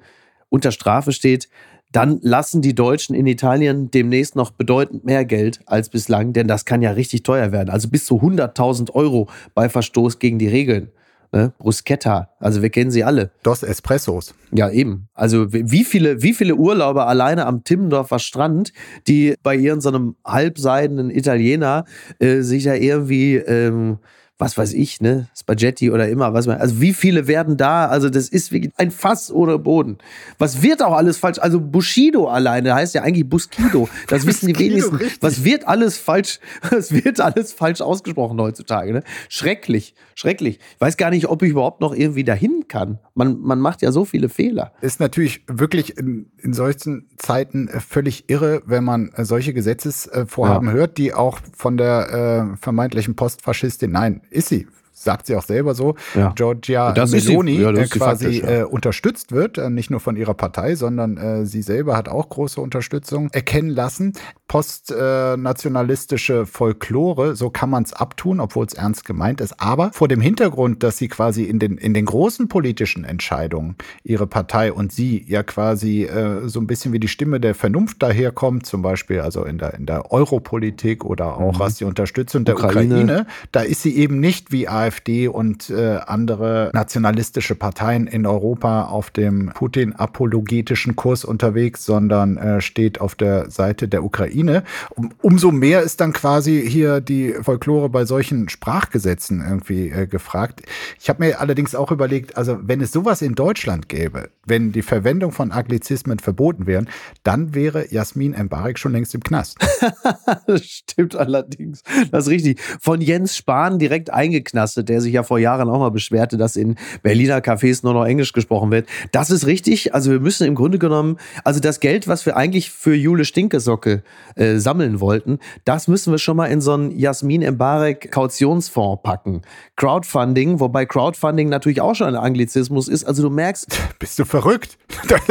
unter 0.48 0.72
Strafe 0.72 1.12
steht, 1.12 1.50
dann 1.92 2.20
lassen 2.22 2.62
die 2.62 2.74
Deutschen 2.74 3.14
in 3.14 3.26
Italien 3.26 3.90
demnächst 3.90 4.34
noch 4.34 4.50
bedeutend 4.50 5.04
mehr 5.04 5.26
Geld 5.26 5.60
als 5.66 5.90
bislang, 5.90 6.32
denn 6.32 6.48
das 6.48 6.64
kann 6.64 6.80
ja 6.80 6.92
richtig 6.92 7.22
teuer 7.22 7.52
werden. 7.52 7.68
Also 7.68 7.88
bis 7.88 8.06
zu 8.06 8.16
100.000 8.16 8.92
Euro 8.92 9.28
bei 9.54 9.68
Verstoß 9.68 10.18
gegen 10.18 10.38
die 10.38 10.48
Regeln. 10.48 10.90
Ne? 11.32 11.52
Bruschetta, 11.58 12.30
also 12.38 12.62
wir 12.62 12.70
kennen 12.70 12.90
sie 12.90 13.04
alle. 13.04 13.30
Dos 13.42 13.62
Espressos. 13.62 14.34
Ja, 14.52 14.70
eben. 14.70 15.08
Also 15.12 15.52
wie 15.52 15.84
viele, 15.84 16.22
wie 16.22 16.32
viele 16.32 16.54
Urlauber 16.54 17.06
alleine 17.06 17.44
am 17.44 17.62
Timmendorfer 17.62 18.20
Strand, 18.20 18.72
die 19.06 19.34
bei 19.42 19.54
ihren 19.54 19.82
so 19.82 19.90
einem 19.90 20.16
halbseidenen 20.24 21.10
Italiener 21.10 21.84
äh, 22.20 22.40
sich 22.40 22.64
ja 22.64 22.74
irgendwie 22.74 23.34
ähm, 23.36 23.98
was 24.36 24.58
weiß 24.58 24.72
ich, 24.72 25.00
ne, 25.00 25.28
Spaghetti 25.38 25.92
oder 25.92 26.08
immer, 26.08 26.34
was 26.34 26.48
man, 26.48 26.58
also 26.58 26.80
wie 26.80 26.92
viele 26.92 27.28
werden 27.28 27.56
da, 27.56 27.86
also 27.86 28.10
das 28.10 28.28
ist 28.28 28.50
wirklich 28.50 28.72
ein 28.76 28.90
Fass 28.90 29.30
ohne 29.30 29.60
Boden. 29.60 29.98
Was 30.38 30.60
wird 30.60 30.82
auch 30.82 30.92
alles 30.92 31.18
falsch, 31.18 31.38
also 31.38 31.60
Bushido 31.60 32.26
alleine 32.26 32.74
heißt 32.74 32.94
ja 32.96 33.02
eigentlich 33.02 33.28
Buskido, 33.28 33.88
das 34.08 34.26
wissen 34.26 34.48
die 34.48 34.58
wenigsten. 34.58 34.98
Was 35.20 35.44
wird 35.44 35.68
alles 35.68 35.98
falsch, 35.98 36.40
was 36.70 36.92
wird 36.92 37.20
alles 37.20 37.52
falsch 37.52 37.80
ausgesprochen 37.80 38.40
heutzutage, 38.40 38.92
ne? 38.92 39.04
Schrecklich, 39.28 39.94
schrecklich. 40.16 40.58
Ich 40.74 40.80
weiß 40.80 40.96
gar 40.96 41.10
nicht, 41.10 41.28
ob 41.28 41.42
ich 41.42 41.50
überhaupt 41.50 41.80
noch 41.80 41.94
irgendwie 41.94 42.24
dahin 42.24 42.64
kann. 42.66 42.98
Man, 43.14 43.40
man 43.40 43.60
macht 43.60 43.82
ja 43.82 43.92
so 43.92 44.04
viele 44.04 44.28
Fehler. 44.28 44.72
Ist 44.80 44.98
natürlich 44.98 45.44
wirklich 45.46 45.96
in, 45.96 46.32
in 46.38 46.54
solchen 46.54 47.08
Zeiten 47.18 47.68
äh, 47.68 47.78
völlig 47.78 48.28
irre, 48.28 48.62
wenn 48.66 48.82
man 48.82 49.10
äh, 49.14 49.24
solche 49.24 49.54
Gesetzesvorhaben 49.54 50.68
ja. 50.68 50.74
hört, 50.74 50.98
die 50.98 51.14
auch 51.14 51.38
von 51.56 51.76
der 51.76 52.54
äh, 52.54 52.56
vermeintlichen 52.56 53.14
Postfaschistin, 53.14 53.92
nein, 53.92 54.22
ist 54.34 54.48
sie 54.48 54.66
sagt 55.04 55.26
sie 55.26 55.36
auch 55.36 55.44
selber 55.44 55.74
so, 55.74 55.94
ja. 56.14 56.32
Giorgia 56.34 56.92
Meloni 56.92 57.60
ja, 57.60 57.70
äh, 57.70 57.86
quasi 57.86 58.40
faktisch, 58.40 58.42
ja. 58.42 58.60
äh, 58.60 58.64
unterstützt 58.64 59.32
wird, 59.32 59.58
äh, 59.58 59.70
nicht 59.70 59.90
nur 59.90 60.00
von 60.00 60.16
ihrer 60.16 60.34
Partei, 60.34 60.74
sondern 60.74 61.44
sie 61.46 61.62
selber 61.62 61.96
hat 61.96 62.08
auch 62.08 62.28
große 62.28 62.60
Unterstützung 62.60 63.30
erkennen 63.30 63.70
lassen. 63.70 64.14
Postnationalistische 64.48 66.46
Folklore, 66.46 67.36
so 67.36 67.50
kann 67.50 67.70
man 67.70 67.82
es 67.82 67.92
abtun, 67.92 68.40
obwohl 68.40 68.66
es 68.66 68.72
ernst 68.74 69.04
gemeint 69.04 69.40
ist. 69.40 69.60
Aber 69.60 69.92
vor 69.92 70.08
dem 70.08 70.20
Hintergrund, 70.20 70.82
dass 70.82 70.96
sie 70.98 71.06
quasi 71.08 71.44
in 71.44 71.58
den, 71.58 71.76
in 71.78 71.94
den 71.94 72.06
großen 72.06 72.48
politischen 72.48 73.04
Entscheidungen 73.04 73.76
ihre 74.02 74.26
Partei 74.26 74.72
und 74.72 74.92
sie 74.92 75.24
ja 75.28 75.42
quasi 75.42 76.08
so 76.44 76.60
ein 76.60 76.66
bisschen 76.66 76.92
wie 76.92 77.00
die 77.00 77.08
Stimme 77.08 77.40
der 77.40 77.54
Vernunft 77.54 78.02
daherkommt, 78.02 78.66
zum 78.66 78.82
Beispiel 78.82 79.20
also 79.20 79.44
in 79.44 79.58
der, 79.58 79.74
in 79.74 79.86
der 79.86 80.10
Europolitik 80.12 81.04
oder 81.04 81.36
auch 81.36 81.54
mhm. 81.54 81.58
was 81.58 81.76
die 81.76 81.84
Unterstützung 81.84 82.44
der 82.44 82.54
Ukraine. 82.56 82.94
Ukraine, 82.94 83.26
da 83.52 83.60
ist 83.60 83.82
sie 83.82 83.96
eben 83.96 84.20
nicht 84.20 84.52
wie 84.52 84.68
AfD 84.68 84.93
AfD 84.94 85.28
und 85.28 85.70
äh, 85.70 85.98
andere 86.06 86.70
nationalistische 86.72 87.54
Parteien 87.54 88.06
in 88.06 88.26
Europa 88.26 88.84
auf 88.84 89.10
dem 89.10 89.50
Putin-apologetischen 89.54 90.96
Kurs 90.96 91.24
unterwegs, 91.24 91.84
sondern 91.84 92.36
äh, 92.36 92.60
steht 92.60 93.00
auf 93.00 93.14
der 93.14 93.50
Seite 93.50 93.88
der 93.88 94.04
Ukraine. 94.04 94.62
Um, 94.90 95.10
umso 95.20 95.50
mehr 95.50 95.82
ist 95.82 96.00
dann 96.00 96.12
quasi 96.12 96.64
hier 96.66 97.00
die 97.00 97.34
Folklore 97.42 97.88
bei 97.88 98.04
solchen 98.04 98.48
Sprachgesetzen 98.48 99.42
irgendwie 99.46 99.88
äh, 99.88 100.06
gefragt. 100.06 100.62
Ich 101.00 101.08
habe 101.08 101.24
mir 101.24 101.40
allerdings 101.40 101.74
auch 101.74 101.90
überlegt, 101.90 102.36
also 102.36 102.58
wenn 102.62 102.80
es 102.80 102.92
sowas 102.92 103.22
in 103.22 103.34
Deutschland 103.34 103.88
gäbe, 103.88 104.30
wenn 104.46 104.72
die 104.72 104.82
Verwendung 104.82 105.32
von 105.32 105.50
Anglizismen 105.50 106.18
verboten 106.18 106.66
wären, 106.66 106.88
dann 107.22 107.54
wäre 107.54 107.92
Jasmin 107.92 108.34
Embarek 108.34 108.78
schon 108.78 108.92
längst 108.92 109.14
im 109.14 109.22
Knast. 109.22 109.58
das 110.46 110.64
stimmt 110.64 111.16
allerdings. 111.16 111.82
Das 112.10 112.24
ist 112.24 112.30
richtig. 112.30 112.60
Von 112.80 113.00
Jens 113.00 113.36
Spahn 113.36 113.78
direkt 113.78 114.10
eingeknastet 114.10 114.73
ausrastet, 114.74 114.88
der 114.88 115.00
sich 115.00 115.12
ja 115.12 115.22
vor 115.22 115.38
Jahren 115.38 115.68
auch 115.68 115.78
mal 115.78 115.90
beschwerte, 115.90 116.36
dass 116.36 116.56
in 116.56 116.76
Berliner 117.02 117.38
Cafés 117.38 117.80
nur 117.82 117.94
noch 117.94 118.04
Englisch 118.04 118.32
gesprochen 118.32 118.70
wird. 118.70 118.88
Das 119.12 119.30
ist 119.30 119.46
richtig. 119.46 119.94
Also 119.94 120.10
wir 120.10 120.20
müssen 120.20 120.46
im 120.46 120.54
Grunde 120.54 120.78
genommen, 120.78 121.16
also 121.44 121.60
das 121.60 121.80
Geld, 121.80 122.08
was 122.08 122.26
wir 122.26 122.36
eigentlich 122.36 122.70
für 122.70 122.94
Jule 122.94 123.24
Stinkesocke 123.24 124.02
äh, 124.36 124.56
sammeln 124.56 125.00
wollten, 125.00 125.38
das 125.64 125.88
müssen 125.88 126.12
wir 126.12 126.18
schon 126.18 126.36
mal 126.36 126.46
in 126.46 126.60
so 126.60 126.72
einen 126.72 126.98
Jasmin 126.98 127.42
Embarek 127.42 128.10
Kautionsfonds 128.10 129.02
packen. 129.02 129.42
Crowdfunding, 129.76 130.60
wobei 130.60 130.86
Crowdfunding 130.86 131.48
natürlich 131.48 131.80
auch 131.80 131.94
schon 131.94 132.08
ein 132.08 132.16
Anglizismus 132.16 132.88
ist. 132.88 133.04
Also 133.04 133.22
du 133.22 133.30
merkst. 133.30 133.66
Bist 133.98 134.18
du 134.18 134.24
verrückt? 134.24 134.78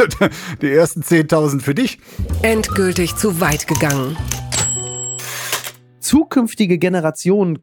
Die 0.62 0.70
ersten 0.70 1.02
10.000 1.02 1.60
für 1.60 1.74
dich. 1.74 1.98
Endgültig 2.42 3.16
zu 3.16 3.40
weit 3.40 3.66
gegangen. 3.66 4.16
Zukünftige 6.04 6.78
Generationen 6.78 7.62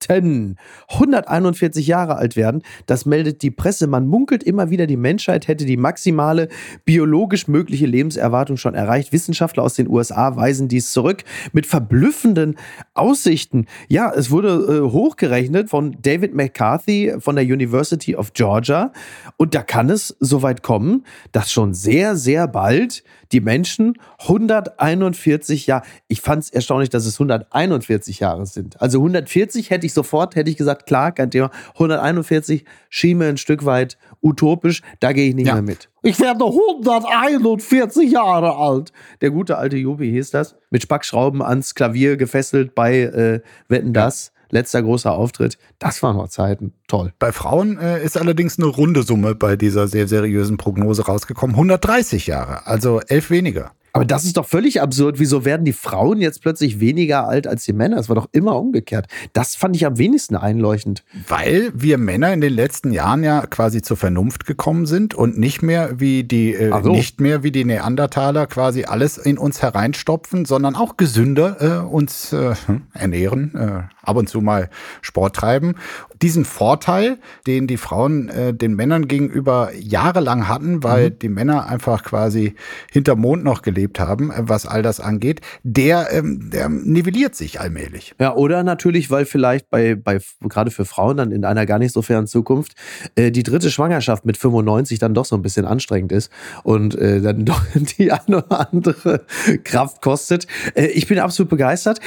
könnten 0.00 0.56
141 0.88 1.86
Jahre 1.86 2.16
alt 2.16 2.36
werden. 2.36 2.62
Das 2.86 3.06
meldet 3.06 3.42
die 3.42 3.50
Presse. 3.50 3.86
Man 3.86 4.06
munkelt 4.06 4.42
immer 4.42 4.70
wieder, 4.70 4.86
die 4.86 4.96
Menschheit 4.96 5.48
hätte 5.48 5.64
die 5.64 5.76
maximale 5.76 6.48
biologisch 6.84 7.48
mögliche 7.48 7.86
Lebenserwartung 7.86 8.56
schon 8.56 8.74
erreicht. 8.74 9.12
Wissenschaftler 9.12 9.62
aus 9.62 9.74
den 9.74 9.88
USA 9.88 10.36
weisen 10.36 10.68
dies 10.68 10.92
zurück 10.92 11.24
mit 11.52 11.66
verblüffenden 11.66 12.56
Aussichten. 12.94 13.66
Ja, 13.88 14.12
es 14.14 14.30
wurde 14.30 14.48
äh, 14.48 14.90
hochgerechnet 14.90 15.70
von 15.70 15.96
David 16.00 16.34
McCarthy 16.34 17.14
von 17.18 17.36
der 17.36 17.44
University 17.44 18.16
of 18.16 18.32
Georgia. 18.32 18.92
Und 19.36 19.54
da 19.54 19.62
kann 19.62 19.90
es 19.90 20.16
soweit 20.20 20.62
kommen, 20.62 21.04
dass 21.32 21.52
schon 21.52 21.74
sehr, 21.74 22.16
sehr 22.16 22.46
bald 22.46 23.02
die 23.32 23.40
Menschen 23.40 23.94
141 24.20 25.66
Jahre, 25.66 25.84
ich 26.08 26.20
fand 26.20 26.44
es 26.44 26.50
erstaunlich, 26.50 26.90
dass 26.90 27.06
es 27.06 27.14
141 27.16 28.20
Jahre 28.20 28.46
sind. 28.46 28.80
Also 28.80 28.98
140 28.98 29.70
hätte 29.70 29.86
ich 29.86 29.92
sofort, 29.92 30.36
hätte 30.36 30.50
ich 30.50 30.56
gesagt, 30.56 30.86
klar, 30.86 31.12
kein 31.12 31.30
Thema. 31.30 31.50
141 31.74 32.64
schien 32.88 33.18
mir 33.18 33.28
ein 33.28 33.36
Stück 33.36 33.64
weit 33.64 33.98
utopisch, 34.22 34.82
da 35.00 35.12
gehe 35.12 35.28
ich 35.28 35.34
nicht 35.34 35.48
ja. 35.48 35.54
mehr 35.54 35.62
mit. 35.62 35.88
Ich 36.02 36.20
werde 36.20 36.44
141 36.44 38.10
Jahre 38.10 38.56
alt. 38.56 38.92
Der 39.20 39.30
gute 39.30 39.58
alte 39.58 39.76
Jubi 39.76 40.10
hieß 40.10 40.30
das. 40.30 40.56
Mit 40.70 40.82
Spackschrauben 40.82 41.42
ans 41.42 41.74
Klavier 41.74 42.16
gefesselt 42.16 42.74
bei 42.74 43.00
äh, 43.00 43.40
Wetten 43.68 43.92
das. 43.92 44.32
Letzter 44.50 44.82
großer 44.82 45.12
Auftritt. 45.12 45.58
Das 45.78 46.02
waren 46.02 46.16
noch 46.16 46.28
Zeiten. 46.28 46.72
Toll. 46.86 47.12
Bei 47.18 47.32
Frauen 47.32 47.78
äh, 47.78 48.02
ist 48.02 48.16
allerdings 48.16 48.58
eine 48.58 48.68
runde 48.68 49.02
Summe 49.02 49.34
bei 49.34 49.56
dieser 49.56 49.88
sehr 49.88 50.08
seriösen 50.08 50.56
Prognose 50.56 51.06
rausgekommen. 51.06 51.54
130 51.54 52.26
Jahre, 52.26 52.66
also 52.66 53.00
elf 53.00 53.30
weniger. 53.30 53.72
Aber 53.98 54.06
das 54.06 54.24
ist 54.24 54.36
doch 54.36 54.46
völlig 54.46 54.80
absurd. 54.80 55.18
Wieso 55.18 55.44
werden 55.44 55.64
die 55.64 55.72
Frauen 55.72 56.20
jetzt 56.20 56.40
plötzlich 56.40 56.78
weniger 56.78 57.26
alt 57.26 57.46
als 57.46 57.64
die 57.64 57.72
Männer? 57.72 57.98
Es 57.98 58.08
war 58.08 58.14
doch 58.14 58.28
immer 58.32 58.56
umgekehrt. 58.56 59.06
Das 59.32 59.56
fand 59.56 59.74
ich 59.74 59.86
am 59.86 59.98
wenigsten 59.98 60.36
einleuchtend. 60.36 61.04
Weil 61.26 61.72
wir 61.74 61.98
Männer 61.98 62.32
in 62.32 62.40
den 62.40 62.52
letzten 62.52 62.92
Jahren 62.92 63.24
ja 63.24 63.46
quasi 63.46 63.82
zur 63.82 63.96
Vernunft 63.96 64.46
gekommen 64.46 64.86
sind 64.86 65.14
und 65.14 65.36
nicht 65.36 65.62
mehr 65.62 65.98
wie 65.98 66.22
die 66.22 66.54
äh, 66.54 66.70
so. 66.82 66.92
nicht 66.92 67.20
mehr 67.20 67.42
wie 67.42 67.50
die 67.50 67.64
Neandertaler 67.64 68.46
quasi 68.46 68.84
alles 68.84 69.18
in 69.18 69.36
uns 69.36 69.62
hereinstopfen, 69.62 70.44
sondern 70.44 70.76
auch 70.76 70.96
gesünder 70.96 71.84
äh, 71.84 71.86
uns 71.86 72.32
äh, 72.32 72.54
ernähren, 72.94 73.54
äh, 73.54 73.82
ab 74.02 74.16
und 74.16 74.28
zu 74.28 74.40
mal 74.40 74.70
Sport 75.02 75.34
treiben. 75.34 75.74
Diesen 76.22 76.44
Vorteil, 76.44 77.18
den 77.46 77.66
die 77.66 77.76
Frauen 77.76 78.28
äh, 78.28 78.54
den 78.54 78.74
Männern 78.74 79.08
gegenüber 79.08 79.70
jahrelang 79.78 80.48
hatten, 80.48 80.82
weil 80.82 81.10
mhm. 81.10 81.18
die 81.18 81.28
Männer 81.28 81.68
einfach 81.68 82.02
quasi 82.02 82.54
hinterm 82.90 83.20
Mond 83.20 83.44
noch 83.44 83.62
gelebt 83.62 84.00
haben, 84.00 84.30
äh, 84.30 84.42
was 84.42 84.66
all 84.66 84.82
das 84.82 85.00
angeht, 85.00 85.40
der, 85.62 86.12
ähm, 86.12 86.50
der 86.50 86.68
nivelliert 86.68 87.34
sich 87.34 87.60
allmählich. 87.60 88.14
Ja, 88.20 88.34
oder 88.34 88.62
natürlich, 88.62 89.10
weil 89.10 89.24
vielleicht 89.24 89.70
bei, 89.70 89.94
bei 89.94 90.18
gerade 90.42 90.70
für 90.70 90.84
Frauen 90.84 91.16
dann 91.16 91.32
in 91.32 91.44
einer 91.44 91.66
gar 91.66 91.78
nicht 91.78 91.92
so 91.92 92.02
fernen 92.02 92.26
Zukunft 92.26 92.74
äh, 93.14 93.30
die 93.30 93.42
dritte 93.42 93.70
Schwangerschaft 93.70 94.24
mit 94.24 94.36
95 94.36 94.98
dann 94.98 95.14
doch 95.14 95.24
so 95.24 95.36
ein 95.36 95.42
bisschen 95.42 95.66
anstrengend 95.66 96.12
ist 96.12 96.30
und 96.64 96.94
äh, 96.96 97.20
dann 97.20 97.44
doch 97.44 97.62
die 97.98 98.12
eine 98.12 98.38
oder 98.38 98.72
andere 98.72 99.24
Kraft 99.64 100.02
kostet. 100.02 100.46
Äh, 100.74 100.86
ich 100.86 101.06
bin 101.06 101.18
absolut 101.18 101.50
begeistert. 101.50 102.00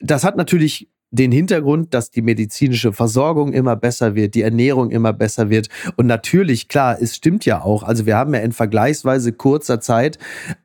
Das 0.00 0.24
hat 0.24 0.36
natürlich 0.36 0.90
den 1.10 1.30
Hintergrund, 1.30 1.94
dass 1.94 2.10
die 2.10 2.22
medizinische 2.22 2.92
Versorgung 2.92 3.52
immer 3.52 3.76
besser 3.76 4.14
wird, 4.14 4.34
die 4.34 4.42
Ernährung 4.42 4.90
immer 4.90 5.12
besser 5.12 5.48
wird. 5.48 5.68
Und 5.96 6.06
natürlich, 6.06 6.68
klar, 6.68 6.98
es 7.00 7.14
stimmt 7.14 7.44
ja 7.44 7.62
auch. 7.62 7.82
Also 7.82 8.04
wir 8.06 8.16
haben 8.16 8.34
ja 8.34 8.40
in 8.40 8.52
vergleichsweise 8.52 9.32
kurzer 9.32 9.80
Zeit 9.80 10.18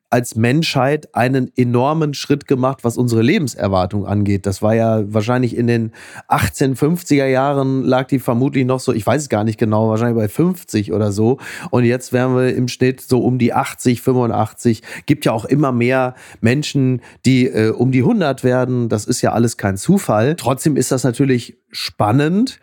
als 0.09 0.35
Menschheit 0.35 1.13
einen 1.13 1.51
enormen 1.55 2.15
Schritt 2.15 2.47
gemacht, 2.47 2.83
was 2.83 2.97
unsere 2.97 3.21
Lebenserwartung 3.21 4.07
angeht. 4.07 4.47
Das 4.47 4.61
war 4.61 4.73
ja 4.73 5.03
wahrscheinlich 5.13 5.55
in 5.55 5.67
den 5.67 5.91
1850er 6.27 7.27
Jahren 7.27 7.83
lag 7.83 8.07
die 8.07 8.17
vermutlich 8.17 8.65
noch 8.65 8.79
so, 8.79 8.91
ich 8.91 9.05
weiß 9.05 9.23
es 9.23 9.29
gar 9.29 9.43
nicht 9.43 9.59
genau, 9.59 9.89
wahrscheinlich 9.89 10.17
bei 10.17 10.27
50 10.27 10.93
oder 10.93 11.11
so. 11.11 11.37
Und 11.69 11.83
jetzt 11.83 12.11
wären 12.11 12.35
wir 12.35 12.55
im 12.55 12.67
Schnitt 12.67 13.01
so 13.01 13.19
um 13.19 13.37
die 13.37 13.53
80, 13.53 14.01
85. 14.01 14.81
Gibt 15.05 15.25
ja 15.25 15.31
auch 15.31 15.45
immer 15.45 15.71
mehr 15.71 16.15
Menschen, 16.41 17.01
die 17.25 17.45
äh, 17.45 17.69
um 17.69 17.91
die 17.91 18.01
100 18.01 18.43
werden. 18.43 18.89
Das 18.89 19.05
ist 19.05 19.21
ja 19.21 19.33
alles 19.33 19.57
kein 19.57 19.77
Zufall. 19.77 20.35
Trotzdem 20.35 20.75
ist 20.75 20.91
das 20.91 21.03
natürlich 21.03 21.57
spannend, 21.69 22.59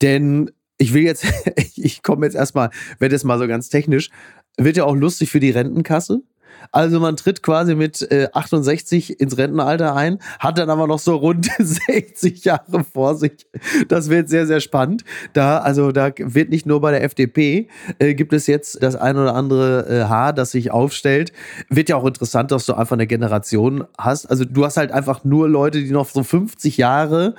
denn 0.00 0.52
ich 0.78 0.94
will 0.94 1.02
jetzt, 1.02 1.26
ich 1.74 2.04
komme 2.04 2.24
jetzt 2.24 2.36
erstmal, 2.36 2.70
werde 3.00 3.16
jetzt 3.16 3.24
mal 3.24 3.38
so 3.38 3.48
ganz 3.48 3.68
technisch, 3.68 4.10
wird 4.56 4.76
ja 4.76 4.84
auch 4.84 4.94
lustig 4.94 5.30
für 5.30 5.40
die 5.40 5.50
Rentenkasse. 5.50 6.22
Also 6.72 7.00
man 7.00 7.16
tritt 7.16 7.42
quasi 7.42 7.74
mit 7.74 8.02
äh, 8.10 8.28
68 8.32 9.20
ins 9.20 9.38
Rentenalter 9.38 9.94
ein, 9.94 10.18
hat 10.38 10.58
dann 10.58 10.70
aber 10.70 10.86
noch 10.86 10.98
so 10.98 11.16
rund 11.16 11.50
60 11.58 12.44
Jahre 12.44 12.84
vor 12.84 13.14
sich. 13.14 13.46
Das 13.88 14.10
wird 14.10 14.28
sehr, 14.28 14.46
sehr 14.46 14.60
spannend. 14.60 15.04
Da, 15.32 15.58
also 15.58 15.92
da 15.92 16.10
wird 16.16 16.50
nicht 16.50 16.66
nur 16.66 16.80
bei 16.80 16.90
der 16.90 17.02
FDP, 17.04 17.68
äh, 17.98 18.14
gibt 18.14 18.32
es 18.32 18.46
jetzt 18.46 18.82
das 18.82 18.96
ein 18.96 19.16
oder 19.16 19.34
andere 19.34 19.86
äh, 19.88 20.04
Haar, 20.04 20.32
das 20.32 20.50
sich 20.50 20.70
aufstellt. 20.70 21.32
Wird 21.68 21.88
ja 21.88 21.96
auch 21.96 22.06
interessant, 22.06 22.50
dass 22.50 22.66
du 22.66 22.74
einfach 22.74 22.96
eine 22.96 23.06
Generation 23.06 23.84
hast. 23.96 24.26
Also 24.26 24.44
du 24.44 24.64
hast 24.64 24.76
halt 24.76 24.92
einfach 24.92 25.24
nur 25.24 25.48
Leute, 25.48 25.82
die 25.82 25.90
noch 25.90 26.08
so 26.08 26.22
50 26.22 26.76
Jahre 26.76 27.34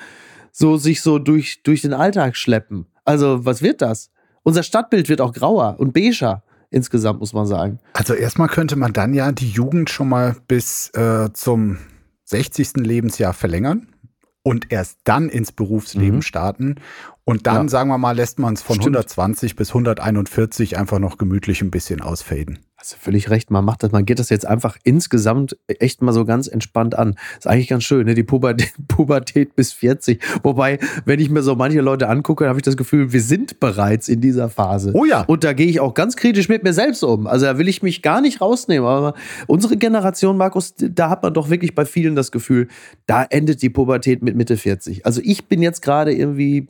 so 0.52 0.78
sich 0.78 1.02
so 1.02 1.20
durch, 1.20 1.64
durch 1.64 1.82
den 1.82 1.94
Alltag 1.94 2.36
schleppen. 2.36 2.86
Also 3.06 3.46
was 3.46 3.62
wird 3.62 3.82
das? 3.82 4.12
Unser 4.44 4.64
Stadtbild 4.64 5.10
wird 5.10 5.22
auch 5.22 5.34
grauer 5.34 5.76
und 5.80 5.94
beiger 5.94 6.44
insgesamt, 6.72 7.20
muss 7.20 7.34
man 7.34 7.46
sagen. 7.46 7.80
Also 7.94 8.14
erstmal 8.14 8.48
könnte 8.48 8.76
man 8.76 8.94
dann 8.94 9.14
ja 9.14 9.32
die 9.32 9.50
Jugend 9.50 9.90
schon 9.90 10.10
mal 10.10 10.36
bis 10.48 10.90
äh, 10.94 11.30
zum 11.34 11.78
60. 12.26 12.78
Lebensjahr 12.78 13.34
verlängern 13.34 13.88
und 14.44 14.72
erst 14.72 15.00
dann 15.04 15.30
ins 15.30 15.52
Berufsleben 15.52 16.18
mhm. 16.18 16.22
starten. 16.24 16.76
Und 17.24 17.48
dann, 17.48 17.64
ja. 17.64 17.70
sagen 17.70 17.90
wir 17.90 17.98
mal, 17.98 18.16
lässt 18.16 18.40
man 18.40 18.54
es 18.54 18.62
von 18.62 18.76
Stimmt. 18.76 18.96
120 18.96 19.56
bis 19.56 19.70
141 19.70 20.78
einfach 20.78 21.00
noch 21.00 21.18
gemütlich 21.18 21.62
ein 21.62 21.72
bisschen 21.72 22.02
ausfaden. 22.02 22.60
Hast 22.82 22.94
du 22.94 22.98
völlig 22.98 23.30
recht, 23.30 23.52
man 23.52 23.66
macht 23.66 23.84
das, 23.84 23.92
man 23.92 24.06
geht 24.06 24.20
das 24.20 24.30
jetzt 24.30 24.48
einfach 24.48 24.78
insgesamt 24.86 25.58
echt 25.68 26.02
mal 26.02 26.14
so 26.14 26.24
ganz 26.24 26.48
entspannt 26.48 26.98
an. 26.98 27.16
Ist 27.38 27.46
eigentlich 27.46 27.68
ganz 27.68 27.84
schön, 27.84 28.06
ne? 28.06 28.14
Die 28.14 28.24
Pubertät, 28.24 28.72
Pubertät 28.88 29.54
bis 29.58 29.74
40. 29.74 30.22
Wobei, 30.44 30.80
wenn 31.04 31.20
ich 31.20 31.30
mir 31.30 31.42
so 31.42 31.56
manche 31.56 31.82
Leute 31.82 32.08
angucke, 32.08 32.48
habe 32.48 32.58
ich 32.58 32.64
das 32.64 32.78
Gefühl, 32.78 33.12
wir 33.12 33.22
sind 33.22 33.60
bereits 33.60 34.08
in 34.08 34.22
dieser 34.22 34.48
Phase. 34.48 34.92
Oh 34.94 35.04
ja. 35.04 35.26
Und 35.28 35.44
da 35.44 35.52
gehe 35.52 35.68
ich 35.68 35.82
auch 35.82 35.94
ganz 35.94 36.16
kritisch 36.16 36.48
mit 36.48 36.64
mir 36.64 36.72
selbst 36.72 37.04
um. 37.04 37.28
Also 37.28 37.48
da 37.48 37.58
will 37.58 37.68
ich 37.68 37.84
mich 37.84 38.02
gar 38.02 38.22
nicht 38.22 38.40
rausnehmen. 38.40 38.88
Aber 38.88 39.14
unsere 39.48 39.76
Generation, 39.76 40.38
Markus, 40.38 40.74
da 40.78 41.10
hat 41.10 41.22
man 41.22 41.34
doch 41.34 41.50
wirklich 41.50 41.76
bei 41.76 41.84
vielen 41.84 42.16
das 42.16 42.32
Gefühl, 42.32 42.70
da 43.08 43.24
endet 43.24 43.62
die 43.62 43.70
Pubertät 43.70 44.24
mit 44.24 44.38
Mitte 44.38 44.56
40. 44.56 45.06
Also 45.06 45.20
ich 45.22 45.50
bin 45.50 45.62
jetzt 45.62 45.82
gerade 45.82 46.14
irgendwie 46.14 46.68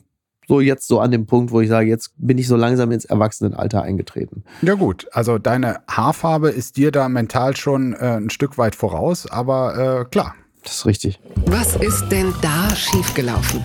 so 0.50 0.60
jetzt 0.60 0.88
so 0.88 0.98
an 0.98 1.12
dem 1.12 1.26
Punkt, 1.26 1.52
wo 1.52 1.60
ich 1.60 1.68
sage, 1.68 1.88
jetzt 1.88 2.12
bin 2.16 2.36
ich 2.36 2.48
so 2.48 2.56
langsam 2.56 2.90
ins 2.90 3.04
Erwachsenenalter 3.04 3.82
eingetreten. 3.82 4.42
Ja 4.62 4.74
gut, 4.74 5.06
also 5.12 5.38
deine 5.38 5.78
Haarfarbe 5.88 6.50
ist 6.50 6.76
dir 6.76 6.90
da 6.90 7.08
mental 7.08 7.56
schon 7.56 7.92
äh, 7.92 8.16
ein 8.16 8.30
Stück 8.30 8.58
weit 8.58 8.74
voraus, 8.74 9.30
aber 9.30 10.00
äh, 10.00 10.10
klar. 10.10 10.34
Das 10.64 10.74
ist 10.74 10.86
richtig. 10.86 11.20
Was 11.46 11.76
ist 11.76 12.08
denn 12.08 12.34
da 12.42 12.68
schiefgelaufen? 12.74 13.64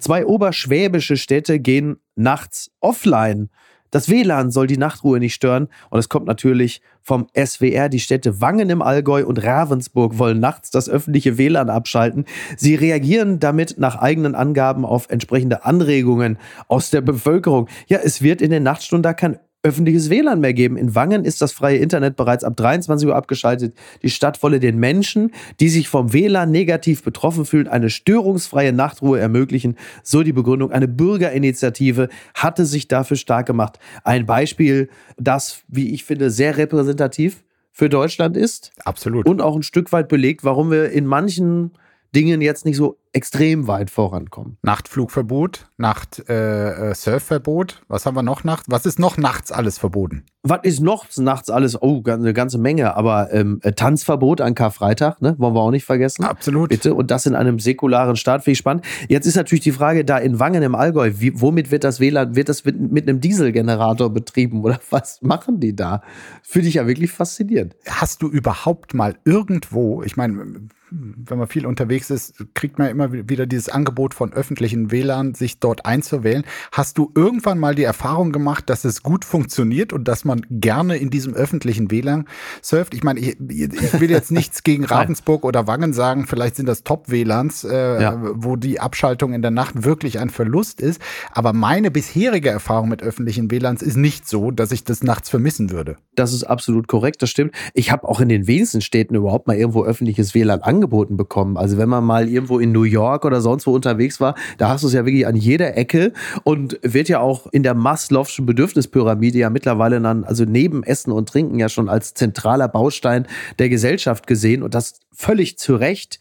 Zwei 0.00 0.26
oberschwäbische 0.26 1.16
Städte 1.16 1.60
gehen 1.60 1.96
nachts 2.16 2.72
offline. 2.80 3.50
Das 3.94 4.08
WLAN 4.08 4.50
soll 4.50 4.66
die 4.66 4.76
Nachtruhe 4.76 5.20
nicht 5.20 5.34
stören 5.34 5.68
und 5.88 6.00
es 6.00 6.08
kommt 6.08 6.26
natürlich 6.26 6.82
vom 7.00 7.28
SWR. 7.32 7.88
Die 7.88 8.00
Städte 8.00 8.40
Wangen 8.40 8.68
im 8.68 8.82
Allgäu 8.82 9.24
und 9.24 9.44
Ravensburg 9.44 10.18
wollen 10.18 10.40
nachts 10.40 10.72
das 10.72 10.88
öffentliche 10.88 11.38
WLAN 11.38 11.70
abschalten. 11.70 12.24
Sie 12.56 12.74
reagieren 12.74 13.38
damit 13.38 13.78
nach 13.78 13.94
eigenen 13.94 14.34
Angaben 14.34 14.84
auf 14.84 15.10
entsprechende 15.10 15.64
Anregungen 15.64 16.38
aus 16.66 16.90
der 16.90 17.02
Bevölkerung. 17.02 17.68
Ja, 17.86 18.00
es 18.02 18.20
wird 18.20 18.42
in 18.42 18.50
den 18.50 18.64
Nachtstunden 18.64 19.04
da 19.04 19.14
kein 19.14 19.38
öffentliches 19.64 20.10
WLAN 20.10 20.40
mehr 20.40 20.52
geben. 20.54 20.76
In 20.76 20.94
Wangen 20.94 21.24
ist 21.24 21.42
das 21.42 21.52
freie 21.52 21.78
Internet 21.78 22.16
bereits 22.16 22.44
ab 22.44 22.56
23 22.56 23.08
Uhr 23.08 23.16
abgeschaltet. 23.16 23.74
Die 24.02 24.10
Stadt 24.10 24.42
wolle 24.42 24.60
den 24.60 24.78
Menschen, 24.78 25.32
die 25.58 25.68
sich 25.70 25.88
vom 25.88 26.12
WLAN 26.12 26.50
negativ 26.50 27.02
betroffen 27.02 27.44
fühlen, 27.46 27.66
eine 27.66 27.90
störungsfreie 27.90 28.72
Nachtruhe 28.72 29.18
ermöglichen. 29.18 29.76
So 30.02 30.22
die 30.22 30.32
Begründung. 30.32 30.70
Eine 30.70 30.86
Bürgerinitiative 30.86 32.10
hatte 32.34 32.66
sich 32.66 32.88
dafür 32.88 33.16
stark 33.16 33.46
gemacht. 33.46 33.78
Ein 34.04 34.26
Beispiel, 34.26 34.88
das, 35.16 35.62
wie 35.68 35.94
ich 35.94 36.04
finde, 36.04 36.30
sehr 36.30 36.56
repräsentativ 36.56 37.42
für 37.72 37.88
Deutschland 37.88 38.36
ist. 38.36 38.70
Absolut. 38.84 39.26
Und 39.26 39.40
auch 39.40 39.56
ein 39.56 39.62
Stück 39.62 39.92
weit 39.92 40.08
belegt, 40.08 40.44
warum 40.44 40.70
wir 40.70 40.90
in 40.90 41.06
manchen 41.06 41.72
Dingen 42.14 42.40
jetzt 42.40 42.64
nicht 42.64 42.76
so 42.76 42.98
extrem 43.12 43.66
weit 43.68 43.90
vorankommen. 43.90 44.58
Nachtflugverbot, 44.62 45.68
Nacht-Surfverbot. 45.76 47.72
Äh, 47.72 47.74
äh 47.74 47.84
was 47.88 48.06
haben 48.06 48.16
wir 48.16 48.22
noch 48.22 48.44
nachts? 48.44 48.66
Was 48.68 48.86
ist 48.86 48.98
noch 48.98 49.16
nachts 49.16 49.52
alles 49.52 49.78
verboten? 49.78 50.24
Was 50.42 50.60
ist 50.64 50.80
noch 50.80 51.06
nachts 51.16 51.48
alles? 51.48 51.80
Oh, 51.80 52.02
eine 52.04 52.34
ganze 52.34 52.58
Menge. 52.58 52.96
Aber 52.96 53.32
ähm, 53.32 53.60
äh, 53.62 53.72
Tanzverbot 53.72 54.40
an 54.40 54.54
Karfreitag, 54.54 55.22
ne? 55.22 55.36
Wollen 55.38 55.54
wir 55.54 55.60
auch 55.60 55.70
nicht 55.70 55.84
vergessen. 55.84 56.24
Absolut. 56.24 56.70
Bitte. 56.70 56.94
Und 56.94 57.10
das 57.10 57.24
in 57.26 57.34
einem 57.34 57.60
säkularen 57.60 58.16
Staat, 58.16 58.42
finde 58.42 58.52
ich 58.52 58.58
spannend. 58.58 58.84
Jetzt 59.08 59.26
ist 59.26 59.36
natürlich 59.36 59.62
die 59.62 59.72
Frage, 59.72 60.04
da 60.04 60.18
in 60.18 60.40
Wangen 60.40 60.62
im 60.62 60.74
Allgäu, 60.74 61.12
wie, 61.16 61.40
womit 61.40 61.70
wird 61.70 61.84
das 61.84 62.00
WLAN, 62.00 62.34
wird 62.34 62.48
das 62.48 62.64
mit, 62.64 62.78
mit 62.92 63.08
einem 63.08 63.20
Dieselgenerator 63.20 64.10
betrieben 64.10 64.62
oder 64.62 64.80
was 64.90 65.22
machen 65.22 65.60
die 65.60 65.74
da? 65.76 66.02
Finde 66.42 66.68
ich 66.68 66.74
ja 66.74 66.86
wirklich 66.86 67.12
faszinierend. 67.12 67.76
Hast 67.88 68.22
du 68.22 68.28
überhaupt 68.28 68.92
mal 68.92 69.14
irgendwo, 69.24 70.02
ich 70.02 70.16
meine, 70.16 70.68
wenn 70.94 71.38
man 71.38 71.48
viel 71.48 71.66
unterwegs 71.66 72.10
ist, 72.10 72.34
kriegt 72.54 72.78
man 72.78 72.88
immer 72.88 73.12
wieder 73.12 73.46
dieses 73.46 73.68
Angebot 73.68 74.14
von 74.14 74.32
öffentlichen 74.32 74.90
WLAN, 74.90 75.34
sich 75.34 75.58
dort 75.58 75.86
einzuwählen. 75.86 76.44
Hast 76.72 76.98
du 76.98 77.10
irgendwann 77.14 77.58
mal 77.58 77.74
die 77.74 77.82
Erfahrung 77.82 78.32
gemacht, 78.32 78.70
dass 78.70 78.84
es 78.84 79.02
gut 79.02 79.24
funktioniert 79.24 79.92
und 79.92 80.06
dass 80.06 80.24
man 80.24 80.46
gerne 80.50 80.96
in 80.96 81.10
diesem 81.10 81.34
öffentlichen 81.34 81.90
WLAN 81.90 82.26
surft? 82.62 82.94
Ich 82.94 83.02
meine, 83.02 83.20
ich, 83.20 83.36
ich 83.40 84.00
will 84.00 84.10
jetzt 84.10 84.30
nichts 84.30 84.62
gegen 84.62 84.84
Ravensburg 84.84 85.44
oder 85.44 85.66
Wangen 85.66 85.92
sagen, 85.92 86.26
vielleicht 86.26 86.56
sind 86.56 86.66
das 86.66 86.84
Top-WLANs, 86.84 87.64
äh, 87.64 88.02
ja. 88.02 88.20
wo 88.34 88.56
die 88.56 88.80
Abschaltung 88.80 89.32
in 89.32 89.42
der 89.42 89.50
Nacht 89.50 89.84
wirklich 89.84 90.18
ein 90.18 90.30
Verlust 90.30 90.80
ist. 90.80 91.00
Aber 91.32 91.52
meine 91.52 91.90
bisherige 91.90 92.50
Erfahrung 92.50 92.88
mit 92.88 93.02
öffentlichen 93.02 93.50
WLANs 93.50 93.82
ist 93.82 93.96
nicht 93.96 94.28
so, 94.28 94.50
dass 94.50 94.70
ich 94.70 94.84
das 94.84 95.02
nachts 95.02 95.28
vermissen 95.28 95.70
würde. 95.70 95.96
Das 96.14 96.32
ist 96.32 96.44
absolut 96.44 96.86
korrekt, 96.86 97.22
das 97.22 97.30
stimmt. 97.30 97.52
Ich 97.72 97.90
habe 97.90 98.08
auch 98.08 98.20
in 98.20 98.28
den 98.28 98.46
wenigsten 98.46 98.80
Städten 98.80 99.14
überhaupt 99.14 99.46
mal 99.46 99.56
irgendwo 99.56 99.84
öffentliches 99.84 100.34
WLAN 100.34 100.62
angeboten 100.62 100.83
angeboten 100.84 101.16
bekommen. 101.16 101.56
Also 101.56 101.78
wenn 101.78 101.88
man 101.88 102.04
mal 102.04 102.28
irgendwo 102.28 102.58
in 102.58 102.72
New 102.72 102.82
York 102.82 103.24
oder 103.24 103.40
sonst 103.40 103.66
wo 103.66 103.72
unterwegs 103.72 104.20
war, 104.20 104.34
da 104.58 104.68
hast 104.68 104.82
du 104.82 104.88
es 104.88 104.92
ja 104.92 105.06
wirklich 105.06 105.26
an 105.26 105.34
jeder 105.34 105.76
Ecke 105.76 106.12
und 106.42 106.78
wird 106.82 107.08
ja 107.08 107.20
auch 107.20 107.46
in 107.52 107.62
der 107.62 107.74
Maslow'schen 107.74 108.44
Bedürfnispyramide 108.44 109.38
ja 109.38 109.50
mittlerweile 109.50 110.00
dann, 110.00 110.24
also 110.24 110.44
neben 110.44 110.82
Essen 110.82 111.10
und 111.10 111.28
Trinken 111.28 111.58
ja 111.58 111.68
schon 111.70 111.88
als 111.88 112.12
zentraler 112.12 112.68
Baustein 112.68 113.26
der 113.58 113.70
Gesellschaft 113.70 114.26
gesehen 114.26 114.62
und 114.62 114.74
das 114.74 115.00
völlig 115.12 115.58
zu 115.58 115.76
Recht. 115.76 116.20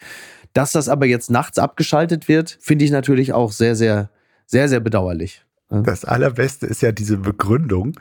Dass 0.54 0.72
das 0.72 0.88
aber 0.88 1.08
jetzt 1.08 1.30
nachts 1.30 1.58
abgeschaltet 1.58 2.28
wird, 2.28 2.58
finde 2.62 2.86
ich 2.86 2.92
natürlich 2.92 3.34
auch 3.34 3.52
sehr, 3.52 3.76
sehr, 3.76 4.10
sehr, 4.46 4.70
sehr 4.70 4.80
bedauerlich. 4.80 5.44
Das 5.70 6.06
Allerbeste 6.06 6.68
ist 6.68 6.82
ja 6.84 6.92
diese 6.92 7.18
Begründung. 7.18 7.94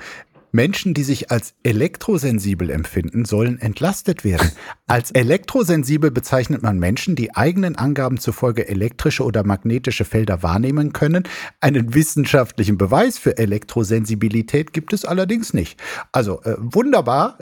Menschen, 0.53 0.93
die 0.93 1.03
sich 1.03 1.31
als 1.31 1.55
elektrosensibel 1.63 2.71
empfinden, 2.71 3.25
sollen 3.25 3.59
entlastet 3.59 4.23
werden. 4.23 4.53
Als 4.87 5.11
elektrosensibel 5.11 6.11
bezeichnet 6.11 6.63
man 6.63 6.79
Menschen, 6.79 7.17
die 7.17 7.35
eigenen 7.35 7.77
Angaben 7.77 8.19
zufolge 8.19 8.69
elektrische 8.69 9.25
oder 9.25 9.45
magnetische 9.45 10.05
Felder 10.05 10.43
wahrnehmen 10.43 10.93
können. 10.93 11.25
Einen 11.61 11.95
wissenschaftlichen 11.95 12.77
Beweis 12.77 13.19
für 13.19 13.39
Elektrosensibilität 13.39 14.75
gibt 14.75 14.93
es 14.93 15.07
allerdings 15.07 15.55
nicht. 15.55 15.81
Also 16.13 16.43
äh, 16.43 16.55
wunderbar. 16.59 17.39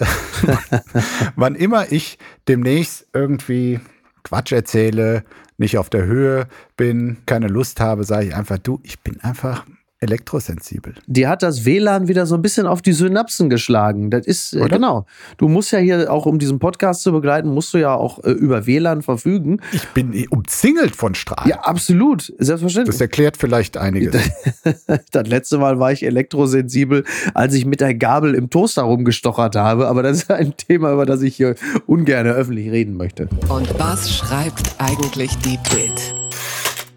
Wann 1.36 1.56
immer 1.56 1.90
ich 1.90 2.18
demnächst 2.46 3.08
irgendwie 3.12 3.80
Quatsch 4.22 4.52
erzähle, 4.52 5.24
nicht 5.58 5.78
auf 5.78 5.90
der 5.90 6.04
Höhe 6.04 6.46
bin, 6.76 7.18
keine 7.26 7.48
Lust 7.48 7.80
habe, 7.80 8.04
sage 8.04 8.28
ich 8.28 8.34
einfach, 8.34 8.58
du, 8.58 8.80
ich 8.84 9.00
bin 9.00 9.20
einfach 9.20 9.66
elektrosensibel. 10.00 10.94
Die 11.06 11.26
hat 11.26 11.42
das 11.42 11.66
WLAN 11.66 12.08
wieder 12.08 12.24
so 12.24 12.34
ein 12.34 12.42
bisschen 12.42 12.66
auf 12.66 12.80
die 12.80 12.92
Synapsen 12.92 13.50
geschlagen. 13.50 14.10
Das 14.10 14.26
ist, 14.26 14.54
äh, 14.54 14.66
genau. 14.66 15.04
Du 15.36 15.46
musst 15.48 15.72
ja 15.72 15.78
hier 15.78 16.10
auch, 16.10 16.24
um 16.24 16.38
diesen 16.38 16.58
Podcast 16.58 17.02
zu 17.02 17.12
begleiten, 17.12 17.50
musst 17.50 17.74
du 17.74 17.78
ja 17.78 17.94
auch 17.94 18.24
äh, 18.24 18.30
über 18.30 18.66
WLAN 18.66 19.02
verfügen. 19.02 19.60
Ich 19.72 19.86
bin 19.88 20.26
umzingelt 20.30 20.96
von 20.96 21.14
Strahlen. 21.14 21.50
Ja, 21.50 21.60
absolut. 21.60 22.32
Selbstverständlich. 22.38 22.94
Das 22.94 23.00
erklärt 23.00 23.36
vielleicht 23.36 23.76
einiges. 23.76 24.16
das 25.12 25.28
letzte 25.28 25.58
Mal 25.58 25.78
war 25.78 25.92
ich 25.92 26.02
elektrosensibel, 26.02 27.04
als 27.34 27.52
ich 27.54 27.66
mit 27.66 27.80
der 27.80 27.94
Gabel 27.94 28.34
im 28.34 28.48
Toaster 28.48 28.82
rumgestochert 28.82 29.54
habe. 29.56 29.86
Aber 29.86 30.02
das 30.02 30.22
ist 30.22 30.30
ein 30.30 30.56
Thema, 30.56 30.92
über 30.94 31.04
das 31.04 31.20
ich 31.20 31.36
hier 31.36 31.56
ungern 31.86 32.26
öffentlich 32.26 32.70
reden 32.70 32.96
möchte. 32.96 33.28
Und 33.48 33.78
was 33.78 34.10
schreibt 34.10 34.74
eigentlich 34.78 35.36
die 35.38 35.58
Bild? 35.70 36.14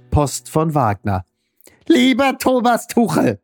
Post 0.10 0.49
von 0.49 0.74
Wagner. 0.74 1.26
Lieber 1.88 2.38
Thomas 2.38 2.88
Tuchel, 2.88 3.39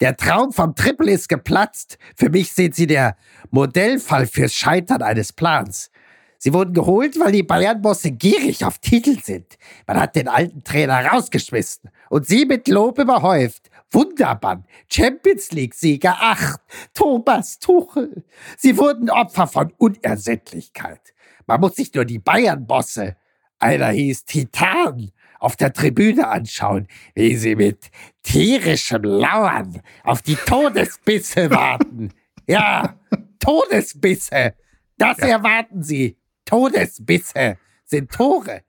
der 0.00 0.16
Traum 0.16 0.52
vom 0.52 0.74
Triple 0.74 1.10
ist 1.10 1.28
geplatzt. 1.28 1.98
Für 2.16 2.28
mich 2.28 2.52
sind 2.52 2.74
Sie 2.74 2.86
der 2.86 3.16
Modellfall 3.50 4.26
fürs 4.26 4.54
Scheitern 4.54 5.02
eines 5.02 5.32
Plans. 5.32 5.90
Sie 6.38 6.52
wurden 6.52 6.74
geholt, 6.74 7.18
weil 7.18 7.32
die 7.32 7.42
Bayern-Bosse 7.42 8.12
gierig 8.12 8.64
auf 8.64 8.78
Titel 8.78 9.18
sind. 9.20 9.56
Man 9.86 9.98
hat 9.98 10.14
den 10.14 10.28
alten 10.28 10.62
Trainer 10.62 11.04
rausgeschmissen 11.06 11.90
und 12.10 12.26
Sie 12.26 12.44
mit 12.44 12.68
Lob 12.68 12.98
überhäuft. 12.98 13.70
Wunderbar. 13.90 14.62
Champions 14.88 15.50
League-Sieger 15.52 16.16
8. 16.20 16.60
Thomas 16.92 17.58
Tuchel. 17.58 18.24
Sie 18.58 18.76
wurden 18.76 19.10
Opfer 19.10 19.46
von 19.46 19.72
Unersättlichkeit. 19.78 21.14
Man 21.46 21.60
muss 21.60 21.76
sich 21.76 21.94
nur 21.94 22.04
die 22.04 22.18
Bayern-Bosse, 22.18 23.16
einer 23.58 23.88
hieß 23.88 24.26
Titan, 24.26 25.10
auf 25.38 25.56
der 25.56 25.72
Tribüne 25.72 26.28
anschauen, 26.28 26.88
wie 27.14 27.36
sie 27.36 27.56
mit 27.56 27.90
tierischem 28.22 29.02
Lauern 29.04 29.80
auf 30.02 30.22
die 30.22 30.36
Todesbisse 30.36 31.50
warten. 31.50 32.12
Ja, 32.46 32.98
Todesbisse. 33.38 34.54
Das 34.96 35.18
ja. 35.18 35.26
erwarten 35.26 35.82
sie. 35.82 36.18
Todesbisse 36.44 37.58
sind 37.84 38.10
Tore. 38.10 38.62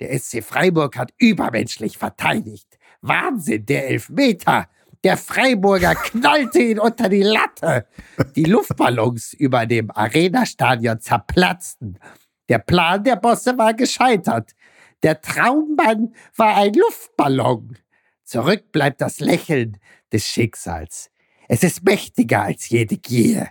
Der 0.00 0.18
SC 0.18 0.42
Freiburg 0.42 0.96
hat 0.96 1.12
übermenschlich 1.18 1.98
verteidigt. 1.98 2.78
Wahnsinn, 3.00 3.64
der 3.66 3.88
Elfmeter. 3.88 4.68
Der 5.02 5.16
Freiburger 5.16 5.94
knallte 5.94 6.60
ihn 6.60 6.78
unter 6.78 7.08
die 7.08 7.22
Latte. 7.22 7.86
Die 8.34 8.44
Luftballons 8.44 9.34
über 9.34 9.66
dem 9.66 9.90
Arena-Stadion 9.90 11.00
zerplatzten. 11.00 11.98
Der 12.48 12.58
Plan 12.58 13.04
der 13.04 13.16
Bosse 13.16 13.56
war 13.56 13.74
gescheitert. 13.74 14.52
Der 15.04 15.20
Traummann 15.20 16.14
war 16.34 16.56
ein 16.56 16.72
Luftballon. 16.72 17.76
Zurück 18.24 18.72
bleibt 18.72 19.02
das 19.02 19.20
Lächeln 19.20 19.76
des 20.10 20.26
Schicksals. 20.26 21.10
Es 21.46 21.62
ist 21.62 21.84
mächtiger 21.84 22.40
als 22.40 22.70
jede 22.70 22.96
Gier. 22.96 23.50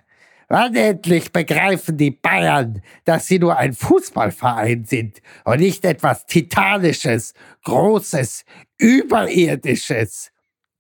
Wann 0.50 0.76
endlich 0.76 1.32
begreifen 1.32 1.96
die 1.96 2.10
Bayern, 2.10 2.82
dass 3.06 3.28
sie 3.28 3.38
nur 3.38 3.56
ein 3.56 3.74
Fußballverein 3.74 4.86
sind 4.86 5.22
und 5.46 5.60
nicht 5.60 5.86
etwas 5.86 6.26
Titanisches, 6.26 7.36
Großes, 7.66 8.46
Überirdisches. 8.80 10.32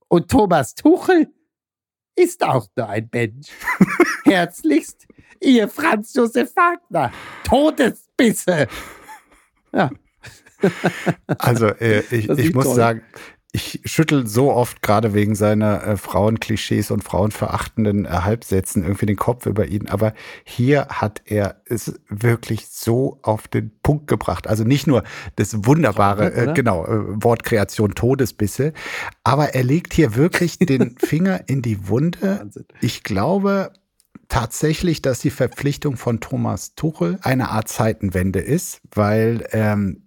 Und 0.07 0.31
Thomas 0.31 0.73
Tuchel 0.73 1.31
ist 2.15 2.43
auch 2.43 2.65
nur 2.75 2.89
ein 2.89 3.07
Mensch. 3.13 3.49
Herzlichst, 4.25 5.05
ihr 5.39 5.69
Franz 5.69 6.15
Josef 6.15 6.55
Wagner. 6.55 7.11
Todesbisse. 7.43 8.67
Ja. 9.71 9.91
Also 11.37 11.67
äh, 11.67 12.03
ich, 12.11 12.29
ich 12.29 12.53
muss 12.53 12.65
toll. 12.65 12.75
sagen, 12.75 13.01
ich 13.55 13.81
schüttel 13.85 14.25
so 14.25 14.51
oft 14.51 14.81
gerade 14.81 15.13
wegen 15.13 15.35
seiner 15.35 15.85
äh, 15.85 15.95
Frauenklischees 15.95 16.89
und 16.89 17.03
frauenverachtenden 17.03 18.05
äh, 18.05 18.09
Halbsätzen 18.09 18.81
irgendwie 18.81 19.05
den 19.05 19.15
Kopf 19.15 19.45
über 19.45 19.67
ihn. 19.67 19.87
Aber 19.89 20.13
hier 20.43 20.87
hat 20.89 21.21
er 21.25 21.61
es 21.65 21.93
wirklich 22.09 22.67
so 22.69 23.19
auf 23.21 23.47
den 23.47 23.71
Punkt 23.83 24.07
gebracht. 24.07 24.47
Also 24.47 24.63
nicht 24.63 24.87
nur 24.87 25.03
das 25.35 25.65
wunderbare, 25.67 26.33
äh, 26.33 26.53
genau, 26.53 26.83
äh, 26.83 27.23
Wortkreation 27.23 27.93
Todesbisse, 27.93 28.73
aber 29.23 29.53
er 29.53 29.63
legt 29.63 29.93
hier 29.93 30.15
wirklich 30.15 30.57
den 30.57 30.95
Finger 30.97 31.41
in 31.45 31.61
die 31.61 31.87
Wunde. 31.87 32.39
Wahnsinn. 32.39 32.65
Ich 32.81 33.03
glaube, 33.03 33.71
tatsächlich, 34.29 35.03
dass 35.03 35.19
die 35.19 35.29
Verpflichtung 35.29 35.95
von 35.95 36.19
Thomas 36.21 36.73
Tuchel 36.73 37.19
eine 37.21 37.49
Art 37.49 37.67
Zeitenwende 37.67 38.39
ist, 38.39 38.81
weil 38.95 39.47
ähm, 39.51 40.02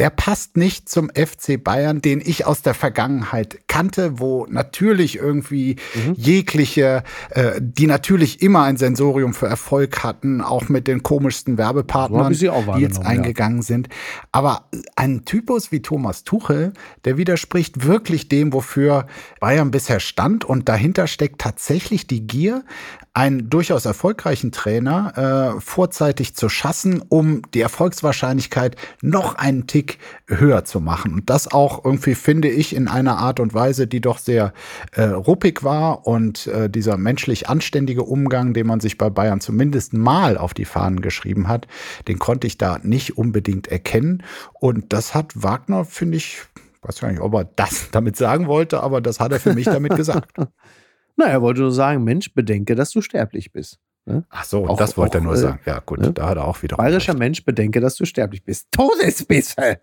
der 0.00 0.08
passt 0.08 0.56
nicht 0.56 0.88
zum 0.88 1.10
FC 1.10 1.62
Bayern, 1.62 2.00
den 2.00 2.22
ich 2.24 2.46
aus 2.46 2.62
der 2.62 2.72
Vergangenheit 2.72 3.68
kannte, 3.68 4.18
wo 4.18 4.46
natürlich 4.48 5.18
irgendwie 5.18 5.76
mhm. 5.94 6.14
jegliche, 6.16 7.04
äh, 7.28 7.60
die 7.60 7.86
natürlich 7.86 8.40
immer 8.40 8.62
ein 8.62 8.78
Sensorium 8.78 9.34
für 9.34 9.46
Erfolg 9.46 10.02
hatten, 10.02 10.40
auch 10.40 10.70
mit 10.70 10.86
den 10.86 11.02
komischsten 11.02 11.58
Werbepartnern, 11.58 12.32
die 12.32 12.80
jetzt 12.80 13.04
eingegangen 13.04 13.58
ja. 13.58 13.62
sind. 13.62 13.90
Aber 14.32 14.70
ein 14.96 15.26
Typus 15.26 15.70
wie 15.70 15.82
Thomas 15.82 16.24
Tuchel, 16.24 16.72
der 17.04 17.18
widerspricht 17.18 17.84
wirklich 17.84 18.28
dem, 18.28 18.54
wofür 18.54 19.06
Bayern 19.38 19.70
bisher 19.70 20.00
stand 20.00 20.46
und 20.46 20.70
dahinter 20.70 21.08
steckt 21.08 21.42
tatsächlich 21.42 22.06
die 22.06 22.26
Gier, 22.26 22.64
einen 23.12 23.50
durchaus 23.50 23.84
erfolgreichen 23.86 24.52
Trainer 24.52 25.56
äh, 25.56 25.60
vorzeitig 25.60 26.36
zu 26.36 26.48
schassen, 26.48 27.02
um 27.08 27.42
die 27.52 27.60
Erfolgswahrscheinlichkeit 27.60 28.76
noch 29.02 29.34
einen 29.34 29.66
Tick 29.66 29.89
Höher 30.26 30.64
zu 30.64 30.80
machen. 30.80 31.14
Und 31.14 31.30
das 31.30 31.50
auch 31.50 31.84
irgendwie, 31.84 32.14
finde 32.14 32.48
ich, 32.48 32.74
in 32.74 32.88
einer 32.88 33.18
Art 33.18 33.40
und 33.40 33.54
Weise, 33.54 33.86
die 33.86 34.00
doch 34.00 34.18
sehr 34.18 34.52
äh, 34.92 35.02
ruppig 35.02 35.62
war 35.64 36.06
und 36.06 36.46
äh, 36.46 36.68
dieser 36.68 36.96
menschlich 36.96 37.48
anständige 37.48 38.02
Umgang, 38.02 38.54
den 38.54 38.66
man 38.66 38.80
sich 38.80 38.98
bei 38.98 39.10
Bayern 39.10 39.40
zumindest 39.40 39.92
mal 39.92 40.38
auf 40.38 40.54
die 40.54 40.64
Fahnen 40.64 41.00
geschrieben 41.00 41.48
hat, 41.48 41.66
den 42.08 42.18
konnte 42.18 42.46
ich 42.46 42.58
da 42.58 42.78
nicht 42.82 43.18
unbedingt 43.18 43.68
erkennen. 43.68 44.22
Und 44.54 44.92
das 44.92 45.14
hat 45.14 45.42
Wagner, 45.42 45.84
finde 45.84 46.16
ich, 46.16 46.42
weiß 46.82 47.00
gar 47.00 47.10
nicht, 47.10 47.20
ob 47.20 47.34
er 47.34 47.44
das 47.44 47.88
damit 47.92 48.16
sagen 48.16 48.46
wollte, 48.46 48.82
aber 48.82 49.00
das 49.00 49.20
hat 49.20 49.32
er 49.32 49.40
für 49.40 49.54
mich 49.54 49.66
damit 49.66 49.96
gesagt. 49.96 50.32
Na, 51.16 51.26
er 51.26 51.42
wollte 51.42 51.60
nur 51.60 51.72
sagen, 51.72 52.04
Mensch, 52.04 52.32
bedenke, 52.34 52.74
dass 52.74 52.90
du 52.90 53.02
sterblich 53.02 53.52
bist. 53.52 53.78
Ne? 54.06 54.24
Ach 54.30 54.44
so, 54.44 54.66
auch, 54.66 54.78
das 54.78 54.96
wollte 54.96 55.18
auch, 55.18 55.22
er 55.22 55.24
nur 55.24 55.34
äh, 55.34 55.38
sagen. 55.38 55.60
Ja, 55.66 55.80
gut, 55.80 56.00
ne? 56.00 56.12
da 56.12 56.28
hat 56.28 56.36
er 56.36 56.46
auch 56.46 56.62
wieder. 56.62 56.76
Bayerischer 56.76 57.14
Mensch, 57.14 57.44
bedenke, 57.44 57.80
dass 57.80 57.96
du 57.96 58.04
sterblich 58.04 58.44
bist. 58.44 58.68
Todesbisse! 58.72 59.78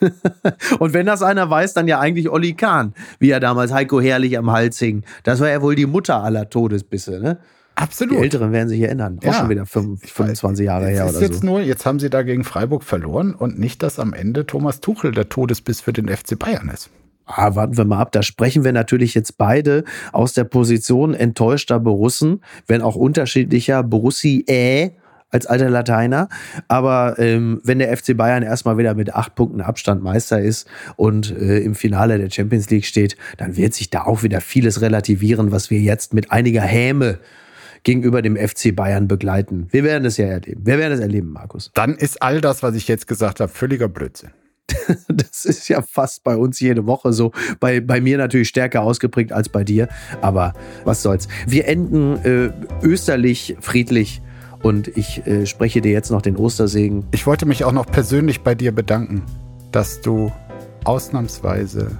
und 0.78 0.92
wenn 0.92 1.06
das 1.06 1.22
einer 1.22 1.50
weiß, 1.50 1.74
dann 1.74 1.88
ja 1.88 1.98
eigentlich 1.98 2.28
Olli 2.30 2.54
Kahn, 2.54 2.94
wie 3.18 3.30
er 3.30 3.40
damals 3.40 3.72
Heiko 3.72 4.00
Herrlich 4.00 4.38
am 4.38 4.50
Hals 4.50 4.78
hing. 4.78 5.04
Das 5.24 5.40
war 5.40 5.48
ja 5.48 5.60
wohl 5.60 5.74
die 5.74 5.86
Mutter 5.86 6.22
aller 6.22 6.48
Todesbisse, 6.48 7.20
ne? 7.20 7.38
Absolut. 7.74 8.18
Die 8.18 8.22
Älteren 8.22 8.52
werden 8.52 8.68
sich 8.68 8.80
erinnern. 8.80 9.18
Auch 9.20 9.24
ja, 9.24 9.32
schon 9.32 9.48
wieder 9.48 9.66
25 9.66 10.66
Jahre 10.66 10.88
her 10.88 11.08
oder 11.08 11.20
jetzt 11.20 11.40
so. 11.40 11.46
Nur, 11.46 11.62
jetzt 11.62 11.86
haben 11.86 11.98
sie 11.98 12.10
da 12.10 12.22
gegen 12.22 12.44
Freiburg 12.44 12.84
verloren 12.84 13.34
und 13.34 13.58
nicht, 13.58 13.82
dass 13.82 13.98
am 13.98 14.12
Ende 14.12 14.46
Thomas 14.46 14.80
Tuchel 14.80 15.12
der 15.12 15.28
Todesbiss 15.28 15.80
für 15.80 15.92
den 15.92 16.08
FC 16.08 16.38
Bayern 16.38 16.68
ist. 16.68 16.90
Ah, 17.26 17.54
warten 17.54 17.76
wir 17.76 17.84
mal 17.84 18.00
ab. 18.00 18.12
Da 18.12 18.22
sprechen 18.22 18.64
wir 18.64 18.72
natürlich 18.72 19.14
jetzt 19.14 19.38
beide 19.38 19.84
aus 20.12 20.32
der 20.32 20.44
Position 20.44 21.14
enttäuschter 21.14 21.78
Borussen, 21.80 22.42
wenn 22.66 22.82
auch 22.82 22.96
unterschiedlicher 22.96 23.82
Borussi 23.82 24.44
äh 24.46 24.90
als 25.32 25.46
alter 25.46 25.70
Lateiner. 25.70 26.28
Aber 26.68 27.18
ähm, 27.18 27.60
wenn 27.64 27.80
der 27.80 27.96
FC 27.96 28.16
Bayern 28.16 28.42
erstmal 28.42 28.78
wieder 28.78 28.94
mit 28.94 29.14
acht 29.14 29.34
Punkten 29.34 29.60
Abstand 29.60 30.02
Meister 30.02 30.40
ist 30.40 30.68
und 30.96 31.36
äh, 31.36 31.58
im 31.58 31.74
Finale 31.74 32.18
der 32.18 32.30
Champions 32.30 32.70
League 32.70 32.84
steht, 32.84 33.16
dann 33.38 33.56
wird 33.56 33.74
sich 33.74 33.90
da 33.90 34.02
auch 34.02 34.22
wieder 34.22 34.40
vieles 34.40 34.80
relativieren, 34.80 35.50
was 35.50 35.70
wir 35.70 35.80
jetzt 35.80 36.14
mit 36.14 36.30
einiger 36.30 36.60
Häme 36.60 37.18
gegenüber 37.82 38.22
dem 38.22 38.36
FC 38.36 38.76
Bayern 38.76 39.08
begleiten. 39.08 39.66
Wir 39.70 39.82
werden 39.82 40.04
es 40.04 40.16
ja 40.16 40.26
erleben. 40.26 40.64
Wir 40.64 40.78
werden 40.78 40.92
es 40.92 41.00
erleben, 41.00 41.32
Markus. 41.32 41.72
Dann 41.74 41.96
ist 41.96 42.22
all 42.22 42.40
das, 42.40 42.62
was 42.62 42.76
ich 42.76 42.86
jetzt 42.86 43.08
gesagt 43.08 43.40
habe, 43.40 43.50
völliger 43.50 43.88
Blödsinn. 43.88 44.30
Das 45.08 45.44
ist 45.44 45.68
ja 45.68 45.82
fast 45.82 46.22
bei 46.24 46.36
uns 46.36 46.60
jede 46.60 46.86
Woche 46.86 47.12
so. 47.12 47.32
Bei, 47.60 47.80
bei 47.80 48.00
mir 48.00 48.18
natürlich 48.18 48.48
stärker 48.48 48.82
ausgeprägt 48.82 49.32
als 49.32 49.48
bei 49.48 49.64
dir. 49.64 49.88
Aber 50.20 50.52
was 50.84 51.02
soll's. 51.02 51.28
Wir 51.46 51.66
enden 51.68 52.16
äh, 52.24 52.52
österlich, 52.82 53.56
friedlich. 53.60 54.22
Und 54.62 54.88
ich 54.96 55.26
äh, 55.26 55.46
spreche 55.46 55.80
dir 55.80 55.92
jetzt 55.92 56.10
noch 56.10 56.22
den 56.22 56.36
Ostersegen. 56.36 57.04
Ich 57.10 57.26
wollte 57.26 57.46
mich 57.46 57.64
auch 57.64 57.72
noch 57.72 57.86
persönlich 57.86 58.42
bei 58.42 58.54
dir 58.54 58.72
bedanken, 58.72 59.22
dass 59.72 60.00
du 60.00 60.30
ausnahmsweise 60.84 61.90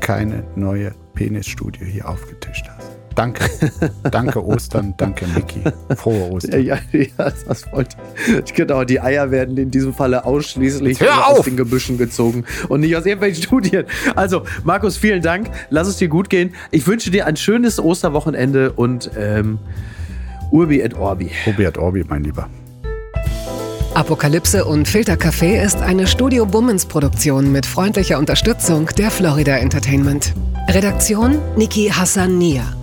keine 0.00 0.44
neue 0.54 0.92
Penisstudie 1.14 1.84
hier 1.84 2.08
aufgetischt 2.08 2.68
hast. 2.68 2.81
Danke. 3.14 3.44
danke 4.10 4.44
Ostern, 4.44 4.94
danke 4.96 5.26
Niki. 5.26 5.60
Frohe 5.96 6.30
Ostern. 6.32 6.62
Ja, 6.62 6.78
ja, 6.92 7.00
ja, 7.00 7.32
das 7.46 7.70
wollte 7.72 7.96
ich. 8.44 8.54
Genau, 8.54 8.84
die 8.84 9.00
Eier 9.00 9.30
werden 9.30 9.56
in 9.56 9.70
diesem 9.70 9.94
Falle 9.94 10.24
ausschließlich 10.24 10.98
aus 11.10 11.44
den 11.44 11.56
Gebüschen 11.56 11.98
gezogen 11.98 12.44
und 12.68 12.80
nicht 12.80 12.96
aus 12.96 13.06
irgendwelchen 13.06 13.42
Studien. 13.42 13.84
Also, 14.14 14.42
Markus, 14.64 14.96
vielen 14.96 15.22
Dank. 15.22 15.50
Lass 15.70 15.88
es 15.88 15.96
dir 15.96 16.08
gut 16.08 16.30
gehen. 16.30 16.54
Ich 16.70 16.86
wünsche 16.86 17.10
dir 17.10 17.26
ein 17.26 17.36
schönes 17.36 17.78
Osterwochenende 17.78 18.72
und 18.72 19.10
ähm, 19.16 19.58
Urbi 20.50 20.80
et 20.80 20.94
Orbi. 20.94 21.30
Urbi 21.46 21.64
et 21.64 21.78
Orbi, 21.78 22.04
mein 22.08 22.24
Lieber. 22.24 22.48
Apokalypse 23.94 24.64
und 24.64 24.88
Filtercafé 24.88 25.62
ist 25.62 25.76
eine 25.76 26.06
Studio 26.06 26.46
Bummens 26.46 26.86
Produktion 26.86 27.52
mit 27.52 27.66
freundlicher 27.66 28.18
Unterstützung 28.18 28.86
der 28.96 29.10
Florida 29.10 29.56
Entertainment. 29.58 30.32
Redaktion 30.68 31.38
Niki 31.56 31.90
Hassania. 31.90 32.81